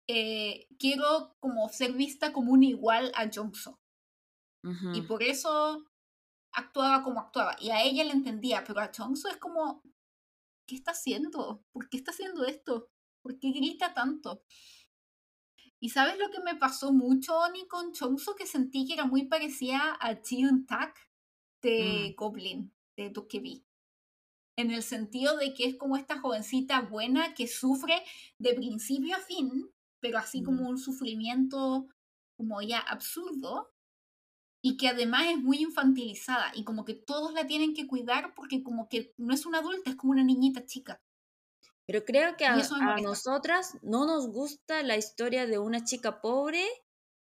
eh, 0.08 0.68
quiero 0.78 1.36
como 1.40 1.68
ser 1.68 1.94
vista 1.94 2.32
como 2.32 2.52
un 2.52 2.62
igual 2.62 3.10
a 3.16 3.28
Jongso. 3.28 3.80
Y 4.94 5.02
por 5.02 5.24
eso 5.24 5.84
actuaba 6.52 7.02
como 7.02 7.18
actuaba. 7.18 7.56
Y 7.58 7.70
a 7.70 7.82
ella 7.82 8.04
le 8.04 8.12
entendía, 8.12 8.62
pero 8.64 8.80
a 8.80 8.92
Jongso 8.96 9.28
es 9.28 9.36
como, 9.38 9.82
¿qué 10.68 10.76
está 10.76 10.92
haciendo? 10.92 11.64
¿Por 11.72 11.88
qué 11.88 11.96
está 11.96 12.12
haciendo 12.12 12.44
esto? 12.44 12.88
¿Por 13.20 13.40
qué 13.40 13.50
grita 13.50 13.92
tanto? 13.94 14.44
Y 15.82 15.88
sabes 15.88 16.16
lo 16.16 16.30
que 16.30 16.38
me 16.40 16.54
pasó 16.54 16.92
mucho, 16.92 17.36
Oni, 17.36 17.66
con 17.66 17.92
Chongso, 17.92 18.36
que 18.36 18.46
sentí 18.46 18.86
que 18.86 18.92
era 18.92 19.04
muy 19.04 19.26
parecida 19.26 19.98
a 20.00 20.14
Jiun 20.14 20.64
Tak 20.64 20.96
de 21.60 22.10
mm. 22.12 22.14
Goblin, 22.14 22.72
de 22.96 23.10
Dokebi. 23.10 23.66
En 24.56 24.70
el 24.70 24.84
sentido 24.84 25.36
de 25.36 25.52
que 25.54 25.64
es 25.64 25.76
como 25.76 25.96
esta 25.96 26.20
jovencita 26.20 26.82
buena 26.82 27.34
que 27.34 27.48
sufre 27.48 28.00
de 28.38 28.54
principio 28.54 29.16
a 29.16 29.18
fin, 29.18 29.72
pero 29.98 30.18
así 30.18 30.44
como 30.44 30.62
mm. 30.62 30.68
un 30.68 30.78
sufrimiento 30.78 31.88
como 32.36 32.62
ya 32.62 32.78
absurdo, 32.78 33.72
y 34.62 34.76
que 34.76 34.86
además 34.86 35.26
es 35.30 35.38
muy 35.38 35.58
infantilizada 35.62 36.52
y 36.54 36.62
como 36.62 36.84
que 36.84 36.94
todos 36.94 37.32
la 37.32 37.48
tienen 37.48 37.74
que 37.74 37.88
cuidar 37.88 38.34
porque 38.36 38.62
como 38.62 38.88
que 38.88 39.12
no 39.16 39.34
es 39.34 39.46
una 39.46 39.58
adulta, 39.58 39.90
es 39.90 39.96
como 39.96 40.12
una 40.12 40.22
niñita 40.22 40.64
chica. 40.64 41.02
Pero 41.86 42.04
creo 42.04 42.36
que 42.36 42.46
a, 42.46 42.56
nosotras 43.02 43.76
no 43.82 44.06
nos 44.06 44.28
gusta 44.28 44.82
la 44.82 44.96
historia 44.96 45.46
de 45.46 45.58
una 45.58 45.84
chica 45.84 46.20
pobre 46.20 46.64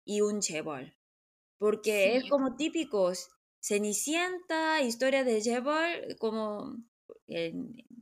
y 0.05 0.23
un 0.23 0.41
chebol. 0.41 0.97
Porque 1.59 2.17
es 2.17 2.29
como 2.29 2.57
típicos. 2.57 3.29
Cenicienta, 3.61 4.81
historia 4.83 5.25
de 5.25 5.43
chebol, 5.43 6.17
como 6.19 6.77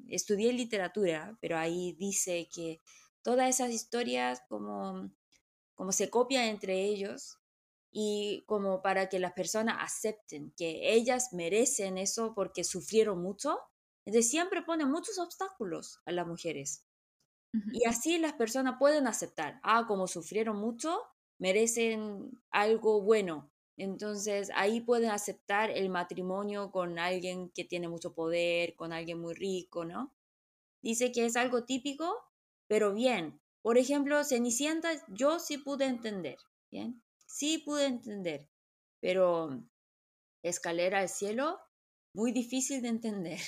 estudié 0.09 0.53
literatura, 0.53 1.37
pero 1.41 1.57
ahí 1.57 1.93
dice 1.99 2.49
que 2.55 2.81
todas 3.23 3.49
esas 3.49 3.71
historias 3.71 4.43
como, 4.49 5.11
como 5.75 5.93
se 5.93 6.11
copian 6.11 6.45
entre 6.45 6.85
ellos 6.85 7.39
y 7.91 8.45
como 8.47 8.83
para 8.83 9.09
que 9.09 9.19
las 9.19 9.33
personas 9.33 9.77
acepten 9.81 10.53
que 10.57 10.93
ellas 10.93 11.33
merecen 11.33 11.97
eso 11.97 12.35
porque 12.35 12.65
sufrieron 12.65 13.23
mucho 13.23 13.59
entonces 14.05 14.31
siempre 14.31 14.63
pone 14.63 14.85
muchos 14.85 15.19
obstáculos 15.19 16.01
a 16.05 16.13
las 16.13 16.27
mujeres. 16.27 16.85
Y 17.73 17.87
así 17.87 18.19
las 18.19 18.33
personas 18.33 18.77
pueden 18.79 19.07
aceptar, 19.07 19.61
ah, 19.63 19.87
como 19.87 20.09
sufrieron 20.09 20.57
mucho, 20.57 21.01
merecen 21.39 22.43
algo 22.51 23.01
bueno. 23.01 23.51
Entonces 23.77 24.51
ahí 24.55 24.81
pueden 24.81 25.11
aceptar 25.11 25.71
el 25.71 25.89
matrimonio 25.89 26.71
con 26.73 26.99
alguien 26.99 27.51
que 27.51 27.65
tiene 27.65 27.89
mucho 27.89 28.13
poder, 28.15 28.75
con 28.75 28.93
alguien 28.93 29.21
muy 29.21 29.35
rico, 29.35 29.85
¿no? 29.85 30.13
Dice 30.83 31.13
que 31.13 31.27
es 31.27 31.37
algo 31.37 31.65
típico, 31.65 32.15
pero 32.67 32.93
bien. 32.93 33.41
Por 33.63 33.79
ejemplo, 33.79 34.23
Cenicienta, 34.25 34.91
yo 35.09 35.39
sí 35.39 35.59
pude 35.59 35.87
entender, 35.87 36.37
¿bien? 36.71 37.03
Sí 37.27 37.59
pude 37.59 37.87
entender, 37.87 38.49
pero 39.01 39.65
Escalera 40.43 41.01
al 41.01 41.09
cielo, 41.09 41.59
muy 42.13 42.31
difícil 42.33 42.83
de 42.83 42.89
entender. 42.89 43.41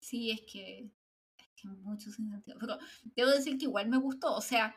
Sí, 0.00 0.30
es 0.30 0.40
que, 0.42 0.90
es 1.38 1.48
que 1.56 1.68
mucho 1.68 2.10
sin 2.10 2.30
sentido. 2.30 2.56
Pero 2.58 2.78
debo 3.16 3.30
decir 3.30 3.58
que 3.58 3.64
igual 3.64 3.88
me 3.88 3.98
gustó. 3.98 4.34
O 4.34 4.40
sea, 4.40 4.74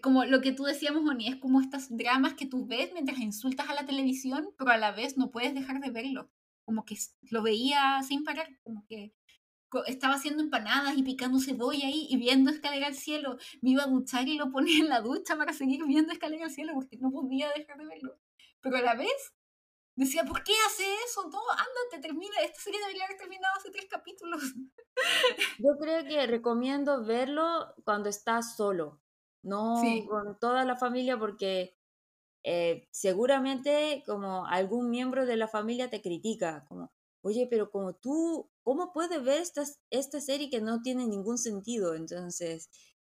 como 0.00 0.24
lo 0.24 0.40
que 0.40 0.52
tú 0.52 0.64
decíamos, 0.64 1.08
Oni, 1.08 1.28
es 1.28 1.36
como 1.36 1.60
estas 1.60 1.94
dramas 1.94 2.34
que 2.34 2.46
tú 2.46 2.66
ves 2.66 2.90
mientras 2.92 3.18
insultas 3.18 3.68
a 3.68 3.74
la 3.74 3.84
televisión, 3.84 4.48
pero 4.56 4.70
a 4.70 4.78
la 4.78 4.92
vez 4.92 5.18
no 5.18 5.30
puedes 5.30 5.54
dejar 5.54 5.80
de 5.80 5.90
verlo. 5.90 6.30
Como 6.64 6.84
que 6.84 6.96
lo 7.30 7.42
veía 7.42 8.02
sin 8.02 8.24
parar, 8.24 8.48
como 8.62 8.86
que 8.86 9.14
estaba 9.86 10.14
haciendo 10.14 10.42
empanadas 10.42 10.96
y 10.96 11.02
picando 11.02 11.40
cebolla 11.40 11.86
ahí 11.86 12.06
y 12.10 12.16
viendo 12.16 12.50
escalera 12.50 12.86
al 12.86 12.94
cielo. 12.94 13.36
Me 13.60 13.70
iba 13.70 13.84
a 13.84 13.88
duchar 13.88 14.28
y 14.28 14.36
lo 14.36 14.50
ponía 14.50 14.78
en 14.78 14.88
la 14.88 15.00
ducha 15.00 15.36
para 15.36 15.52
seguir 15.52 15.84
viendo 15.86 16.12
escalera 16.12 16.44
al 16.44 16.50
cielo 16.50 16.72
porque 16.74 16.98
no 16.98 17.10
podía 17.10 17.50
dejar 17.56 17.78
de 17.78 17.86
verlo. 17.86 18.18
Pero 18.60 18.76
a 18.76 18.82
la 18.82 18.94
vez 18.94 19.34
Decía, 19.94 20.24
¿por 20.24 20.42
qué 20.42 20.52
hace 20.66 20.84
eso? 21.06 21.28
No, 21.28 21.40
ándate, 21.50 22.00
termina. 22.00 22.34
Esta 22.42 22.60
serie 22.60 22.80
debería 22.80 23.04
haber 23.04 23.18
terminado 23.18 23.54
hace 23.58 23.70
tres 23.70 23.86
capítulos. 23.90 24.40
Yo 25.58 25.76
creo 25.78 26.04
que 26.04 26.26
recomiendo 26.26 27.04
verlo 27.04 27.74
cuando 27.84 28.08
estás 28.08 28.56
solo, 28.56 29.00
no 29.42 29.74
con 30.08 30.38
toda 30.38 30.64
la 30.64 30.76
familia, 30.76 31.18
porque 31.18 31.76
eh, 32.44 32.88
seguramente 32.90 34.02
como 34.06 34.46
algún 34.46 34.90
miembro 34.90 35.26
de 35.26 35.36
la 35.36 35.48
familia 35.48 35.90
te 35.90 36.02
critica, 36.02 36.64
como, 36.68 36.92
oye, 37.22 37.46
pero 37.48 37.70
como 37.70 37.94
tú, 37.94 38.50
¿cómo 38.62 38.92
puedes 38.92 39.22
ver 39.22 39.40
esta, 39.40 39.64
esta 39.90 40.20
serie 40.20 40.50
que 40.50 40.60
no 40.60 40.82
tiene 40.82 41.06
ningún 41.06 41.38
sentido? 41.38 41.94
Entonces, 41.94 42.70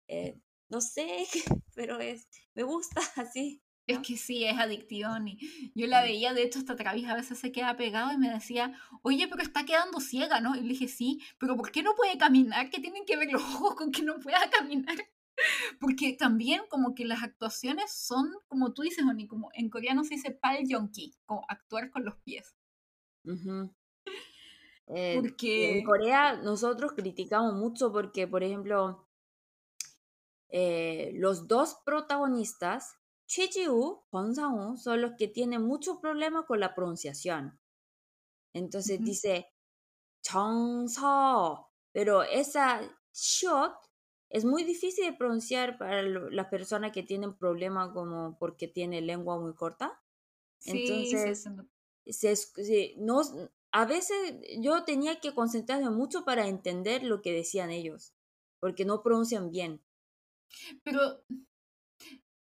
eh, 0.07 0.39
no 0.69 0.81
sé, 0.81 1.25
pero 1.75 1.99
es, 1.99 2.27
me 2.53 2.63
gusta 2.63 3.01
así. 3.15 3.61
Es 3.87 3.99
que 3.99 4.17
sí, 4.17 4.43
es 4.45 4.57
adicción. 4.57 5.27
Y 5.27 5.71
yo 5.75 5.85
la 5.87 6.01
veía, 6.01 6.33
de 6.33 6.43
hecho, 6.43 6.59
hasta 6.59 6.75
Travis 6.75 7.07
a 7.07 7.15
veces 7.15 7.37
se 7.37 7.51
queda 7.51 7.77
pegado 7.77 8.11
y 8.11 8.17
me 8.17 8.31
decía, 8.31 8.73
oye, 9.03 9.27
pero 9.27 9.43
está 9.43 9.63
quedando 9.63 9.99
ciega, 9.99 10.39
¿no? 10.39 10.55
Y 10.55 10.61
le 10.61 10.69
dije, 10.69 10.87
sí, 10.87 11.21
pero 11.37 11.55
¿por 11.55 11.71
qué 11.71 11.83
no 11.83 11.95
puede 11.95 12.17
caminar? 12.17 12.69
¿Qué 12.69 12.79
tienen 12.79 13.05
que 13.05 13.17
ver 13.17 13.31
los 13.31 13.41
ojos 13.55 13.75
con 13.75 13.91
que 13.91 14.01
no 14.01 14.19
pueda 14.19 14.49
caminar? 14.49 14.95
Porque 15.79 16.13
también 16.13 16.61
como 16.69 16.95
que 16.95 17.05
las 17.05 17.21
actuaciones 17.21 17.91
son, 17.91 18.31
como 18.47 18.73
tú 18.73 18.83
dices, 18.83 19.05
Oni, 19.05 19.27
como 19.27 19.49
en 19.53 19.69
coreano 19.69 20.03
se 20.03 20.15
dice 20.15 20.31
pal 20.31 20.59
yonki, 20.65 21.13
como 21.25 21.45
actuar 21.49 21.91
con 21.91 22.05
los 22.05 22.15
pies. 22.23 22.55
Eh, 24.87 25.19
porque... 25.19 25.79
En 25.79 25.83
Corea 25.83 26.37
nosotros 26.37 26.93
criticamos 26.93 27.53
mucho 27.53 27.91
porque, 27.91 28.27
por 28.27 28.43
ejemplo, 28.43 29.09
eh, 30.49 31.11
los 31.15 31.47
dos 31.47 31.77
protagonistas 31.85 32.95
Chijiu, 33.27 34.03
Sang 34.11 34.77
son 34.77 35.01
los 35.01 35.13
que 35.17 35.27
tienen 35.27 35.63
mucho 35.63 35.99
problema 35.99 36.45
con 36.45 36.59
la 36.59 36.75
pronunciación. 36.75 37.59
Entonces 38.53 39.03
dice 39.03 39.47
Chongso, 40.23 41.67
pero 41.91 42.23
esa 42.23 42.81
shot 43.13 43.73
es 44.29 44.45
muy 44.45 44.63
difícil 44.63 45.05
de 45.05 45.13
pronunciar 45.13 45.77
para 45.77 46.01
las 46.03 46.47
personas 46.47 46.91
que 46.91 47.03
tienen 47.03 47.37
problema 47.37 47.93
como 47.93 48.37
porque 48.37 48.67
tiene 48.67 49.01
lengua 49.01 49.39
muy 49.39 49.53
corta. 49.53 50.01
Entonces, 50.63 51.47
no, 52.97 53.21
a 53.71 53.85
veces 53.85 54.35
yo 54.59 54.83
tenía 54.83 55.19
que 55.19 55.33
concentrarme 55.33 55.89
mucho 55.89 56.25
para 56.25 56.47
entender 56.47 57.03
lo 57.03 57.21
que 57.21 57.33
decían 57.33 57.71
ellos, 57.71 58.13
porque 58.59 58.85
no 58.85 59.03
pronuncian 59.03 59.51
bien. 59.51 59.83
Pero 60.83 61.23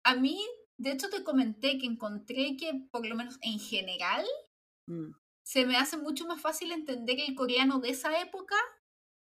a 0.05 0.15
mí 0.15 0.41
de 0.79 0.93
hecho, 0.93 1.09
te 1.09 1.25
comenté 1.25 1.79
que 1.79 1.87
encontré 1.87 2.57
que, 2.57 2.87
por 2.91 3.07
lo 3.07 3.15
menos 3.15 3.39
en 3.41 3.59
general, 3.59 4.25
mm. 4.87 5.11
se 5.43 5.67
me 5.67 5.77
hace 5.77 5.97
mucho 5.97 6.27
más 6.27 6.41
fácil 6.41 6.73
entender 6.73 7.19
el 7.21 7.35
coreano 7.35 7.81
de 7.81 7.91
esa 7.91 8.21
época 8.21 8.57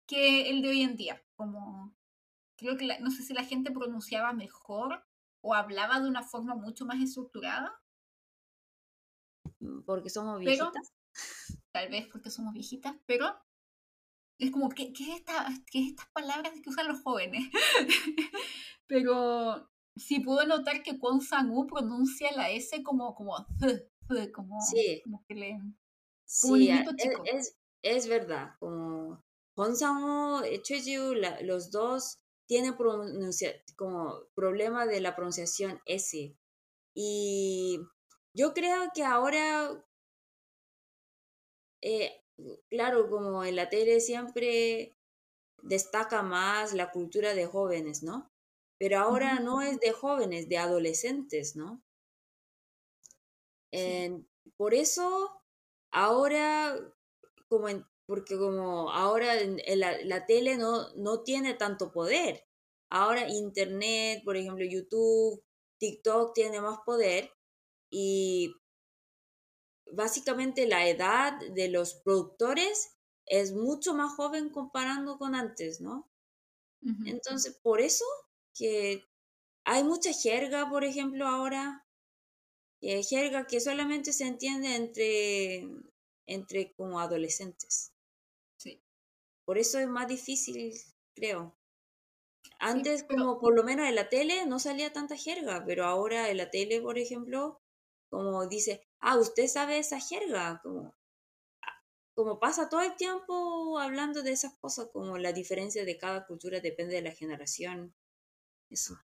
que 0.07 0.51
el 0.51 0.63
de 0.63 0.69
hoy 0.69 0.83
en 0.83 0.97
día. 0.97 1.23
Como 1.37 1.97
creo 2.57 2.77
que 2.77 2.87
no 3.01 3.11
sé 3.11 3.23
si 3.23 3.33
la 3.33 3.45
gente 3.45 3.71
pronunciaba 3.71 4.33
mejor 4.33 5.05
o 5.41 5.55
hablaba 5.55 6.01
de 6.01 6.09
una 6.09 6.23
forma 6.23 6.55
mucho 6.55 6.85
más 6.85 7.01
estructurada. 7.01 7.81
Mm, 9.61 9.83
porque 9.83 10.11
somos 10.11 10.39
viejitas. 10.41 10.93
tal 11.73 11.89
vez 11.89 12.09
porque 12.09 12.31
somos 12.31 12.53
viejitas, 12.53 12.95
pero 13.07 13.35
es 14.39 14.51
como, 14.51 14.69
¿qué, 14.69 14.93
qué, 14.93 15.05
es 15.05 15.21
esta, 15.21 15.49
qué 15.71 15.81
es 15.81 15.89
estas 15.89 16.09
palabras 16.11 16.53
que 16.63 16.71
usan 16.71 16.89
los 16.89 17.01
jóvenes? 17.03 17.49
pero 18.87 19.69
sí 19.99 20.21
puedo 20.21 20.47
notar 20.47 20.83
que 20.83 20.99
Kwon 20.99 21.21
Sang-woo 21.21 21.67
pronuncia 21.67 22.31
la 22.33 22.51
S 22.51 22.83
como, 22.83 23.15
como, 23.15 23.35
como, 24.35 24.61
sí. 24.61 25.01
como 25.05 25.25
que 25.27 25.35
le... 25.35 25.61
sí, 26.25 26.71
es, 27.25 27.57
es, 27.83 28.09
verdad, 28.09 28.55
como 28.59 29.23
Kwon 29.55 29.77
Sang-woo, 29.77 30.43
Choi 30.63 30.81
Ji 30.81 30.97
los 31.43 31.71
dos 31.71 32.19
tienen 32.47 32.77
pronuncia, 32.77 33.53
como 33.77 34.25
problema 34.35 34.87
de 34.87 35.01
la 35.01 35.15
pronunciación 35.15 35.81
S. 35.85 36.35
Y 36.95 37.79
yo 38.35 38.55
creo 38.55 38.91
que 38.95 39.05
ahora, 39.05 39.85
eh, 41.83 42.25
claro, 42.71 43.11
como 43.11 43.45
en 43.45 43.57
la 43.57 43.69
tele 43.69 44.01
siempre 44.01 44.97
destaca 45.63 46.23
más 46.23 46.73
la 46.73 46.91
cultura 46.91 47.35
de 47.35 47.47
jóvenes, 47.47 48.03
¿no? 48.03 48.33
Pero 48.79 48.99
ahora 48.99 49.41
no 49.41 49.63
es 49.63 49.81
de 49.81 49.93
jóvenes, 49.93 50.49
de 50.49 50.59
adolescentes, 50.59 51.57
¿no? 51.57 51.83
por 54.57 54.73
eso, 54.73 55.43
ahora, 55.91 56.75
como 57.49 57.69
porque 58.07 58.39
como 58.39 58.91
ahora 58.91 59.35
la, 59.77 60.03
la, 60.03 60.25
tele 60.25 60.57
no, 60.57 60.89
no 60.95 61.23
tiene 61.23 61.53
tanto 61.53 61.93
poder. 61.93 62.43
Ahora 62.91 63.29
Internet, 63.29 64.23
por 64.25 64.39
ejemplo, 64.39 64.65
YouTube, 64.65 65.45
TikTok 65.79 66.33
tiene 66.33 66.63
más 66.63 66.79
poder 66.87 67.31
y 67.91 68.55
básicamente 69.93 70.67
la 70.67 70.89
edad 70.89 71.39
de 71.51 71.69
los 71.69 71.95
productores 71.97 72.97
es 73.27 73.53
mucho 73.53 73.95
más 73.95 74.15
joven 74.15 74.49
comparando 74.49 75.19
con 75.19 75.35
antes, 75.35 75.81
¿no? 75.81 76.11
Entonces, 77.05 77.59
por 77.63 77.81
eso 77.81 78.05
que 78.59 79.09
hay 79.65 79.85
mucha 79.85 80.13
jerga, 80.13 80.69
por 80.69 80.85
ejemplo, 80.85 81.27
ahora, 81.27 81.87
eh, 82.81 83.03
jerga 83.03 83.47
que 83.47 83.61
solamente 83.61 84.13
se 84.13 84.27
entiende 84.27 84.75
entre, 84.75 85.69
entre 86.27 86.73
como 86.73 87.01
adolescentes. 87.01 87.93
Sí. 88.57 88.83
Por 89.45 89.59
eso 89.59 89.79
es 89.79 89.89
más 89.89 90.09
difícil, 90.09 90.75
creo. 91.15 91.57
Antes, 92.61 93.05
como 93.05 93.39
por 93.39 93.55
lo 93.55 93.63
menos 93.63 93.87
en 93.87 93.95
la 93.95 94.09
tele, 94.09 94.47
no 94.47 94.59
salía 94.59 94.93
tanta 94.93 95.17
jerga, 95.17 95.65
pero 95.67 95.85
ahora 95.85 96.31
en 96.31 96.39
la 96.39 96.51
tele, 96.51 96.81
por 96.81 96.99
ejemplo, 96.99 97.61
como 98.11 98.47
dice, 98.49 98.89
ah, 99.01 99.19
usted 99.19 99.47
sabe 99.49 99.79
esa 99.79 100.01
jerga, 100.01 100.61
como, 100.63 100.95
ah, 101.63 101.83
como 102.15 102.41
pasa 102.41 102.69
todo 102.69 102.83
el 102.83 102.97
tiempo 102.97 103.79
hablando 103.79 104.23
de 104.23 104.33
esas 104.33 104.55
cosas, 104.57 104.89
como 104.93 105.19
la 105.19 105.33
diferencia 105.33 105.85
de 105.85 105.99
cada 105.99 106.27
cultura 106.27 106.61
depende 106.61 106.97
de 106.97 107.03
la 107.03 107.13
generación. 107.13 107.95
Eso. 108.71 108.99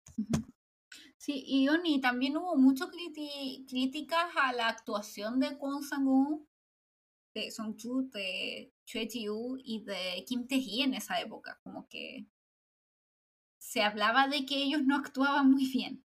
Sí, 1.17 1.43
y 1.47 1.69
Oni, 1.69 2.01
también 2.01 2.37
hubo 2.37 2.55
muchas 2.57 2.91
críticas 2.91 4.31
a 4.37 4.53
la 4.53 4.69
actuación 4.69 5.41
de 5.41 5.57
Kwon 5.57 5.83
Sang-woo, 5.83 6.47
de 7.35 7.51
Song 7.51 7.77
Chu, 7.77 8.11
de 8.11 8.73
Choi 8.85 9.09
Ji-woo 9.09 9.57
y 9.59 9.83
de 9.85 10.25
Kim 10.27 10.47
Tae-hee 10.47 10.83
en 10.83 10.95
esa 10.95 11.21
época, 11.21 11.59
como 11.63 11.89
que 11.89 12.27
se 13.59 13.83
hablaba 13.83 14.29
de 14.29 14.45
que 14.45 14.63
ellos 14.63 14.83
no 14.85 14.97
actuaban 14.97 15.51
muy 15.51 15.67
bien. 15.67 16.05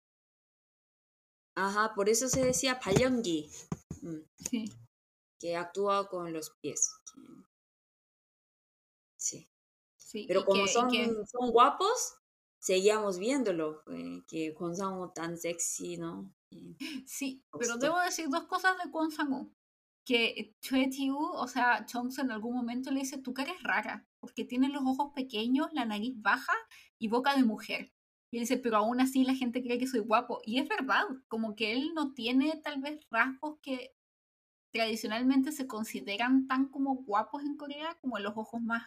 Ajá, 1.55 1.93
por 1.93 2.07
eso 2.07 2.29
se 2.29 2.43
decía 2.43 2.79
Palyongi. 2.79 3.49
Mm. 4.01 4.21
Sí. 4.49 4.71
Que 5.37 5.57
actúa 5.57 6.07
con 6.07 6.31
los 6.31 6.51
pies. 6.61 6.89
Sí. 9.17 9.47
sí 9.97 10.25
Pero 10.27 10.45
como 10.45 10.65
son, 10.67 10.89
son 11.27 11.51
guapos, 11.51 12.15
seguíamos 12.61 13.19
viéndolo. 13.19 13.83
que 14.29 14.53
Kwon 14.53 14.75
sang 14.75 15.13
tan 15.13 15.37
sexy, 15.37 15.97
¿no? 15.97 16.33
Sí, 17.05 17.43
pero 17.59 17.77
debo 17.77 17.99
decir 17.99 18.29
dos 18.29 18.45
cosas 18.45 18.77
de 18.83 18.89
Kwon 18.89 19.11
sang 19.11 19.51
que 20.05 20.55
Choi 20.61 20.89
o 21.11 21.47
sea, 21.47 21.85
Chongs 21.85 22.17
en 22.19 22.31
algún 22.31 22.55
momento 22.55 22.91
le 22.91 23.01
dice, 23.01 23.17
tu 23.17 23.33
cara 23.33 23.51
es 23.51 23.63
rara, 23.63 24.07
porque 24.19 24.45
tiene 24.45 24.69
los 24.69 24.83
ojos 24.83 25.13
pequeños, 25.13 25.67
la 25.73 25.85
nariz 25.85 26.13
baja 26.15 26.53
y 26.97 27.07
boca 27.07 27.35
de 27.35 27.43
mujer. 27.43 27.93
Y 28.31 28.37
él 28.37 28.43
dice, 28.43 28.57
pero 28.57 28.77
aún 28.77 29.01
así 29.01 29.23
la 29.23 29.35
gente 29.35 29.61
cree 29.61 29.77
que 29.77 29.87
soy 29.87 29.99
guapo. 29.99 30.39
Y 30.43 30.59
es 30.59 30.67
verdad, 30.67 31.03
como 31.27 31.55
que 31.55 31.73
él 31.73 31.91
no 31.93 32.13
tiene 32.13 32.59
tal 32.63 32.81
vez 32.81 32.99
rasgos 33.11 33.59
que 33.61 33.93
tradicionalmente 34.71 35.51
se 35.51 35.67
consideran 35.67 36.47
tan 36.47 36.67
como 36.69 36.95
guapos 37.03 37.43
en 37.43 37.57
Corea, 37.57 37.97
como 38.01 38.17
los 38.19 38.33
ojos 38.37 38.61
más, 38.61 38.83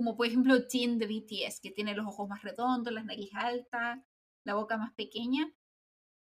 como 0.00 0.16
por 0.16 0.26
ejemplo 0.26 0.54
Jin 0.66 0.98
de 0.98 1.06
BTS, 1.06 1.60
que 1.60 1.70
tiene 1.70 1.94
los 1.94 2.06
ojos 2.06 2.26
más 2.26 2.40
redondos, 2.40 2.90
la 2.90 3.04
nariz 3.04 3.28
alta, 3.34 4.02
la 4.44 4.54
boca 4.54 4.78
más 4.78 4.94
pequeña. 4.94 5.54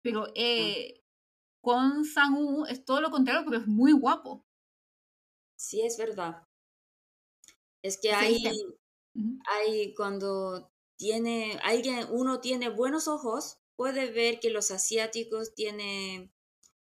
Pero 0.01 0.25
ah. 0.25 0.33
eh, 0.37 1.05
con 1.61 2.07
Sang-woo 2.07 2.65
es 2.65 2.87
todo 2.87 3.03
lo 3.03 3.11
contrario, 3.11 3.43
pero 3.45 3.61
es 3.61 3.67
muy 3.67 3.93
guapo. 3.93 4.47
Sí, 5.59 5.83
es 5.83 5.99
verdad. 5.99 6.49
Es 7.83 8.01
que 8.01 8.11
hay, 8.11 8.43
hay 9.45 9.93
cuando 9.93 10.73
tiene, 10.97 11.61
alguien, 11.63 12.07
uno 12.11 12.41
tiene 12.41 12.71
buenos 12.71 13.07
ojos, 13.07 13.59
puede 13.77 14.11
ver 14.11 14.41
que 14.41 14.49
los 14.49 14.71
asiáticos 14.71 15.55
tienen, 15.55 16.33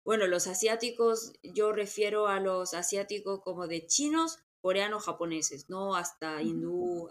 bueno, 0.04 0.28
los 0.28 0.46
asiáticos, 0.46 1.32
yo 1.42 1.72
refiero 1.72 2.28
a 2.28 2.38
los 2.38 2.74
asiáticos 2.74 3.40
como 3.42 3.66
de 3.66 3.88
chinos, 3.88 4.38
coreanos, 4.66 5.04
japoneses, 5.04 5.70
no 5.70 5.94
hasta 5.94 6.42
hindú, 6.42 7.08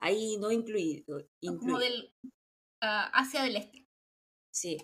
ahí 0.00 0.38
no 0.38 0.50
incluido. 0.50 1.24
Como 1.40 1.78
del 1.78 2.12
ah, 2.80 3.08
Asia 3.14 3.44
del 3.44 3.54
Este. 3.54 3.86
Sí, 4.52 4.76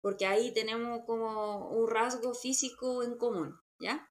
porque 0.00 0.24
ahí 0.24 0.50
tenemos 0.54 1.04
como 1.04 1.68
un 1.68 1.90
rasgo 1.90 2.32
físico 2.32 3.02
en 3.02 3.18
común, 3.18 3.60
¿ya? 3.78 4.10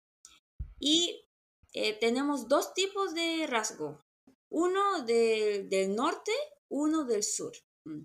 Y 0.80 1.28
eh, 1.74 1.98
tenemos 2.00 2.48
dos 2.48 2.76
tipos 2.76 3.16
de 3.16 3.48
rasgo, 3.48 4.06
uno 4.52 5.04
del 5.04 5.96
norte 5.96 6.32
uno 6.70 7.06
del 7.06 7.24
sur. 7.24 7.54
Mm. 7.86 8.04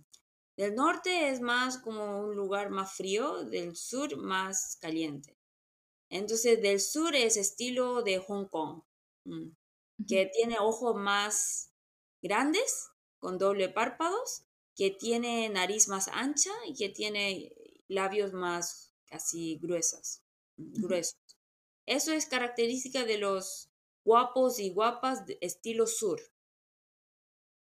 Del 0.57 0.75
norte 0.77 1.29
es 1.29 1.43
más 1.43 1.77
como 1.77 2.23
un 2.23 2.35
lugar 2.35 2.71
más 2.71 2.95
frío, 2.95 3.45
del 3.45 3.77
sur 3.77 4.17
más 4.17 4.79
caliente. 4.81 5.37
Entonces, 6.09 6.63
del 6.63 6.81
sur 6.81 7.15
es 7.15 7.37
estilo 7.37 8.03
de 8.03 8.17
Hong 8.17 8.47
Kong, 8.47 8.81
que 10.07 10.27
tiene 10.27 10.59
ojos 10.59 10.97
más 10.97 11.73
grandes, 12.23 12.89
con 13.19 13.39
doble 13.39 13.69
párpados, 13.69 14.45
que 14.75 14.91
tiene 14.91 15.49
nariz 15.49 15.89
más 15.89 16.09
ancha 16.09 16.53
y 16.67 16.75
que 16.75 16.89
tiene 16.89 17.53
labios 17.89 18.33
más 18.33 18.93
así 19.11 19.59
gruesos, 19.59 20.23
mm, 20.57 20.83
gruesos. 20.83 21.19
Eso 21.87 22.13
es 22.13 22.27
característica 22.27 23.05
de 23.05 23.19
los 23.19 23.71
guapos 24.05 24.59
y 24.59 24.71
guapas 24.71 25.27
de 25.27 25.39
estilo 25.41 25.87
sur. 25.87 26.21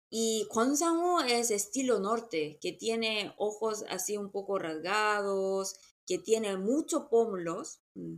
Y 0.10 0.48
Kwon 0.50 0.74
es 1.28 1.50
estilo 1.50 2.00
norte, 2.00 2.60
que 2.62 2.72
tiene 2.72 3.34
ojos 3.38 3.84
así 3.90 4.16
un 4.16 4.32
poco 4.32 4.60
rasgados, 4.60 5.76
que 6.06 6.20
tiene 6.20 6.56
muchos 6.58 7.08
pómulos 7.10 7.82
mm, 7.96 8.18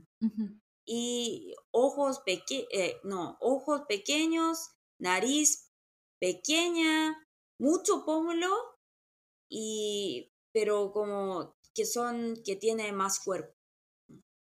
y 0.86 1.56
ojos, 1.72 2.20
peque 2.26 2.68
eh, 2.72 3.00
no, 3.04 3.38
ojos 3.42 3.82
pequeños, 3.88 4.72
nariz 5.00 5.72
pequeña, 6.20 7.28
mucho 7.60 8.06
pómulo, 8.06 8.52
y, 9.50 10.32
pero 10.54 10.92
como 10.92 11.56
que 11.74 11.86
son, 11.86 12.42
que 12.44 12.56
tiene 12.56 12.92
más 12.92 13.20
cuerpo. 13.20 13.54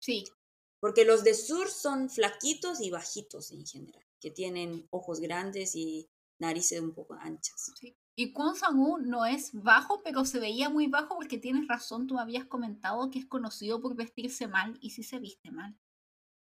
Sí. 0.00 0.24
Porque 0.80 1.04
los 1.04 1.24
de 1.24 1.34
sur 1.34 1.68
son 1.68 2.08
flaquitos 2.08 2.80
y 2.80 2.90
bajitos 2.90 3.50
en 3.50 3.66
general, 3.66 4.04
que 4.20 4.30
tienen 4.30 4.86
ojos 4.90 5.20
grandes 5.20 5.74
y 5.74 6.08
narices 6.40 6.80
un 6.80 6.94
poco 6.94 7.14
anchas. 7.14 7.72
Y 8.16 8.32
Kwon 8.32 8.56
sang 8.56 8.76
no 9.02 9.26
es 9.26 9.50
bajo, 9.52 10.02
pero 10.02 10.24
se 10.24 10.40
veía 10.40 10.70
muy 10.70 10.86
bajo 10.86 11.16
porque 11.16 11.38
tienes 11.38 11.68
razón, 11.68 12.06
tú 12.06 12.18
habías 12.18 12.46
comentado 12.46 13.10
que 13.10 13.18
es 13.18 13.26
conocido 13.26 13.80
por 13.80 13.94
vestirse 13.94 14.46
mal 14.46 14.78
y 14.80 14.90
sí 14.90 15.02
se 15.02 15.18
viste 15.18 15.50
mal. 15.50 15.78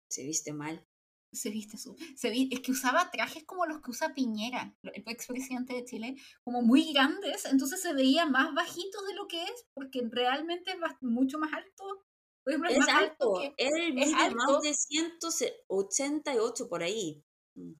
Se 0.10 0.24
viste 0.24 0.54
mal. 0.54 0.86
Se 1.32 1.50
viste 1.50 1.78
su, 1.78 1.98
se 2.16 2.32
es 2.32 2.62
que 2.62 2.72
usaba 2.72 3.12
trajes 3.12 3.44
como 3.44 3.66
los 3.66 3.82
que 3.82 3.92
usa 3.92 4.14
Piñera, 4.14 4.74
el 4.84 5.04
expresidente 5.06 5.74
de 5.74 5.84
Chile, 5.84 6.16
como 6.46 6.62
muy 6.62 6.94
grandes, 6.94 7.44
entonces 7.44 7.82
se 7.82 7.94
veía 7.94 8.26
más 8.26 8.54
bajito 8.54 9.02
de 9.04 9.16
lo 9.16 9.28
que 9.28 9.44
es, 9.44 9.66
porque 9.74 10.08
realmente 10.10 10.72
es 10.72 10.78
mucho 11.02 11.38
más 11.38 11.52
alto. 11.52 12.06
es, 12.46 12.58
más 12.58 12.88
alto, 12.88 13.42
él 13.58 13.94
mide 13.94 14.34
más 14.34 14.62
de 14.62 14.74
188 14.74 16.70
por 16.70 16.84
ahí. 16.84 17.22
Mm 17.56 17.74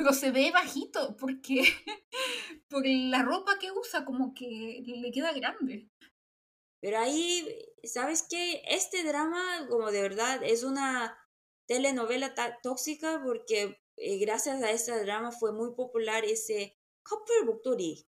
pero 0.00 0.12
se 0.12 0.30
ve 0.30 0.50
bajito 0.50 1.16
porque 1.16 1.62
por 2.68 2.82
la 2.86 3.22
ropa 3.22 3.58
que 3.58 3.70
usa 3.70 4.04
como 4.04 4.34
que 4.34 4.82
le 4.84 5.10
queda 5.12 5.32
grande. 5.32 5.90
Pero 6.80 6.98
ahí, 6.98 7.46
¿sabes 7.84 8.26
qué? 8.28 8.62
Este 8.66 9.04
drama 9.04 9.66
como 9.68 9.90
de 9.90 10.00
verdad 10.00 10.42
es 10.42 10.64
una 10.64 11.18
telenovela 11.70 12.34
tóxica 12.64 13.22
porque 13.22 13.80
eh, 13.96 14.18
gracias 14.18 14.60
a 14.60 14.72
este 14.72 15.00
drama 15.04 15.30
fue 15.30 15.52
muy 15.52 15.72
popular 15.76 16.24
ese 16.24 16.76
Couple 17.04 17.46
Buktori. 17.46 18.08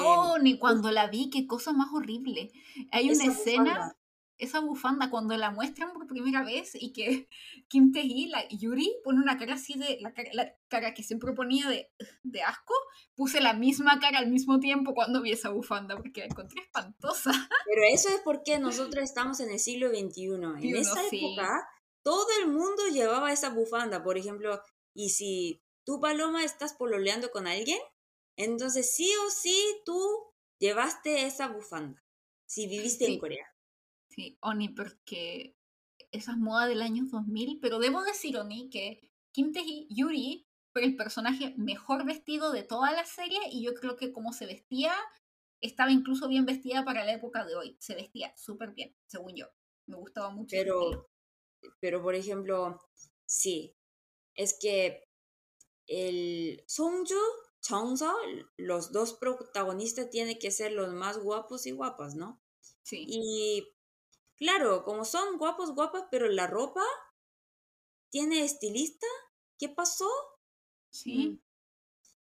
oh, 0.00 0.38
ni 0.42 0.58
cuando 0.58 0.90
la 0.90 1.06
vi, 1.06 1.30
qué 1.30 1.46
cosa 1.46 1.72
más 1.72 1.92
horrible. 1.94 2.50
Hay 2.90 3.10
una 3.10 3.26
escena 3.26 3.96
esa 4.38 4.58
bufanda 4.58 5.08
cuando 5.08 5.36
la 5.36 5.52
muestran 5.52 5.92
por 5.92 6.08
primera 6.08 6.42
vez 6.42 6.72
y 6.74 6.92
que 6.92 7.28
Kim 7.68 7.92
Tae-hee, 7.92 8.28
la 8.28 8.48
Yuri, 8.48 8.92
pone 9.04 9.20
una 9.20 9.38
cara 9.38 9.54
así 9.54 9.74
de, 9.78 10.00
la 10.00 10.12
cara, 10.66 10.94
que 10.94 11.04
siempre 11.04 11.32
ponía 11.34 11.68
de, 11.68 11.92
de, 12.24 12.42
asco, 12.42 12.74
puse 13.14 13.40
la 13.40 13.54
misma 13.54 14.00
cara 14.00 14.18
al 14.18 14.28
mismo 14.28 14.58
tiempo 14.58 14.94
cuando 14.94 15.22
vi 15.22 15.30
esa 15.30 15.50
bufanda 15.50 15.96
porque 15.96 16.22
la 16.22 16.26
encontré 16.26 16.60
espantosa. 16.60 17.30
Pero 17.66 17.82
eso 17.92 18.08
es 18.08 18.20
porque 18.24 18.58
nosotros 18.58 19.04
estamos 19.04 19.38
en 19.38 19.50
el 19.50 19.60
siglo 19.60 19.90
XXI. 19.90 20.32
En 20.72 20.76
esa 20.76 21.06
época, 21.06 21.68
todo 22.02 22.26
el 22.40 22.48
mundo 22.48 22.82
llevaba 22.92 23.32
esa 23.32 23.50
bufanda, 23.50 24.02
por 24.02 24.18
ejemplo, 24.18 24.62
y 24.94 25.10
si 25.10 25.62
tú, 25.84 26.00
Paloma, 26.00 26.44
estás 26.44 26.74
pololeando 26.74 27.30
con 27.30 27.46
alguien, 27.46 27.78
Entonces, 28.36 28.94
sí 28.94 29.12
o 29.26 29.30
sí, 29.30 29.54
tú 29.84 30.00
llevaste 30.58 31.26
esa 31.26 31.48
bufanda, 31.48 32.02
si 32.46 32.66
viviste 32.66 33.06
en. 33.06 33.18
Corea. 33.18 33.46
Sí, 34.08 34.38
Oni, 34.40 34.70
porque 34.70 35.54
esa 36.10 36.32
es 36.32 36.38
moda 36.38 36.66
del 36.66 36.82
año 36.82 37.04
2000, 37.10 37.58
pero 37.60 37.78
debo 37.78 38.02
decir, 38.02 38.36
Oni, 38.38 38.70
que 38.70 39.10
Kim 39.32 39.52
Tae-yuri 39.52 40.46
fue 40.72 40.84
el 40.84 40.96
personaje 40.96 41.54
mejor 41.56 42.04
vestido 42.06 42.52
de 42.52 42.62
toda 42.62 42.92
la 42.92 43.04
serie 43.04 43.38
y 43.50 43.62
yo 43.62 43.74
creo 43.74 43.96
que 43.96 44.12
como 44.12 44.32
se 44.32 44.46
vestía, 44.46 44.94
estaba 45.60 45.92
incluso 45.92 46.28
bien 46.28 46.44
vestida 46.46 46.84
para 46.84 47.04
la 47.04 47.12
época 47.12 47.44
de 47.44 47.54
hoy. 47.54 47.76
Se 47.78 47.94
vestía 47.94 48.32
súper 48.36 48.72
bien, 48.72 48.94
según 49.06 49.36
yo. 49.36 49.46
Me 49.86 49.96
gustaba 49.96 50.30
mucho. 50.30 50.48
Pero. 50.50 51.11
Pero 51.80 52.02
por 52.02 52.14
ejemplo, 52.14 52.80
sí, 53.26 53.76
es 54.34 54.58
que 54.60 55.08
el 55.86 56.64
Songju, 56.66 57.18
Chongso, 57.62 58.14
los 58.56 58.92
dos 58.92 59.14
protagonistas 59.14 60.10
tienen 60.10 60.38
que 60.38 60.50
ser 60.50 60.72
los 60.72 60.92
más 60.94 61.18
guapos 61.18 61.66
y 61.66 61.72
guapas, 61.72 62.14
¿no? 62.14 62.42
Sí, 62.82 63.06
Y 63.06 63.74
claro, 64.36 64.84
como 64.84 65.04
son 65.04 65.38
guapos, 65.38 65.74
guapas, 65.74 66.06
pero 66.10 66.28
la 66.28 66.46
ropa 66.48 66.82
tiene 68.10 68.44
estilista, 68.44 69.08
¿qué 69.58 69.68
pasó? 69.68 70.08
sí, 70.90 71.40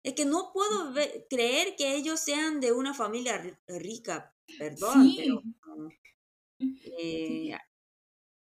Es 0.03 0.13
que 0.13 0.25
no 0.25 0.51
puedo 0.53 0.91
ve- 0.93 1.25
creer 1.29 1.75
que 1.77 1.95
ellos 1.95 2.19
sean 2.19 2.59
de 2.59 2.71
una 2.73 2.93
familia 2.93 3.41
ri- 3.41 3.57
rica, 3.67 4.35
perdón, 4.57 5.13
Sí. 5.13 5.15
pero 5.15 5.45
como, 5.61 5.89
eh, 6.81 7.57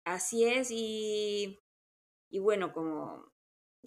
así 0.05 0.45
es 0.45 0.69
y, 0.71 1.59
y 2.29 2.39
bueno, 2.39 2.73
como, 2.73 3.33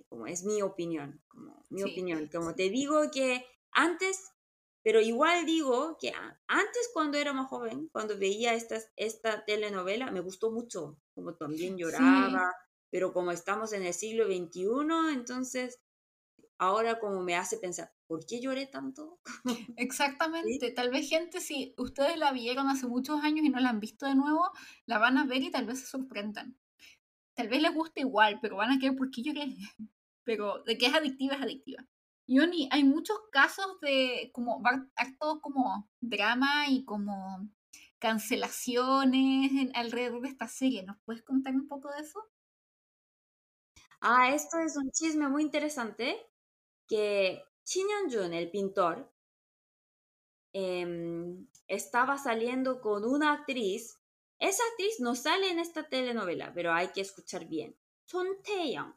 como 0.09 0.27
es 0.27 0.45
mi 0.45 0.62
opinión, 0.62 1.23
como 1.29 1.66
mi 1.71 1.83
Sí. 1.83 1.85
opinión, 1.85 2.29
como 2.33 2.55
te 2.55 2.71
digo 2.71 3.11
que 3.12 3.47
antes, 3.73 4.31
pero 4.83 5.01
igual 5.01 5.47
digo 5.47 5.99
que 6.01 6.12
antes 6.47 6.91
cuando 6.95 7.19
era 7.19 7.33
más 7.33 7.49
joven, 7.49 7.89
cuando 7.93 8.19
veía 8.19 8.55
estas, 8.55 8.93
esta 8.97 9.45
telenovela, 9.45 10.11
me 10.11 10.21
gustó 10.21 10.51
mucho, 10.53 11.01
como 11.14 11.37
también 11.37 11.77
lloraba, 11.79 12.41
pero 12.91 13.12
como 13.12 13.33
estamos 13.33 13.73
en 13.73 13.85
el 13.85 13.95
siglo 13.95 14.27
XXI, 14.27 15.11
entonces 15.12 15.81
ahora 16.59 16.98
como 16.98 17.22
me 17.22 17.36
hace 17.36 17.59
pensar, 17.59 17.92
¿por 18.06 18.26
qué 18.26 18.40
lloré 18.40 18.66
tanto? 18.66 19.20
Exactamente. 19.76 20.70
Tal 20.72 20.90
vez 20.90 21.09
gente, 21.09 21.40
si 21.40 21.74
ustedes 21.78 22.16
la 22.18 22.32
vieron 22.32 22.68
hace 22.68 22.86
muchos 22.86 23.22
años 23.22 23.44
y 23.46 23.50
no 23.50 23.61
la 23.61 23.70
han 23.70 23.80
visto 23.80 24.06
de 24.06 24.14
nuevo, 24.14 24.50
la 24.86 24.98
van 24.98 25.18
a 25.18 25.24
ver 25.24 25.42
y 25.42 25.50
tal 25.50 25.66
vez 25.66 25.80
se 25.80 25.86
sorprendan. 25.86 26.56
Tal 27.34 27.48
vez 27.48 27.62
les 27.62 27.74
guste 27.74 28.00
igual, 28.00 28.38
pero 28.42 28.56
van 28.56 28.72
a 28.72 28.78
querer 28.78 28.96
por 28.96 29.11
qué 29.11 29.22
lloré. 29.22 29.46
Pero 30.24 30.62
de 30.64 30.78
que 30.78 30.86
es 30.86 30.94
adictiva, 30.94 31.36
es 31.36 31.42
adictiva. 31.42 31.84
Y 32.26 32.40
Oni, 32.40 32.68
hay 32.72 32.84
muchos 32.84 33.18
casos 33.32 33.80
de 33.82 34.30
como 34.34 34.62
harto 34.96 35.40
como 35.40 35.90
drama 36.00 36.68
y 36.68 36.84
como 36.84 37.48
cancelaciones 37.98 39.52
en- 39.52 39.72
alrededor 39.76 40.22
de 40.22 40.28
esta 40.28 40.48
serie. 40.48 40.84
¿Nos 40.84 40.98
puedes 41.04 41.22
contar 41.24 41.54
un 41.54 41.68
poco 41.68 41.90
de 41.92 42.00
eso? 42.02 42.20
Ah, 44.00 44.30
esto 44.34 44.59
es 44.59 44.76
un 44.76 44.90
chisme 44.90 45.28
muy 45.28 45.42
interesante 45.42 46.16
que 46.89 47.45
Shin 47.64 47.86
el 48.32 48.51
pintor, 48.51 49.12
em, 50.53 51.47
estaba 51.66 52.18
saliendo 52.18 52.80
con 52.80 53.05
una 53.05 53.32
actriz. 53.32 53.99
Esa 54.39 54.62
actriz 54.70 55.01
no 55.01 55.14
sale 55.14 55.51
en 55.51 55.59
esta 55.59 55.89
telenovela, 55.89 56.53
pero 56.55 56.72
hay 56.72 56.89
que 56.89 57.01
escuchar 57.03 57.47
bien. 57.47 57.76
Son 58.07 58.26
Tae-young. 58.43 58.95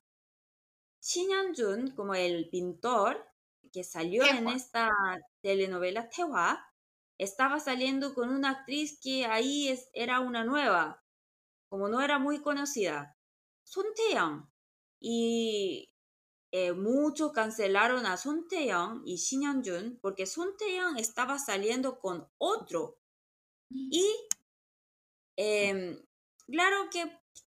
Shin 1.02 1.92
como 1.96 2.14
el 2.16 2.50
pintor 2.50 3.28
que 3.74 3.84
salió 3.84 4.24
en 4.26 4.48
esta 4.50 4.90
telenovela, 5.42 6.10
estaba 7.18 7.60
saliendo 7.60 8.14
con 8.14 8.30
una 8.30 8.50
actriz 8.52 9.00
que 9.02 9.26
ahí 9.26 9.70
es- 9.70 9.90
era 9.94 10.20
una 10.20 10.44
nueva, 10.44 11.04
como 11.70 11.90
no 11.90 12.02
era 12.02 12.20
muy 12.20 12.42
conocida. 12.42 13.18
Son 13.64 13.86
Tae-young. 13.96 14.50
Y 15.00 15.91
eh, 16.52 16.74
muchos 16.74 17.32
cancelaron 17.32 18.06
a 18.06 18.18
Son 18.18 18.48
Tae-young 18.48 19.04
y 19.06 19.16
Shin 19.16 19.42
Hyun-jun 19.42 20.00
porque 20.02 20.26
Son 20.26 20.56
Tae-young 20.58 20.98
estaba 21.00 21.40
saliendo 21.40 22.00
con 22.00 22.28
otro. 22.38 22.98
Y 23.70 24.06
em, 25.38 25.98
claro 26.46 26.90
que 26.92 27.10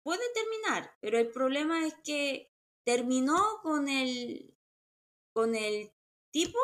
puede 0.03 0.23
terminar, 0.35 0.95
pero 1.01 1.19
el 1.19 1.31
problema 1.31 1.87
es 1.87 1.95
que 2.05 2.53
terminó 2.85 3.61
con 3.63 3.89
el, 3.89 4.55
con 5.33 5.55
el 5.55 5.91
tipo 6.31 6.59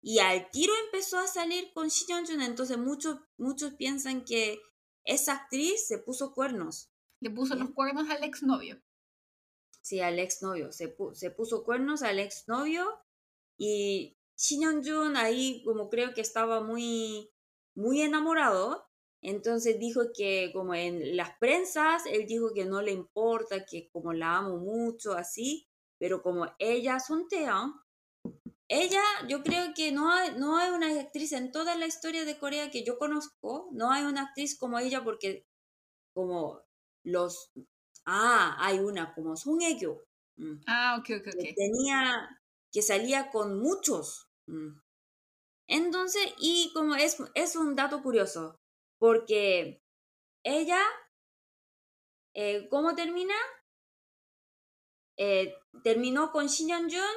y 0.00 0.20
al 0.20 0.48
tiro 0.52 0.72
empezó 0.84 1.18
a 1.18 1.26
salir 1.26 1.72
con 1.72 1.88
Shin 1.88 2.06
Hyun-jun. 2.08 2.42
Entonces 2.42 2.78
muchos, 2.78 3.18
muchos 3.38 3.74
piensan 3.74 4.24
que 4.24 4.60
esa 5.02 5.32
actriz 5.32 5.88
se 5.88 5.98
puso 5.98 6.32
cuernos. 6.32 6.90
Le 7.18 7.30
puso 7.30 7.56
los 7.56 7.70
cuernos 7.70 8.08
al 8.08 8.22
exnovio. 8.22 8.80
Sí, 9.86 10.00
al 10.00 10.18
exnovio. 10.18 10.72
Se, 10.72 10.96
se 11.12 11.30
puso 11.30 11.62
cuernos 11.62 12.02
al 12.02 12.18
exnovio 12.18 12.84
y 13.56 14.18
Shin 14.36 14.62
Hyun-jun 14.62 15.16
ahí 15.16 15.62
como 15.64 15.88
creo 15.88 16.12
que 16.12 16.22
estaba 16.22 16.60
muy, 16.60 17.30
muy 17.76 18.02
enamorado. 18.02 18.90
Entonces 19.22 19.78
dijo 19.78 20.06
que 20.12 20.50
como 20.52 20.74
en 20.74 21.16
las 21.16 21.38
prensas, 21.38 22.02
él 22.06 22.26
dijo 22.26 22.52
que 22.52 22.64
no 22.64 22.82
le 22.82 22.90
importa, 22.90 23.64
que 23.64 23.88
como 23.90 24.12
la 24.12 24.38
amo 24.38 24.56
mucho, 24.58 25.12
así. 25.12 25.68
Pero 25.98 26.20
como 26.20 26.48
ella, 26.58 26.98
Son 26.98 27.28
Tae-young, 27.28 27.72
ella, 28.66 29.02
yo 29.28 29.44
creo 29.44 29.72
que 29.72 29.92
no 29.92 30.10
hay, 30.10 30.32
no 30.36 30.58
hay 30.58 30.72
una 30.72 31.00
actriz 31.00 31.30
en 31.30 31.52
toda 31.52 31.76
la 31.76 31.86
historia 31.86 32.24
de 32.24 32.38
Corea 32.40 32.72
que 32.72 32.82
yo 32.82 32.98
conozco, 32.98 33.68
no 33.70 33.92
hay 33.92 34.02
una 34.02 34.22
actriz 34.22 34.58
como 34.58 34.80
ella 34.80 35.04
porque 35.04 35.46
como 36.12 36.60
los... 37.04 37.52
Ah, 38.06 38.56
hay 38.58 38.78
una 38.78 39.14
como 39.14 39.36
Song 39.36 39.60
Hye-kyo. 39.60 40.04
mm, 40.36 40.54
Ah, 40.66 40.96
ok, 40.98 41.10
ok, 41.20 41.26
que 41.40 41.50
ok. 41.50 41.56
tenía, 41.56 42.40
que 42.72 42.82
salía 42.82 43.30
con 43.30 43.58
muchos. 43.60 44.28
mm. 44.48 44.78
Entonces, 45.68 46.22
y 46.38 46.72
como 46.74 46.94
es, 46.96 47.18
es 47.34 47.56
un 47.56 47.76
dato 47.76 48.02
curioso, 48.02 48.56
porque 48.98 49.80
ella, 50.44 50.80
eh, 52.34 52.68
¿cómo 52.70 52.94
termina? 52.94 53.34
Eh, 55.18 55.54
terminó 55.82 56.30
con 56.32 56.46
Shin 56.46 56.68
Hyun-jun, 56.68 57.16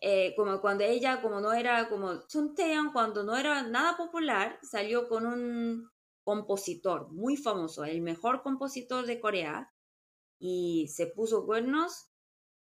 eh, 0.00 0.34
como 0.36 0.60
cuando 0.60 0.84
ella, 0.84 1.20
como 1.22 1.40
no 1.40 1.52
era, 1.52 1.88
como 1.88 2.20
Sun 2.28 2.54
Tae-young, 2.54 2.92
cuando 2.92 3.22
no 3.24 3.36
era 3.36 3.62
nada 3.62 3.96
popular, 3.96 4.58
salió 4.62 5.08
con 5.08 5.26
un 5.26 5.90
compositor 6.26 7.10
muy 7.12 7.38
famoso, 7.38 7.84
el 7.86 8.02
mejor 8.02 8.42
compositor 8.42 9.06
de 9.06 9.20
Corea, 9.20 9.74
y 10.40 10.88
se 10.88 11.06
puso 11.08 11.46
cuernos 11.46 12.10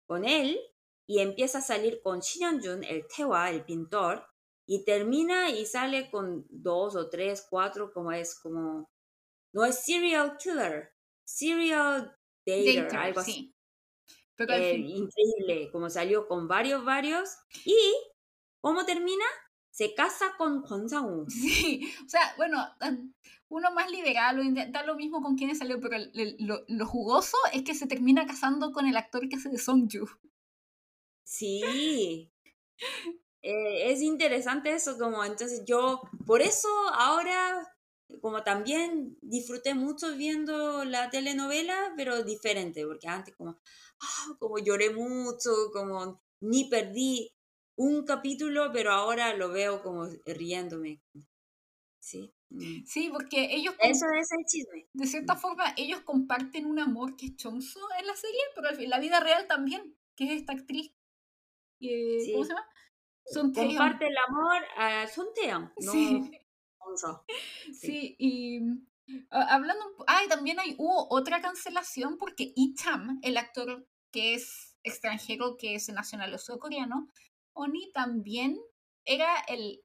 con 0.07 0.25
él 0.25 0.61
y 1.07 1.21
empieza 1.21 1.59
a 1.59 1.63
salir 1.63 2.03
con 2.03 2.21
Shin 2.21 2.61
Hyun-jun, 2.61 2.85
el 2.85 3.07
Taehwa, 3.09 3.51
el 3.51 3.65
pintor, 3.65 4.27
y 4.67 4.85
termina 4.85 5.51
y 5.51 5.67
sale 5.67 6.11
con 6.11 6.47
dos 6.51 6.97
o 6.97 7.11
tres, 7.11 7.47
cuatro, 7.51 7.93
como 7.93 8.13
es 8.13 8.39
como 8.41 8.91
no 9.55 9.65
es 9.65 9.85
serial 9.85 10.37
killer, 10.39 10.93
serial 11.25 12.17
dater, 12.47 12.89
Dater, 12.89 12.97
algo 12.97 13.21
así. 13.21 13.33
sí. 13.33 13.55
Pero 14.37 14.55
al 14.55 14.63
Eh, 14.63 14.71
fin, 14.71 14.87
increíble, 14.87 15.71
como 15.73 15.91
salió 15.91 16.27
con 16.29 16.49
varios, 16.49 16.85
varios. 16.85 17.31
Y, 17.65 17.77
¿cómo 18.61 18.85
termina? 18.85 19.25
Se 19.71 19.95
casa 19.95 20.35
con 20.39 20.63
Kwon 20.63 20.89
Sang-woo. 20.89 21.27
Sí, 21.29 21.93
o 22.07 22.09
sea, 22.09 22.35
bueno, 22.37 22.59
uno 23.55 23.71
más 23.73 23.91
liberal 23.91 24.39
o 24.41 24.43
da 24.73 24.85
lo 24.85 24.97
mismo 24.97 25.23
con 25.23 25.37
quienes 25.37 25.59
salió, 25.59 25.81
pero 25.81 25.97
el- 25.97 26.37
lo 26.69 26.87
jugoso 26.87 27.37
es 27.53 27.63
que 27.63 27.75
se 27.75 27.87
termina 27.87 28.27
casando 28.27 28.73
con 28.73 28.87
el 28.87 28.97
actor 28.97 29.29
que 29.29 29.37
hace 29.37 29.49
de 29.49 29.59
Songju. 29.59 30.07
Sí. 31.25 32.31
Eh, 33.43 33.93
es 33.93 34.01
interesante 34.01 34.73
eso, 34.73 34.97
como 34.99 35.23
entonces 35.25 35.63
yo, 35.67 36.01
por 36.27 36.41
eso 36.41 36.69
ahora, 36.95 37.63
como 38.23 38.43
también 38.43 39.19
disfruté 39.21 39.75
mucho 39.75 40.17
viendo 40.17 40.85
la 40.85 41.11
telenovela, 41.11 41.93
pero 41.97 42.23
diferente, 42.23 42.87
porque 42.87 43.07
antes 43.09 43.37
como, 43.37 43.59
ah, 44.01 44.37
como 44.39 44.59
lloré 44.59 44.91
mucho, 44.91 45.51
como 45.73 46.23
ni 46.41 46.65
perdí 46.71 47.35
un 47.77 48.05
capítulo, 48.05 48.71
pero 48.73 48.93
ahora 48.93 49.35
lo 49.35 49.51
veo 49.51 49.83
como 49.83 50.07
riéndome. 50.25 51.03
Sí. 52.01 52.33
Mm. 52.55 52.85
Sí, 52.87 53.09
porque 53.13 53.55
ellos, 53.55 53.75
Eso 53.79 54.07
es 54.19 54.31
el 54.33 54.45
chisme. 54.47 54.89
de 54.93 55.07
cierta 55.07 55.37
forma, 55.37 55.75
ellos 55.77 56.01
comparten 56.01 56.67
un 56.67 56.79
amor 56.79 57.17
que 57.17 57.27
es 57.27 57.37
Chongso 57.37 57.81
en 57.99 58.07
la 58.07 58.17
serie, 58.17 58.41
pero 58.55 58.69
al 58.69 58.77
fin- 58.77 58.91
la 58.91 58.99
vida 59.01 59.21
real 59.21 59.47
también, 59.47 59.97
que 60.17 60.25
es 60.25 60.31
esta 60.41 60.53
actriz. 60.53 60.93
que- 61.81 62.19
¿Cómo 62.33 62.45
Sí. 62.45 62.49
se 62.49 62.55
llama? 62.55 62.69
Tae-young. 63.53 63.77
Comparte 63.77 64.07
el 64.07 64.17
amor 64.29 64.63
a 64.77 65.07
Sun 65.09 65.27
Tae-young, 65.35 65.71
no 65.81 65.93
Sí. 65.93 66.31
Onso. 66.79 67.25
Sí, 67.73 68.17
y 68.19 68.61
mm, 68.61 68.87
a- 69.31 69.55
hablando, 69.55 69.85
ah, 70.07 70.23
y 70.25 70.29
también 70.29 70.61
hay, 70.61 70.75
hubo 70.79 71.09
otra 71.11 71.41
cancelación 71.43 72.17
porque 72.19 72.53
Cham, 72.75 73.19
el 73.23 73.37
actor 73.37 73.87
que 74.13 74.35
es 74.35 74.77
extranjero, 74.83 75.57
que 75.57 75.75
es 75.75 75.89
nacional 75.91 76.33
coreano, 76.59 77.09
Oni 77.55 77.91
también 77.93 78.59
era 79.05 79.35
el 79.49 79.84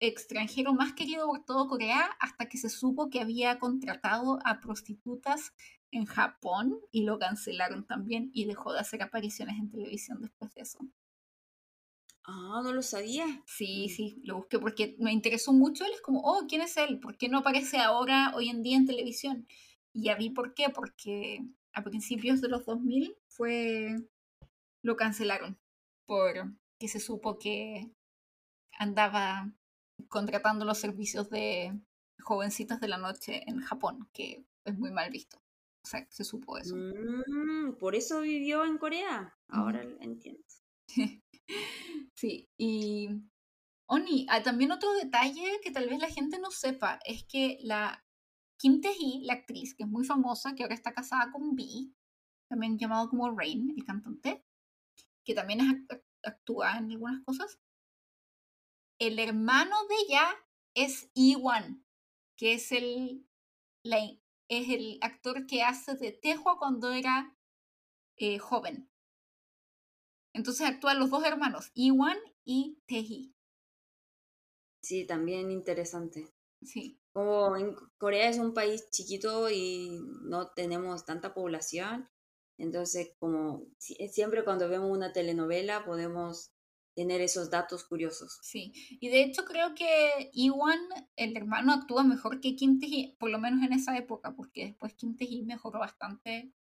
extranjero 0.00 0.72
más 0.72 0.94
querido 0.94 1.26
por 1.26 1.44
todo 1.44 1.68
Corea 1.68 2.16
hasta 2.20 2.48
que 2.48 2.58
se 2.58 2.70
supo 2.70 3.10
que 3.10 3.20
había 3.20 3.58
contratado 3.58 4.38
a 4.44 4.60
prostitutas 4.60 5.52
en 5.92 6.06
Japón 6.06 6.80
y 6.90 7.04
lo 7.04 7.18
cancelaron 7.18 7.86
también 7.86 8.30
y 8.32 8.46
dejó 8.46 8.72
de 8.72 8.80
hacer 8.80 9.02
apariciones 9.02 9.58
en 9.58 9.70
televisión 9.70 10.20
después 10.22 10.54
de 10.54 10.62
eso. 10.62 10.78
Ah, 12.24 12.60
no 12.62 12.72
lo 12.72 12.82
sabía. 12.82 13.26
Sí, 13.46 13.88
sí, 13.88 14.20
lo 14.24 14.36
busqué 14.36 14.58
porque 14.58 14.96
me 14.98 15.12
interesó 15.12 15.52
mucho. 15.52 15.84
Él 15.84 15.92
es 15.94 16.00
como, 16.00 16.20
oh, 16.20 16.46
¿quién 16.48 16.62
es 16.62 16.76
él? 16.76 17.00
¿Por 17.00 17.16
qué 17.16 17.28
no 17.28 17.38
aparece 17.38 17.78
ahora, 17.78 18.32
hoy 18.36 18.48
en 18.48 18.62
día, 18.62 18.76
en 18.76 18.86
televisión? 18.86 19.46
Y 19.92 20.04
ya 20.04 20.14
vi 20.16 20.30
por 20.30 20.54
qué, 20.54 20.68
porque 20.70 21.44
a 21.72 21.82
principios 21.82 22.40
de 22.40 22.48
los 22.48 22.64
2000 22.66 23.16
fue... 23.28 23.96
lo 24.82 24.96
cancelaron 24.96 25.58
por 26.06 26.54
que 26.78 26.88
se 26.88 27.00
supo 27.00 27.38
que 27.38 27.90
andaba 28.78 29.52
contratando 30.08 30.64
los 30.64 30.78
servicios 30.78 31.30
de 31.30 31.78
jovencitas 32.20 32.80
de 32.80 32.88
la 32.88 32.98
noche 32.98 33.42
en 33.46 33.60
Japón, 33.60 34.08
que 34.12 34.44
es 34.64 34.78
muy 34.78 34.90
mal 34.90 35.10
visto. 35.10 35.38
O 35.82 35.88
sea, 35.88 36.06
se 36.10 36.24
supo 36.24 36.58
eso. 36.58 36.76
Mm, 36.76 37.76
por 37.78 37.94
eso 37.94 38.20
vivió 38.20 38.64
en 38.64 38.78
Corea. 38.78 39.34
Ahora 39.48 39.82
entiendo. 40.00 40.42
sí, 42.14 42.48
y 42.58 43.08
Oni, 43.92 44.26
hay 44.28 44.42
también 44.44 44.70
otro 44.70 44.92
detalle 44.92 45.60
que 45.64 45.72
tal 45.72 45.88
vez 45.88 45.98
la 45.98 46.08
gente 46.08 46.38
no 46.38 46.52
sepa, 46.52 47.00
es 47.04 47.24
que 47.24 47.58
la 47.62 48.04
Kim 48.56 48.80
Tae-hee, 48.80 49.24
la 49.24 49.32
actriz, 49.32 49.74
que 49.74 49.82
es 49.82 49.88
muy 49.88 50.04
famosa, 50.04 50.54
que 50.54 50.62
ahora 50.62 50.76
está 50.76 50.92
casada 50.92 51.32
con 51.32 51.56
B, 51.56 51.64
también 52.48 52.78
llamado 52.78 53.08
como 53.08 53.30
Rain, 53.30 53.74
el 53.76 53.84
cantante, 53.84 54.44
que 55.24 55.34
también 55.34 55.60
es, 55.60 55.98
actúa 56.22 56.78
en 56.78 56.92
algunas 56.92 57.24
cosas, 57.24 57.58
el 59.00 59.18
hermano 59.18 59.74
de 59.88 59.94
ella 60.06 60.28
es 60.74 61.10
Iwan, 61.14 61.84
que 62.36 62.54
es 62.54 62.70
el, 62.70 63.26
es 63.82 64.68
el 64.68 64.98
actor 65.00 65.46
que 65.46 65.62
hace 65.62 65.94
de 65.96 66.12
Tehua 66.12 66.58
cuando 66.58 66.92
era 66.92 67.36
eh, 68.16 68.38
joven. 68.38 68.90
Entonces 70.34 70.68
actúan 70.68 71.00
los 71.00 71.10
dos 71.10 71.24
hermanos, 71.24 71.72
Iwan 71.74 72.18
y 72.44 72.78
Teji. 72.86 73.34
Sí, 74.82 75.06
también 75.06 75.50
interesante. 75.50 76.32
Sí. 76.62 77.00
Como 77.12 77.56
en 77.56 77.74
Corea 77.98 78.28
es 78.28 78.38
un 78.38 78.54
país 78.54 78.88
chiquito 78.90 79.50
y 79.50 79.98
no 80.22 80.50
tenemos 80.50 81.04
tanta 81.04 81.34
población, 81.34 82.08
entonces 82.58 83.14
como 83.18 83.66
siempre 83.78 84.44
cuando 84.44 84.68
vemos 84.68 84.90
una 84.90 85.12
telenovela 85.12 85.84
podemos 85.84 86.52
tener 86.94 87.20
esos 87.20 87.50
datos 87.50 87.84
curiosos. 87.84 88.38
Sí, 88.42 88.72
y 89.00 89.08
de 89.08 89.22
hecho 89.22 89.44
creo 89.44 89.74
que 89.74 90.30
Iwan, 90.32 90.80
el 91.16 91.36
hermano, 91.36 91.72
actúa 91.72 92.02
mejor 92.02 92.40
que 92.40 92.56
Quinteji, 92.56 93.16
por 93.18 93.30
lo 93.30 93.38
menos 93.38 93.64
en 93.64 93.72
esa 93.72 93.96
época, 93.96 94.34
porque 94.34 94.66
después 94.66 94.94
Quinteji 94.94 95.42
mejoró 95.42 95.78
bastante 95.78 96.52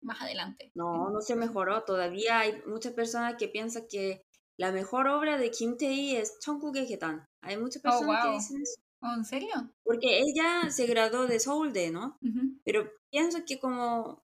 más 0.00 0.20
adelante. 0.20 0.72
No, 0.74 1.10
no 1.10 1.20
se 1.20 1.36
mejoró, 1.36 1.84
todavía 1.84 2.40
hay 2.40 2.60
muchas 2.66 2.92
personas 2.92 3.36
que 3.38 3.48
piensan 3.48 3.86
que 3.88 4.24
la 4.56 4.72
mejor 4.72 5.08
obra 5.08 5.38
de 5.38 5.50
Kim 5.50 5.76
Tae 5.76 6.20
es 6.20 6.38
Chongguk 6.40 6.76
Getan. 6.76 7.26
Hay 7.40 7.56
muchas 7.56 7.82
personas 7.82 8.18
oh, 8.20 8.22
wow. 8.22 8.32
que 8.32 8.38
dicen 8.38 8.62
eso. 8.62 8.80
¿Oh, 9.00 9.14
¿En 9.14 9.24
serio? 9.24 9.72
Porque 9.82 10.20
ella 10.20 10.70
se 10.70 10.86
graduó 10.86 11.26
de 11.26 11.40
Seoul 11.40 11.72
de, 11.72 11.90
¿no? 11.90 12.18
Uh 12.22 12.28
-huh. 12.28 12.60
Pero 12.64 12.88
pienso 13.10 13.44
que 13.44 13.58
como 13.58 14.22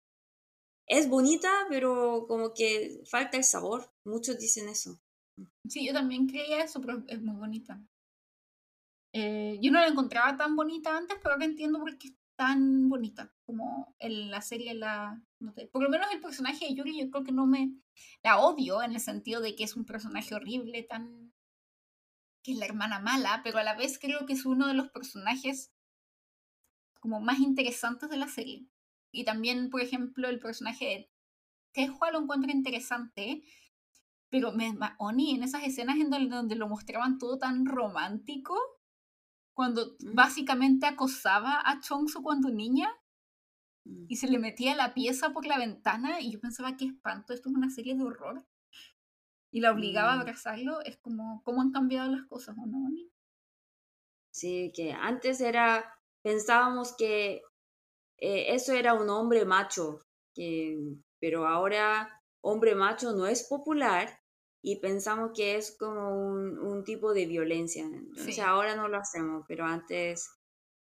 es 0.87 1.09
bonita, 1.09 1.51
pero 1.69 2.27
como 2.29 2.55
que 2.55 3.03
falta 3.05 3.37
el 3.37 3.45
sabor. 3.45 3.91
Muchos 4.05 4.39
dicen 4.39 4.69
eso. 4.69 5.01
Sí, 5.69 5.87
yo 5.87 5.93
también 5.93 6.27
creía 6.27 6.65
eso, 6.65 6.81
pero 6.81 7.05
es 7.07 7.21
muy 7.21 7.37
bonita. 7.37 7.81
Eh, 9.13 9.59
yo 9.63 9.71
no 9.71 9.81
la 9.81 9.89
encontraba 9.89 10.37
tan 10.37 10.57
bonita 10.57 10.97
antes, 10.97 11.19
pero 11.23 11.35
ahora 11.35 11.45
entiendo 11.45 11.79
por 11.79 11.97
qué 11.99 12.09
es 12.09 12.15
tan 12.39 12.89
bonita 12.89 13.35
como 13.45 13.97
en 13.99 14.31
la 14.31 14.41
serie 14.43 14.73
la 14.73 15.21
por 15.73 15.83
lo 15.83 15.91
menos 15.91 16.07
el 16.13 16.21
personaje 16.21 16.67
de 16.67 16.75
Yuri 16.77 17.01
yo 17.01 17.11
creo 17.11 17.25
que 17.25 17.33
no 17.33 17.47
me 17.47 17.73
la 18.23 18.39
odio 18.39 18.81
en 18.81 18.93
el 18.93 19.01
sentido 19.01 19.41
de 19.41 19.57
que 19.57 19.65
es 19.65 19.75
un 19.75 19.85
personaje 19.85 20.37
horrible 20.37 20.85
tan 20.85 21.33
que 22.45 22.53
es 22.53 22.59
la 22.59 22.67
hermana 22.67 23.01
mala 23.01 23.41
pero 23.43 23.59
a 23.59 23.65
la 23.65 23.75
vez 23.75 23.99
creo 23.99 24.25
que 24.25 24.35
es 24.35 24.47
uno 24.47 24.69
de 24.69 24.75
los 24.75 24.89
personajes 24.91 25.73
como 27.01 27.21
más 27.21 27.41
interesantes 27.41 28.09
de 28.09 28.19
la 28.19 28.29
serie 28.29 28.69
y 29.11 29.25
también 29.25 29.69
por 29.69 29.81
ejemplo 29.81 30.29
el 30.29 30.39
personaje 30.39 30.85
de 30.85 31.11
Tehua 31.73 32.13
lo 32.13 32.21
encuentro 32.21 32.53
interesante 32.53 33.43
pero 34.31 34.53
me, 34.53 34.77
Oni, 34.99 35.35
en 35.35 35.43
esas 35.43 35.65
escenas 35.65 35.97
en 35.97 36.11
donde, 36.11 36.57
lo 36.57 36.69
mostraban 36.69 37.19
todo 37.19 37.39
tan 37.39 37.67
romántico, 37.67 38.57
cuando 39.55 39.97
mm. 39.99 40.15
básicamente 40.15 40.87
acosaba 40.87 41.63
a 41.65 41.81
Chongsu 41.81 42.23
cuando 42.23 42.51
niña 42.51 42.89
mm. 43.85 44.07
y 44.09 44.17
se 44.17 44.29
le 44.29 44.39
metía 44.39 44.77
la 44.77 44.95
pieza 44.95 45.31
por 45.31 45.47
la 45.47 45.59
ventana 45.59 46.21
y 46.21 46.33
yo 46.33 46.41
pensaba 46.41 46.77
que 46.77 46.87
espanto, 46.87 47.33
esto 47.33 47.49
es 47.49 47.55
una 47.55 47.71
serie 47.71 47.97
de 47.97 48.05
horror. 48.05 48.47
Y 49.51 49.61
la 49.61 49.73
obligaba 49.73 50.13
a 50.13 50.17
mm. 50.17 50.21
abrazarlo, 50.21 50.81
es 50.83 50.99
como 50.99 51.43
cómo 51.43 51.63
han 51.63 51.73
cambiado 51.73 52.11
las 52.11 52.27
cosas, 52.27 52.57
¿o 52.59 52.67
no, 52.67 52.87
Oni? 52.87 53.11
Sí, 54.31 54.73
que 54.75 54.93
antes 54.93 55.41
era, 55.41 55.99
pensábamos 56.23 56.95
que 56.97 57.43
eh, 58.19 58.55
eso 58.55 58.73
era 58.73 58.95
un 58.95 59.09
hombre 59.09 59.45
macho, 59.47 60.05
que, 60.35 60.79
pero 61.19 61.47
ahora 61.47 62.21
hombre 62.41 62.75
macho 62.75 63.13
no 63.13 63.27
es 63.27 63.45
popular 63.45 64.18
y 64.63 64.77
pensamos 64.81 65.31
que 65.35 65.57
es 65.57 65.77
como 65.79 66.11
un, 66.11 66.85
tipo 66.85 67.13
de 67.13 67.27
violencia. 67.27 67.85
Entonces 67.85 68.39
ahora 68.39 68.75
no 68.77 68.89
lo 68.89 68.99
hacemos, 68.99 69.45
pero 69.47 69.65
antes 69.65 70.31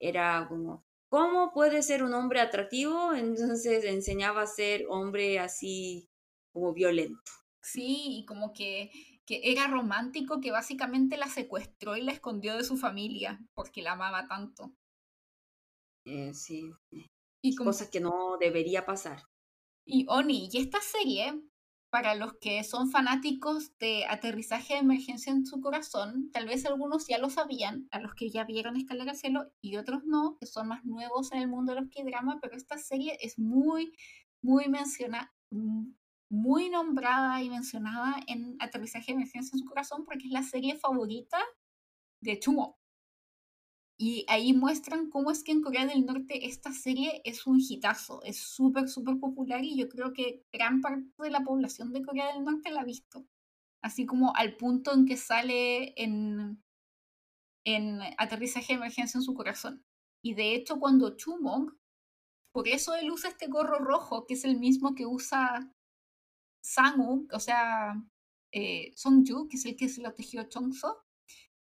era 0.01 0.47
como, 0.49 0.85
¿cómo 1.09 1.53
puede 1.53 1.83
ser 1.83 2.03
un 2.03 2.15
hombre 2.15 2.41
atractivo? 2.41 3.15
Entonces 3.15 3.85
enseñaba 3.85 4.43
a 4.43 4.47
ser 4.47 4.87
hombre 4.89 5.39
así 5.39 6.09
como 6.53 6.73
violento. 6.73 7.33
Sí, 7.63 8.21
y 8.21 8.25
como 8.25 8.53
que, 8.53 8.91
que 9.27 9.41
era 9.45 9.67
romántico, 9.67 10.41
que 10.41 10.51
básicamente 10.51 11.17
la 11.17 11.29
secuestró 11.29 11.97
y 11.97 12.03
la 12.03 12.13
escondió 12.13 12.57
de 12.57 12.65
su 12.65 12.77
familia 12.77 13.41
porque 13.55 13.83
la 13.83 13.93
amaba 13.93 14.27
tanto. 14.29 14.73
Eh, 16.05 16.33
sí. 16.33 16.73
Y 17.43 17.55
Cosas 17.55 17.91
que 17.91 18.01
no 18.01 18.37
debería 18.39 18.87
pasar. 18.87 19.23
Y 19.85 20.07
Oni, 20.09 20.49
y 20.53 20.59
esta 20.59 20.81
serie, 20.81 21.41
para 21.91 22.15
los 22.15 22.35
que 22.35 22.63
son 22.65 22.91
fanáticos 22.91 23.77
de 23.79 24.05
aterrizaje 24.07 24.75
de 24.75 24.81
emergencia 24.81 25.33
en 25.33 25.47
su 25.47 25.61
corazón, 25.61 26.31
tal 26.33 26.47
vez 26.47 26.67
algunos 26.67 27.07
ya 27.09 27.19
lo 27.19 27.31
sabían, 27.31 27.89
a 27.91 28.01
los 28.01 28.15
que 28.15 28.31
ya 28.31 28.45
vieron 28.45 28.77
Escalar 28.77 29.09
al 29.09 29.17
Cielo, 29.17 29.51
y 29.61 29.77
otros 29.77 30.05
no, 30.05 30.37
que 30.39 30.47
son 30.47 30.69
más 30.69 30.85
nuevos 30.85 31.33
en 31.33 31.39
el 31.39 31.49
mundo 31.49 31.75
de 31.75 31.81
los 31.81 31.91
K-drama, 31.91 32.39
pero 32.43 32.57
esta 32.57 32.79
serie 32.79 33.17
es 33.21 33.39
muy, 33.39 33.93
muy 34.43 34.69
mencionada, 34.69 35.33
muy 36.31 36.69
nombrada 36.69 37.43
y 37.43 37.49
mencionada 37.49 38.17
en 38.27 38.57
Aterrizaje 38.61 39.07
de 39.07 39.13
emergencia 39.13 39.55
en 39.55 39.61
su 39.61 39.65
corazón 39.65 40.05
porque 40.05 40.27
es 40.27 40.33
la 40.33 40.43
serie 40.43 40.77
favorita 40.77 41.39
de 42.21 42.39
Chumo. 42.39 42.78
Y 44.01 44.25
ahí 44.29 44.53
muestran 44.53 45.11
cómo 45.11 45.33
es 45.33 45.43
que 45.43 45.51
en 45.51 45.61
Corea 45.61 45.85
del 45.85 46.07
Norte 46.07 46.47
esta 46.47 46.73
serie 46.73 47.21
es 47.25 47.49
un 47.49 47.61
hitazo, 47.61 48.23
es 48.23 48.39
súper, 48.39 48.89
súper 48.89 49.19
popular 49.19 49.65
y 49.65 49.77
yo 49.77 49.89
creo 49.89 50.13
que 50.13 50.47
gran 50.53 50.81
parte 50.81 51.05
de 51.19 51.31
la 51.31 51.43
población 51.43 51.93
de 51.93 52.03
Corea 52.03 52.33
del 52.33 52.45
Norte 52.45 52.71
la 52.71 52.83
ha 52.83 52.85
visto. 52.85 53.27
Así 53.83 54.07
como 54.07 54.35
al 54.37 54.57
punto 54.57 54.95
en 54.95 55.05
que 55.05 55.17
sale 55.17 56.01
en, 56.01 56.63
en 57.65 58.01
aterrizaje 58.19 58.69
de 58.69 58.79
emergencia 58.79 59.19
en 59.19 59.25
su 59.25 59.35
corazón. 59.35 59.85
Y 60.23 60.35
de 60.35 60.55
hecho 60.55 60.79
cuando 60.79 61.17
Chumong, 61.17 61.77
por 62.53 62.69
eso 62.69 62.95
él 62.95 63.11
usa 63.11 63.31
este 63.31 63.49
gorro 63.49 63.81
rojo, 63.81 64.27
que 64.27 64.35
es 64.35 64.45
el 64.45 64.61
mismo 64.61 64.95
que 64.95 65.07
usa 65.07 65.75
Sangu, 66.61 67.27
o 67.33 67.41
sea, 67.41 68.01
eh, 68.53 68.93
Songju, 68.95 69.49
que 69.49 69.57
es 69.57 69.65
el 69.67 69.77
que 69.77 69.89
se 69.89 70.03
lo 70.03 70.15
tejió 70.15 70.45
Chongso, 70.45 71.05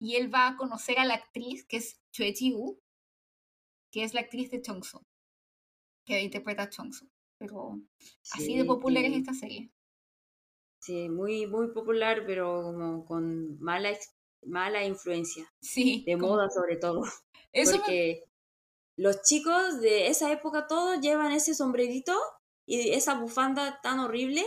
y 0.01 0.17
él 0.17 0.33
va 0.35 0.49
a 0.49 0.57
conocer 0.57 0.99
a 0.99 1.05
la 1.05 1.15
actriz 1.15 1.65
que 1.65 1.79
es 1.79 2.04
Choi 2.15 2.33
Ji-woo, 2.33 2.79
que 3.91 4.05
es 4.05 4.15
la 4.15 4.21
actriz 4.21 4.51
de 4.53 4.63
Chongso, 4.63 5.05
que 6.07 6.23
interpreta 6.23 6.63
a 6.63 6.71
Chongso. 6.71 7.07
Pero 7.39 7.81
así 8.31 8.57
de 8.57 8.65
popular 8.65 9.05
es 9.05 9.15
esta 9.15 9.35
serie. 9.35 9.71
Sí, 10.81 11.09
muy, 11.09 11.47
muy 11.49 11.73
popular, 11.73 12.23
pero 12.25 12.63
como 12.63 13.05
con 13.05 13.59
mala, 13.59 13.91
mala 14.43 14.85
influencia. 14.85 15.45
Sí. 15.61 16.05
De 16.07 16.17
moda 16.17 16.49
sobre 16.51 16.77
todo. 16.77 17.03
Eso 17.53 17.79
Porque 17.79 18.23
los 18.97 19.23
chicos 19.23 19.81
de 19.81 20.07
esa 20.07 20.31
época 20.31 20.67
todos 20.69 21.01
llevan 21.01 21.33
ese 21.33 21.55
sombrerito 21.55 22.17
y 22.67 22.91
esa 22.91 23.19
bufanda 23.19 23.81
tan 23.83 23.99
horrible. 23.99 24.45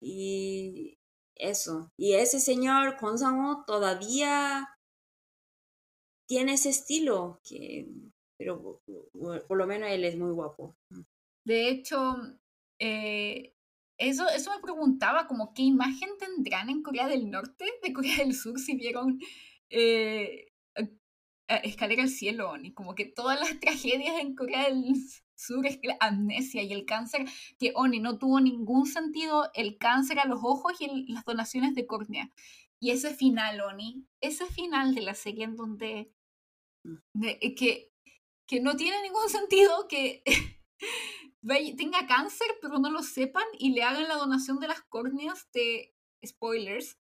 Y 0.00 0.98
eso. 1.34 1.90
Y 1.96 2.14
ese 2.14 2.38
señor 2.38 2.96
Konsamo 2.96 3.64
todavía 3.66 4.68
tiene 6.30 6.52
ese 6.52 6.68
estilo, 6.68 7.40
que, 7.42 7.88
pero 8.38 8.80
por 9.48 9.58
lo 9.58 9.66
menos 9.66 9.90
él 9.90 10.04
es 10.04 10.16
muy 10.16 10.30
guapo. 10.30 10.76
De 11.44 11.68
hecho, 11.68 12.14
eh, 12.78 13.56
eso, 13.98 14.28
eso 14.28 14.52
me 14.54 14.62
preguntaba, 14.62 15.26
como 15.26 15.52
qué 15.52 15.62
imagen 15.62 16.10
tendrán 16.20 16.70
en 16.70 16.84
Corea 16.84 17.08
del 17.08 17.28
Norte 17.28 17.64
de 17.82 17.92
Corea 17.92 18.18
del 18.18 18.36
Sur 18.36 18.60
si 18.60 18.76
vieron 18.76 19.18
eh, 19.70 20.52
Escalera 21.48 22.04
al 22.04 22.08
Cielo, 22.08 22.52
y 22.62 22.74
como 22.74 22.94
que 22.94 23.06
todas 23.06 23.40
las 23.40 23.58
tragedias 23.60 24.20
en 24.20 24.36
Corea 24.36 24.68
del 24.68 24.94
Sur 25.34 25.66
es 25.66 25.80
la 25.82 25.96
amnesia 25.98 26.62
y 26.62 26.72
el 26.72 26.84
cáncer, 26.84 27.26
que 27.58 27.72
Oni 27.74 27.98
no 27.98 28.18
tuvo 28.18 28.38
ningún 28.38 28.86
sentido 28.86 29.50
el 29.54 29.78
cáncer 29.78 30.20
a 30.20 30.28
los 30.28 30.38
ojos 30.44 30.74
y 30.78 31.12
las 31.12 31.24
donaciones 31.24 31.74
de 31.74 31.88
córnea. 31.88 32.30
Y 32.78 32.92
ese 32.92 33.14
final, 33.14 33.60
Oni, 33.62 34.06
ese 34.20 34.46
final 34.46 34.94
de 34.94 35.00
la 35.00 35.14
serie 35.14 35.42
en 35.42 35.56
donde 35.56 36.12
que, 37.56 37.92
que 38.46 38.60
no 38.60 38.76
tiene 38.76 39.02
ningún 39.02 39.28
sentido 39.28 39.88
que 39.88 40.22
tenga 41.76 42.06
cáncer, 42.06 42.48
pero 42.60 42.78
no 42.78 42.90
lo 42.90 43.02
sepan 43.02 43.44
y 43.58 43.72
le 43.72 43.82
hagan 43.82 44.08
la 44.08 44.16
donación 44.16 44.60
de 44.60 44.68
las 44.68 44.82
córneas 44.82 45.50
de 45.52 45.94
spoilers 46.24 46.98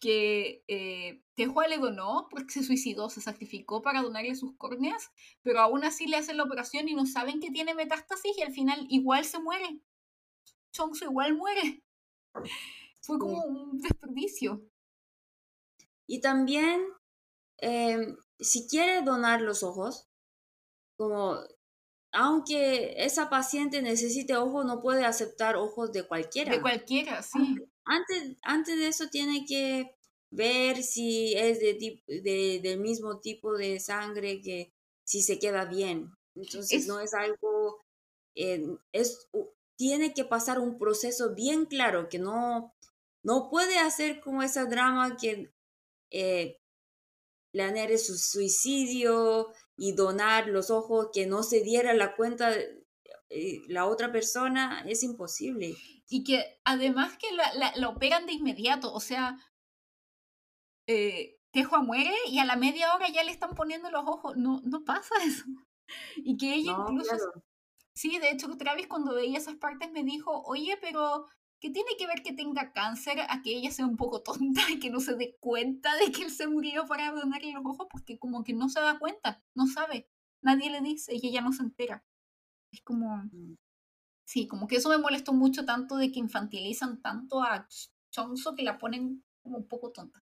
que 0.00 0.64
eh, 0.66 1.22
Tejua 1.34 1.68
le 1.68 1.78
donó 1.78 2.26
porque 2.30 2.52
se 2.52 2.64
suicidó, 2.64 3.10
se 3.10 3.20
sacrificó 3.20 3.82
para 3.82 4.02
donarle 4.02 4.34
sus 4.34 4.56
córneas, 4.56 5.10
pero 5.42 5.60
aún 5.60 5.84
así 5.84 6.06
le 6.06 6.16
hacen 6.16 6.38
la 6.38 6.44
operación 6.44 6.88
y 6.88 6.94
no 6.94 7.06
saben 7.06 7.38
que 7.38 7.50
tiene 7.50 7.74
metástasis 7.74 8.36
y 8.38 8.42
al 8.42 8.52
final 8.52 8.86
igual 8.88 9.24
se 9.24 9.38
muere. 9.38 9.80
Chongso 10.72 11.04
igual 11.04 11.34
muere. 11.34 11.84
Fue 13.02 13.18
como 13.18 13.44
un 13.44 13.80
desperdicio. 13.80 14.62
Y 16.06 16.20
también, 16.20 16.82
em, 17.58 18.16
si 18.40 18.66
quiere 18.66 19.02
donar 19.02 19.40
los 19.40 19.62
ojos, 19.62 20.08
como 20.96 21.38
aunque 22.12 22.94
esa 23.04 23.30
paciente 23.30 23.82
necesite 23.82 24.36
ojos, 24.36 24.64
no 24.64 24.80
puede 24.80 25.04
aceptar 25.04 25.56
ojos 25.56 25.92
de 25.92 26.06
cualquiera. 26.06 26.52
De 26.52 26.60
cualquiera, 26.60 27.22
sí. 27.22 27.56
Antes, 27.84 28.36
antes 28.42 28.78
de 28.78 28.88
eso 28.88 29.08
tiene 29.08 29.44
que 29.46 29.94
ver 30.30 30.82
si 30.82 31.34
es 31.34 31.60
de, 31.60 32.02
de, 32.06 32.60
del 32.62 32.80
mismo 32.80 33.20
tipo 33.20 33.56
de 33.56 33.80
sangre, 33.80 34.40
que 34.42 34.72
si 35.04 35.22
se 35.22 35.38
queda 35.38 35.64
bien. 35.64 36.12
Entonces 36.34 36.86
no 36.86 37.00
es 37.00 37.14
algo, 37.14 37.78
eh, 38.34 38.64
es, 38.92 39.28
tiene 39.76 40.14
que 40.14 40.24
pasar 40.24 40.58
un 40.58 40.78
proceso 40.78 41.34
bien 41.34 41.66
claro, 41.66 42.08
que 42.08 42.18
no, 42.18 42.74
no 43.22 43.48
puede 43.50 43.78
hacer 43.78 44.20
como 44.20 44.42
esa 44.42 44.64
drama 44.66 45.16
que 45.16 45.52
eh, 46.10 46.59
planear 47.50 47.96
su 47.98 48.16
suicidio 48.16 49.48
y 49.76 49.92
donar 49.92 50.48
los 50.48 50.70
ojos, 50.70 51.08
que 51.12 51.26
no 51.26 51.42
se 51.42 51.60
diera 51.60 51.94
la 51.94 52.14
cuenta 52.14 52.52
eh, 53.30 53.62
la 53.68 53.86
otra 53.86 54.10
persona, 54.10 54.84
es 54.86 55.02
imposible. 55.02 55.76
Y 56.08 56.24
que 56.24 56.60
además 56.64 57.16
que 57.16 57.32
la, 57.32 57.72
la, 57.76 57.88
operan 57.88 58.26
de 58.26 58.32
inmediato, 58.32 58.92
o 58.92 59.00
sea, 59.00 59.38
eh, 60.88 61.38
Tejua 61.52 61.80
muere 61.82 62.14
y 62.28 62.40
a 62.40 62.44
la 62.44 62.56
media 62.56 62.94
hora 62.94 63.08
ya 63.08 63.22
le 63.22 63.30
están 63.30 63.54
poniendo 63.54 63.90
los 63.90 64.02
ojos, 64.06 64.36
no, 64.36 64.60
no 64.64 64.84
pasa 64.84 65.14
eso. 65.24 65.44
Y 66.16 66.36
que 66.36 66.54
ella 66.54 66.72
incluso... 66.78 67.16
Sí, 67.92 68.18
de 68.18 68.30
hecho 68.30 68.48
Travis 68.56 68.86
cuando 68.86 69.14
veía 69.14 69.38
esas 69.38 69.56
partes 69.56 69.90
me 69.90 70.04
dijo, 70.04 70.42
oye, 70.44 70.78
pero 70.80 71.26
¿Qué 71.60 71.70
tiene 71.70 71.90
que 71.98 72.06
ver 72.06 72.22
que 72.22 72.32
tenga 72.32 72.72
cáncer 72.72 73.20
a 73.20 73.42
que 73.42 73.50
ella 73.50 73.70
sea 73.70 73.86
un 73.86 73.96
poco 73.96 74.22
tonta 74.22 74.62
y 74.70 74.80
que 74.80 74.90
no 74.90 75.00
se 75.00 75.14
dé 75.14 75.36
cuenta 75.40 75.94
de 75.96 76.10
que 76.10 76.24
él 76.24 76.30
se 76.30 76.46
murió 76.46 76.86
para 76.86 77.12
donarle 77.12 77.52
los 77.52 77.64
ojos? 77.66 77.86
Porque 77.90 78.18
como 78.18 78.42
que 78.44 78.54
no 78.54 78.68
se 78.68 78.80
da 78.80 78.98
cuenta, 78.98 79.42
no 79.54 79.66
sabe, 79.66 80.08
nadie 80.40 80.70
le 80.70 80.80
dice 80.80 81.12
y 81.14 81.26
ella 81.28 81.42
no 81.42 81.52
se 81.52 81.62
entera. 81.62 82.04
Es 82.72 82.80
como... 82.82 83.16
Mm. 83.30 83.56
Sí, 84.24 84.46
como 84.46 84.68
que 84.68 84.76
eso 84.76 84.88
me 84.88 84.98
molestó 84.98 85.32
mucho 85.32 85.64
tanto 85.64 85.96
de 85.96 86.12
que 86.12 86.20
infantilizan 86.20 87.02
tanto 87.02 87.42
a 87.42 87.66
Chonso 88.12 88.54
que 88.54 88.62
la 88.62 88.78
ponen 88.78 89.24
como 89.42 89.58
un 89.58 89.66
poco 89.66 89.90
tonta. 89.90 90.22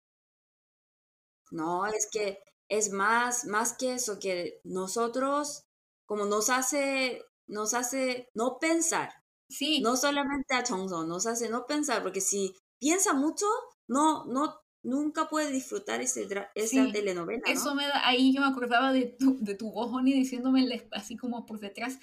No, 1.52 1.86
es 1.86 2.08
que 2.10 2.40
es 2.70 2.92
más, 2.92 3.46
más 3.46 3.74
que 3.74 3.96
eso, 3.96 4.18
que 4.18 4.62
nosotros, 4.64 5.66
como 6.06 6.26
nos 6.26 6.50
hace, 6.50 7.22
nos 7.48 7.74
hace 7.74 8.30
no 8.34 8.60
pensar, 8.60 9.17
Sí. 9.50 9.82
No 9.82 9.96
solamente 9.96 10.54
a 10.54 10.64
Chongson, 10.64 11.08
nos 11.08 11.26
hace 11.26 11.50
no 11.50 11.66
pensar, 11.66 12.04
porque 12.04 12.22
si 12.22 12.54
piensa 12.80 13.14
mucho, 13.14 13.46
no, 13.88 14.26
no, 14.26 14.56
nunca 14.84 15.30
puede 15.30 15.52
disfrutar 15.52 16.02
ese 16.02 16.28
esa 16.56 16.92
telenovela. 16.92 17.44
Eso 17.46 17.76
me 17.76 17.88
da, 17.88 18.08
ahí 18.08 18.34
yo 18.34 18.42
me 18.42 18.48
acordaba 18.48 18.94
de 18.94 19.06
tu, 19.06 19.38
de 19.42 19.56
tu 19.56 19.72
voz, 19.72 19.92
Oni, 19.94 20.14
diciéndome 20.14 20.66
así 20.92 21.18
como 21.18 21.46
por 21.46 21.60
detrás, 21.60 22.00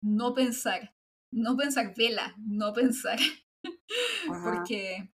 no 0.00 0.34
pensar, 0.34 0.94
no 1.32 1.56
pensar, 1.56 1.94
vela, 1.96 2.34
no 2.38 2.72
pensar. 2.72 3.18
porque 4.44 5.12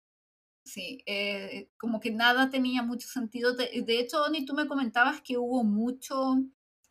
sí, 0.65 1.03
eh, 1.05 1.69
como 1.77 1.99
que 1.99 2.11
nada 2.11 2.49
tenía 2.49 2.83
mucho 2.83 3.07
sentido. 3.07 3.53
De, 3.53 3.83
de 3.85 3.99
hecho, 3.99 4.23
Oni, 4.23 4.45
tú 4.45 4.53
me 4.53 4.67
comentabas 4.67 5.21
que 5.21 5.37
hubo 5.37 5.63
mucho 5.63 6.37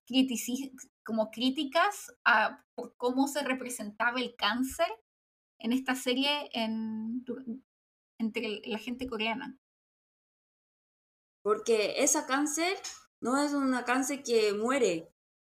criticismo, 0.07 0.73
como 1.11 1.33
críticas 1.33 2.15
a 2.25 2.65
por 2.77 2.97
cómo 2.97 3.27
se 3.27 3.43
representaba 3.43 4.21
el 4.21 4.37
cáncer 4.37 4.87
en 5.59 5.73
esta 5.73 5.97
serie 5.97 6.49
en, 6.53 7.25
entre 8.17 8.61
la 8.65 8.79
gente 8.79 9.09
coreana. 9.09 9.59
Porque 11.43 11.95
esa 11.97 12.29
cáncer 12.29 12.77
no 13.21 13.43
es 13.43 13.55
una 13.55 13.85
cáncer 13.85 14.23
que 14.23 14.53
muere. 14.53 15.13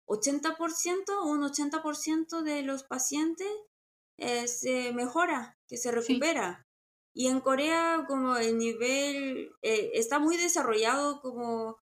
80%, 0.10 1.24
un 1.24 1.42
80% 1.42 2.42
de 2.42 2.62
los 2.64 2.84
pacientes 2.84 3.48
eh, 4.18 4.50
se 4.50 4.92
mejora, 4.92 5.58
que 5.70 5.78
se 5.78 5.90
recupera. 5.94 6.68
Y 7.16 7.28
en 7.28 7.40
Corea 7.40 8.04
como 8.10 8.36
el 8.36 8.58
nivel 8.58 9.54
eh, 9.62 9.92
está 9.94 10.20
muy 10.20 10.36
desarrollado 10.36 11.22
como 11.22 11.78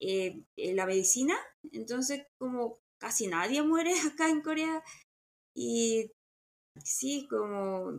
eh, 0.00 0.46
la 0.56 0.86
medicina, 0.86 1.36
entonces 1.72 2.26
como 2.38 2.81
casi 3.02 3.26
nadie 3.26 3.62
muere 3.62 3.92
acá 4.06 4.30
en 4.30 4.40
Corea 4.40 4.82
y 5.54 6.10
sí, 6.82 7.26
como 7.28 7.92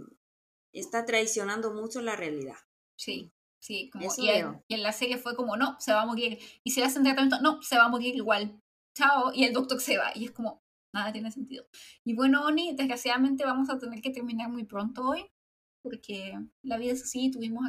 está 0.74 1.06
traicionando 1.06 1.74
mucho 1.74 2.02
la 2.02 2.16
realidad. 2.16 2.56
Sí, 2.98 3.32
sí, 3.62 3.90
como 3.92 4.06
y, 4.18 4.30
en, 4.30 4.84
la 4.84 4.94
serie 4.94 5.18
fue 5.18 5.36
como, 5.36 5.58
no, 5.58 5.80
se 5.80 5.94
va 5.94 6.04
a 6.04 6.06
morir. 6.06 6.40
Y 6.64 6.72
si 6.72 6.80
le 6.80 6.88
hacen 6.88 7.04
tratamiento, 7.04 7.42
no, 7.42 7.62
se 7.62 7.78
va 7.78 7.86
a 7.86 7.90
morir 7.90 8.16
igual. 8.16 8.60
Chao, 8.98 9.32
y 9.34 9.44
el 9.44 9.54
doctor 9.54 9.80
se 9.82 9.98
va. 9.98 10.12
Y 10.16 10.26
es 10.26 10.32
como, 10.32 10.64
nada 10.96 11.12
tiene 11.12 11.32
sentido. 11.32 11.66
Y 12.06 12.16
bueno, 12.16 12.46
Oni, 12.46 12.74
desgraciadamente 12.74 13.44
vamos 13.44 13.70
a 13.70 13.78
tener 13.78 14.02
que 14.02 14.12
terminar 14.12 14.50
muy 14.50 14.64
pronto 14.64 15.04
hoy, 15.04 15.30
porque 15.84 16.34
la 16.64 16.78
vida 16.78 16.94
es 16.94 17.04
así, 17.04 17.30
tuvimos 17.30 17.66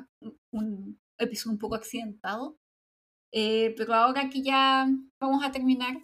un 0.53 1.01
episodio 1.19 1.55
un 1.55 1.59
poco 1.59 1.75
accidentado. 1.75 2.57
Eh, 3.33 3.75
pero 3.77 3.95
ahora 3.95 4.31
que 4.31 4.43
ya 4.43 4.87
vamos 5.21 5.45
a 5.45 5.51
terminar, 5.51 5.97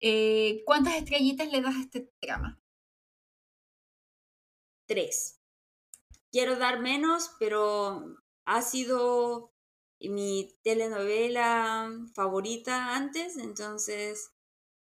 eh, 0.00 0.62
¿Cuántas 0.64 0.94
estrellitas 0.94 1.50
le 1.50 1.60
das 1.60 1.76
a 1.76 1.80
este 1.80 2.10
drama? 2.20 2.60
Tres. 4.86 5.40
Quiero 6.32 6.56
dar 6.56 6.80
menos, 6.80 7.32
pero 7.38 8.16
ha 8.44 8.62
sido 8.62 9.52
mi 10.00 10.56
telenovela 10.62 11.90
favorita 12.14 12.96
antes, 12.96 13.36
entonces 13.36 14.32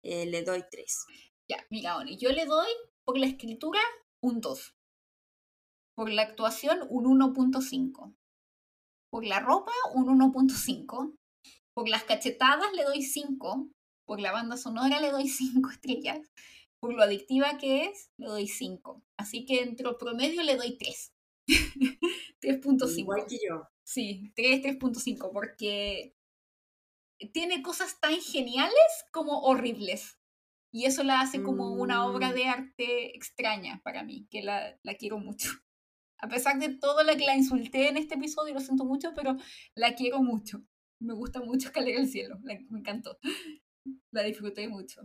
eh, 0.03 0.27
le 0.27 0.43
doy 0.43 0.65
tres. 0.71 1.05
Ya, 1.49 1.59
mira, 1.71 1.99
yo 2.19 2.31
le 2.31 2.47
doy 2.47 2.69
por 3.05 3.19
la 3.19 3.27
escritura 3.27 3.81
un 4.21 4.41
2. 4.41 4.75
Por 5.95 6.11
la 6.11 6.23
actuación 6.23 6.87
un 6.89 7.05
1.5. 7.05 8.15
Por 9.11 9.25
la 9.25 9.41
ropa 9.41 9.73
un 9.95 10.07
1.5. 10.07 11.17
Por 11.75 11.89
las 11.89 12.05
cachetadas 12.05 12.73
le 12.73 12.85
doy 12.85 13.03
5. 13.03 13.69
Por 14.05 14.21
la 14.21 14.33
banda 14.33 14.57
sonora 14.57 15.01
le 15.01 15.11
doy 15.11 15.29
5 15.29 15.71
estrellas. 15.71 16.21
Por 16.81 16.95
lo 16.95 17.03
adictiva 17.03 17.57
que 17.59 17.87
es, 17.87 18.11
le 18.19 18.27
doy 18.27 18.47
5. 18.47 19.03
Así 19.17 19.45
que 19.47 19.63
entre 19.63 19.89
el 19.89 19.97
promedio 19.97 20.43
le 20.43 20.57
doy 20.57 20.77
3. 20.77 21.15
3.5. 21.47 22.95
Igual 22.99 23.27
que 23.27 23.39
yo. 23.47 23.69
Sí, 23.83 24.33
3, 24.35 24.63
3.5, 24.63 25.31
porque 25.33 26.15
tiene 27.33 27.63
cosas 27.63 28.01
tan 28.01 28.21
geniales 28.21 29.05
como 29.13 29.41
horribles. 29.43 30.19
Y 30.73 30.87
eso 30.87 31.05
la 31.05 31.21
hace 31.21 31.43
como 31.43 31.73
una 31.73 32.05
obra 32.05 32.31
mm. 32.31 32.35
de 32.35 32.45
arte 32.47 33.17
extraña 33.17 33.81
para 33.85 34.03
mí, 34.03 34.27
que 34.31 34.43
la, 34.43 34.77
la 34.83 34.95
quiero 34.95 35.19
mucho. 35.19 35.49
A 36.19 36.29
pesar 36.29 36.59
de 36.59 36.71
todo 36.71 37.05
lo 37.05 37.17
que 37.17 37.25
la 37.25 37.37
insulté 37.37 37.89
en 37.89 37.97
este 37.97 38.15
episodio, 38.15 38.55
lo 38.55 38.61
siento 38.61 38.85
mucho, 38.85 39.13
pero 39.15 39.37
la 39.75 39.95
quiero 39.95 40.23
mucho. 40.23 40.65
Me 41.01 41.13
gusta 41.13 41.41
mucho 41.41 41.69
Escalera 41.69 42.01
al 42.01 42.09
Cielo, 42.09 42.39
me 42.41 42.67
encantó. 42.71 43.19
La 44.12 44.24
disfruté 44.24 44.68
mucho. 44.68 45.02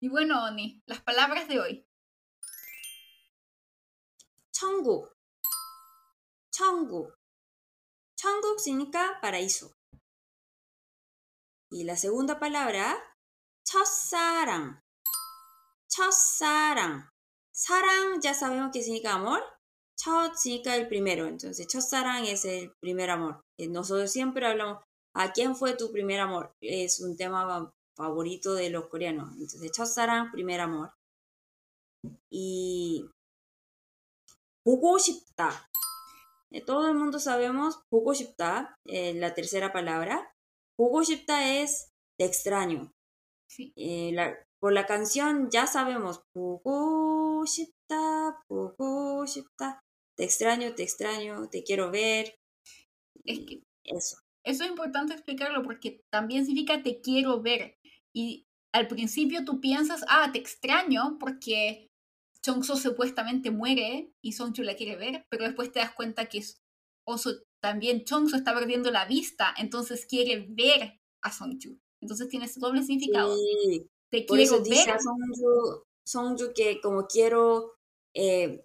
Y 0.00 0.08
bueno, 0.08 0.44
Oni, 0.44 0.82
las 0.86 1.00
palabras 1.02 1.48
de 1.48 1.60
hoy. 1.60 1.86
천국. 4.50 5.12
천국. 6.50 7.14
천국 8.16 8.58
significa 8.58 9.18
paraíso. 9.20 9.72
Y 11.70 11.84
la 11.84 11.96
segunda 11.96 12.38
palabra, 12.38 12.98
첫사랑. 13.64 14.80
첫사랑 15.88 17.10
sarang 17.52 18.20
ya 18.22 18.32
sabemos 18.32 18.70
que 18.72 18.82
significa 18.82 19.14
amor. 19.14 19.42
Chao 19.96 20.34
significa 20.34 20.76
el 20.76 20.88
primero. 20.88 21.26
Entonces, 21.26 21.66
sarang 21.68 22.24
es 22.24 22.44
el 22.44 22.72
primer 22.80 23.10
amor. 23.10 23.42
Eh, 23.58 23.68
nosotros 23.68 24.10
siempre 24.10 24.46
hablamos, 24.46 24.82
¿a 25.14 25.32
quién 25.32 25.56
fue 25.56 25.76
tu 25.76 25.92
primer 25.92 26.20
amor? 26.20 26.54
Es 26.60 27.00
un 27.00 27.16
tema 27.16 27.72
favorito 27.96 28.54
de 28.54 28.70
los 28.70 28.88
coreanos. 28.88 29.32
Entonces, 29.32 29.72
sarang, 29.94 30.30
primer 30.32 30.60
amor. 30.60 30.92
Y 32.30 33.04
보고 34.64 34.98
싶다. 34.98 35.68
Eh, 36.52 36.62
todo 36.62 36.88
el 36.88 36.94
mundo 36.94 37.18
sabemos 37.18 37.82
보고 37.90 38.14
싶다, 38.14 38.78
eh, 38.86 39.14
la 39.14 39.34
tercera 39.34 39.72
palabra. 39.72 40.32
보고 40.76 41.02
싶다 41.02 41.60
es 41.60 41.90
te 42.18 42.24
extraño. 42.24 42.92
Sí. 43.48 43.72
Eh, 43.76 44.12
la, 44.12 44.36
por 44.60 44.72
la 44.72 44.86
canción 44.86 45.50
ya 45.50 45.66
sabemos 45.66 46.22
보고 46.32 47.44
싶다, 47.46 48.42
보고 48.48 49.26
싶다. 49.26 49.80
Te 50.16 50.24
extraño, 50.24 50.74
te 50.74 50.82
extraño, 50.82 51.48
te 51.50 51.62
quiero 51.62 51.90
ver. 51.90 52.34
Es 53.24 53.40
que 53.46 53.62
eso. 53.84 54.18
Eso 54.45 54.63
es 54.63 54.69
importante 54.69 55.13
explicarlo 55.13 55.63
porque 55.63 56.03
también 56.11 56.45
significa 56.45 56.81
te 56.83 57.01
quiero 57.01 57.41
ver. 57.41 57.77
Y 58.13 58.45
al 58.73 58.87
principio 58.87 59.43
tú 59.43 59.59
piensas, 59.59 60.05
ah, 60.07 60.29
te 60.31 60.39
extraño 60.39 61.17
porque 61.19 61.89
Chongso 62.45 62.75
supuestamente 62.77 63.49
muere 63.49 64.11
y 64.21 64.33
Songju 64.33 64.61
la 64.61 64.75
quiere 64.75 64.95
ver, 64.95 65.25
pero 65.29 65.45
después 65.45 65.71
te 65.71 65.79
das 65.79 65.93
cuenta 65.93 66.27
que 66.27 66.43
Oso, 67.07 67.31
también 67.61 68.03
Chongso 68.05 68.35
está 68.35 68.53
perdiendo 68.53 68.91
la 68.91 69.05
vista, 69.05 69.53
entonces 69.57 70.05
quiere 70.05 70.45
ver 70.49 70.99
a 71.23 71.31
Songju. 71.31 71.79
Entonces 72.01 72.27
tiene 72.29 72.45
ese 72.45 72.59
doble 72.59 72.83
significado. 72.83 73.35
Sí. 73.35 73.87
Te 74.11 74.21
Por 74.21 74.37
quiero 74.37 74.43
eso 74.57 74.59
dice 74.63 74.85
ver. 74.85 74.95
a 74.95 74.99
Songju, 74.99 75.83
Songju 76.05 76.53
que 76.53 76.79
como 76.81 77.07
quiero, 77.07 77.73
eh, 78.15 78.63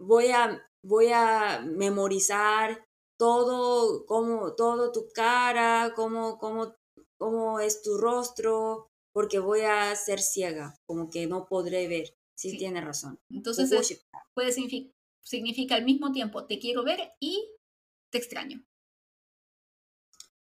voy, 0.00 0.28
a, 0.28 0.66
voy 0.82 1.08
a 1.12 1.60
memorizar 1.60 2.82
todo, 3.20 4.06
cómo, 4.06 4.54
todo 4.54 4.92
tu 4.92 5.10
cara, 5.12 5.92
cómo, 5.94 6.38
cómo, 6.38 6.74
cómo 7.18 7.60
es 7.60 7.82
tu 7.82 7.98
rostro, 7.98 8.88
porque 9.12 9.38
voy 9.38 9.60
a 9.60 9.94
ser 9.94 10.20
ciega, 10.20 10.74
como 10.86 11.10
que 11.10 11.26
no 11.26 11.46
podré 11.46 11.86
ver. 11.86 12.16
Sí, 12.34 12.52
sí. 12.52 12.56
tiene 12.56 12.80
razón. 12.80 13.20
Entonces, 13.28 13.68
puede 14.32 14.52
significar, 14.52 14.94
significa 15.22 15.74
al 15.74 15.84
mismo 15.84 16.12
tiempo, 16.12 16.46
te 16.46 16.58
quiero 16.58 16.82
ver 16.82 17.12
y 17.20 17.46
te 18.10 18.16
extraño. 18.16 18.64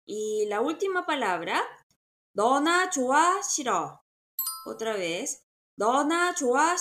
Y 0.08 0.48
la 0.48 0.62
última 0.62 1.06
palabra, 1.06 1.62
dona 2.34 2.90
chua 2.90 3.42
shiro. 3.48 4.02
Otra 4.66 4.94
vez, 4.94 5.46
dona 5.78 6.34
chua. 6.36 6.76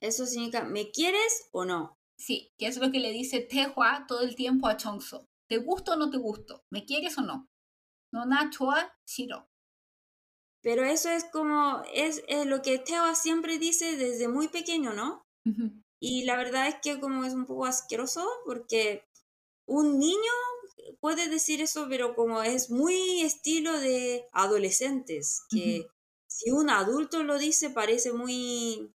Eso 0.00 0.26
significa, 0.26 0.64
¿me 0.64 0.90
quieres 0.90 1.48
o 1.52 1.64
no? 1.64 1.97
Sí, 2.18 2.52
que 2.58 2.66
es 2.66 2.76
lo 2.78 2.90
que 2.90 2.98
le 2.98 3.12
dice 3.12 3.40
Tehua 3.40 4.06
todo 4.08 4.22
el 4.22 4.34
tiempo 4.34 4.66
a 4.66 4.76
Chongso. 4.76 5.28
¿Te 5.48 5.58
gusto 5.58 5.92
o 5.92 5.96
no 5.96 6.10
te 6.10 6.18
gusto? 6.18 6.64
¿Me 6.70 6.84
quieres 6.84 7.16
o 7.16 7.22
no? 7.22 7.48
No 8.12 8.26
na 8.26 8.50
chua 8.50 8.92
shiro. 9.06 9.48
Pero 10.62 10.84
eso 10.84 11.08
es 11.08 11.24
como, 11.24 11.82
es, 11.94 12.22
es 12.26 12.44
lo 12.46 12.60
que 12.62 12.78
Teo 12.78 13.14
siempre 13.14 13.58
dice 13.58 13.96
desde 13.96 14.28
muy 14.28 14.48
pequeño, 14.48 14.92
¿no? 14.92 15.24
Y 16.00 16.24
la 16.24 16.36
verdad 16.36 16.68
es 16.68 16.76
que 16.82 17.00
como 17.00 17.24
es 17.24 17.32
un 17.32 17.46
poco 17.46 17.64
asqueroso 17.64 18.28
porque 18.44 19.04
un 19.66 19.98
niño 19.98 20.32
puede 21.00 21.28
decir 21.28 21.60
eso, 21.60 21.86
pero 21.88 22.14
como 22.14 22.42
es 22.42 22.70
muy 22.70 23.22
estilo 23.22 23.78
de 23.78 24.28
adolescentes, 24.32 25.42
que 25.50 25.86
si 26.26 26.50
un 26.50 26.70
adulto 26.70 27.22
lo 27.22 27.38
dice 27.38 27.70
parece 27.70 28.12
muy, 28.12 28.92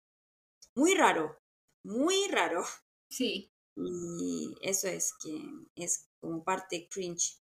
muy 0.75 0.95
raro, 0.95 1.37
muy 1.83 2.27
raro. 2.27 2.63
Sí, 3.11 3.51
Y 3.75 4.53
eso 4.61 4.87
es 4.87 5.13
que 5.21 5.41
es 5.75 6.07
como 6.19 6.43
parte 6.43 6.87
cringe. 6.89 7.37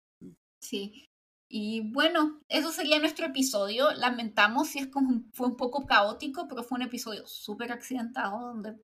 sí. 0.60 1.04
Y 1.50 1.92
bueno, 1.92 2.42
eso 2.48 2.72
sería 2.72 2.98
nuestro 2.98 3.26
episodio. 3.26 3.90
Lamentamos 3.92 4.68
si 4.68 4.80
es 4.80 4.88
como 4.88 5.22
fue 5.32 5.46
un 5.46 5.56
poco 5.56 5.86
caótico, 5.86 6.46
pero 6.48 6.62
fue 6.62 6.76
un 6.76 6.82
episodio 6.82 7.26
súper 7.26 7.72
accidentado 7.72 8.38
donde 8.38 8.76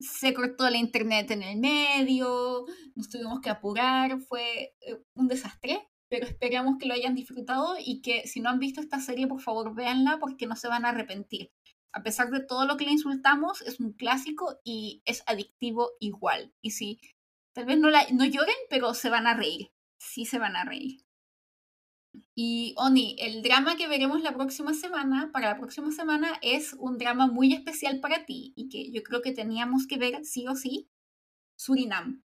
se 0.00 0.34
cortó 0.34 0.68
la 0.68 0.78
internet 0.78 1.30
en 1.30 1.42
el 1.42 1.58
medio, 1.58 2.66
nos 2.94 3.08
tuvimos 3.08 3.40
que 3.40 3.50
apurar, 3.50 4.20
fue 4.20 4.74
eh, 4.80 5.02
un 5.14 5.28
desastre, 5.28 5.88
pero 6.08 6.26
esperamos 6.26 6.76
que 6.78 6.86
lo 6.86 6.94
hayan 6.94 7.14
disfrutado 7.14 7.76
y 7.78 8.02
que 8.02 8.26
si 8.26 8.40
no 8.40 8.50
han 8.50 8.58
visto 8.58 8.80
esta 8.80 9.00
serie, 9.00 9.26
por 9.26 9.40
favor 9.40 9.74
véanla 9.74 10.18
porque 10.18 10.46
no 10.46 10.56
se 10.56 10.68
van 10.68 10.84
a 10.84 10.90
arrepentir. 10.90 11.50
A 11.92 12.02
pesar 12.02 12.30
de 12.30 12.40
todo 12.40 12.66
lo 12.66 12.76
que 12.76 12.84
le 12.84 12.92
insultamos, 12.92 13.62
es 13.62 13.80
un 13.80 13.92
clásico 13.92 14.60
y 14.64 15.02
es 15.04 15.22
adictivo 15.26 15.92
igual. 16.00 16.52
Y 16.62 16.70
si 16.70 17.00
tal 17.52 17.66
vez 17.66 17.78
no, 17.78 17.90
la, 17.90 18.06
no 18.12 18.24
lloren, 18.24 18.56
pero 18.70 18.94
se 18.94 19.10
van 19.10 19.26
a 19.26 19.34
reír. 19.34 19.72
Sí 19.98 20.24
se 20.24 20.38
van 20.38 20.56
a 20.56 20.64
reír. 20.64 21.04
Y 22.34 22.74
Oni, 22.76 23.16
el 23.18 23.42
drama 23.42 23.76
que 23.76 23.88
veremos 23.88 24.20
la 24.22 24.34
próxima 24.34 24.74
semana, 24.74 25.30
para 25.32 25.50
la 25.50 25.58
próxima 25.58 25.90
semana, 25.92 26.38
es 26.42 26.74
un 26.74 26.98
drama 26.98 27.26
muy 27.26 27.54
especial 27.54 28.00
para 28.00 28.26
ti 28.26 28.52
y 28.56 28.68
que 28.68 28.90
yo 28.90 29.02
creo 29.02 29.22
que 29.22 29.32
teníamos 29.32 29.86
que 29.86 29.98
ver 29.98 30.24
sí 30.24 30.46
o 30.46 30.54
sí, 30.54 30.90
Surinam. 31.56 32.22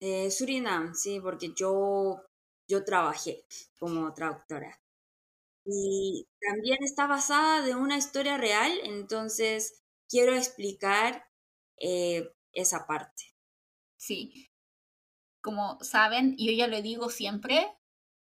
Eh, 0.00 0.30
Surinam, 0.30 0.94
sí, 0.94 1.20
porque 1.20 1.52
yo, 1.54 2.22
yo 2.68 2.84
trabajé 2.84 3.44
como 3.78 4.12
traductora. 4.14 4.80
Y 5.70 6.26
también 6.40 6.78
está 6.82 7.06
basada 7.06 7.62
de 7.62 7.74
una 7.74 7.98
historia 7.98 8.38
real, 8.38 8.72
entonces 8.84 9.82
quiero 10.08 10.34
explicar 10.34 11.26
eh, 11.76 12.32
esa 12.52 12.86
parte. 12.86 13.34
Sí. 13.98 14.48
Como 15.42 15.78
saben, 15.82 16.34
y 16.38 16.46
yo 16.46 16.52
ya 16.52 16.68
lo 16.68 16.80
digo 16.80 17.10
siempre, 17.10 17.70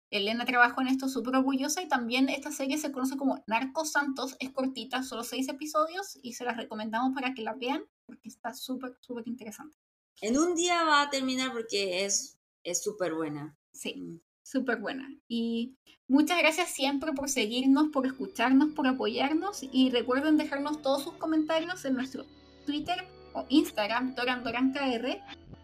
Elena 0.09 0.45
trabajó 0.45 0.81
en 0.81 0.89
esto 0.89 1.07
súper 1.07 1.37
orgullosa 1.37 1.81
y 1.81 1.87
también 1.87 2.27
esta 2.29 2.51
serie 2.51 2.77
se 2.77 2.91
conoce 2.91 3.15
como 3.15 3.43
Narcos 3.47 3.93
Santos, 3.93 4.35
es 4.39 4.51
cortita, 4.51 5.03
solo 5.03 5.23
seis 5.23 5.47
episodios 5.47 6.17
y 6.21 6.33
se 6.33 6.43
las 6.43 6.57
recomendamos 6.57 7.13
para 7.13 7.33
que 7.33 7.43
la 7.43 7.53
vean 7.53 7.85
porque 8.05 8.27
está 8.27 8.53
súper, 8.53 8.97
súper 8.99 9.27
interesante. 9.27 9.77
En 10.21 10.37
un 10.37 10.53
día 10.55 10.83
va 10.83 11.01
a 11.01 11.09
terminar 11.09 11.53
porque 11.53 12.03
es 12.05 12.37
es 12.67 12.83
súper 12.83 13.13
buena. 13.13 13.57
Sí. 13.71 14.21
Súper 14.49 14.77
buena. 14.77 15.09
Y 15.27 15.75
muchas 16.07 16.39
gracias 16.39 16.69
siempre 16.69 17.11
por 17.11 17.27
seguirnos, 17.27 17.89
por 17.89 18.05
escucharnos, 18.05 18.69
por 18.69 18.87
apoyarnos. 18.87 19.61
Y 19.61 19.89
recuerden 19.89 20.37
dejarnos 20.37 20.81
todos 20.81 21.03
sus 21.03 21.15
comentarios 21.15 21.83
en 21.83 21.95
nuestro 21.95 22.23
Twitter 22.65 23.05
o 23.33 23.45
Instagram, 23.49 24.15
DoranDoranKR. 24.15 25.21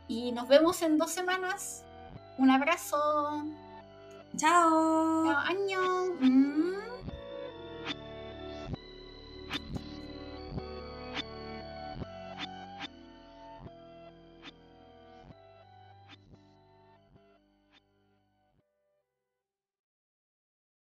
Y 0.10 0.34
nos 0.34 0.49
vemos 0.49 0.81
en 0.81 0.97
dos 0.97 1.11
semanas. 1.11 1.85
Un 2.38 2.49
abrazo. 2.49 2.97
¡Chao! 4.35 5.27
Chao, 5.27 5.38
año. 5.38 6.15
Mm. 6.19 6.92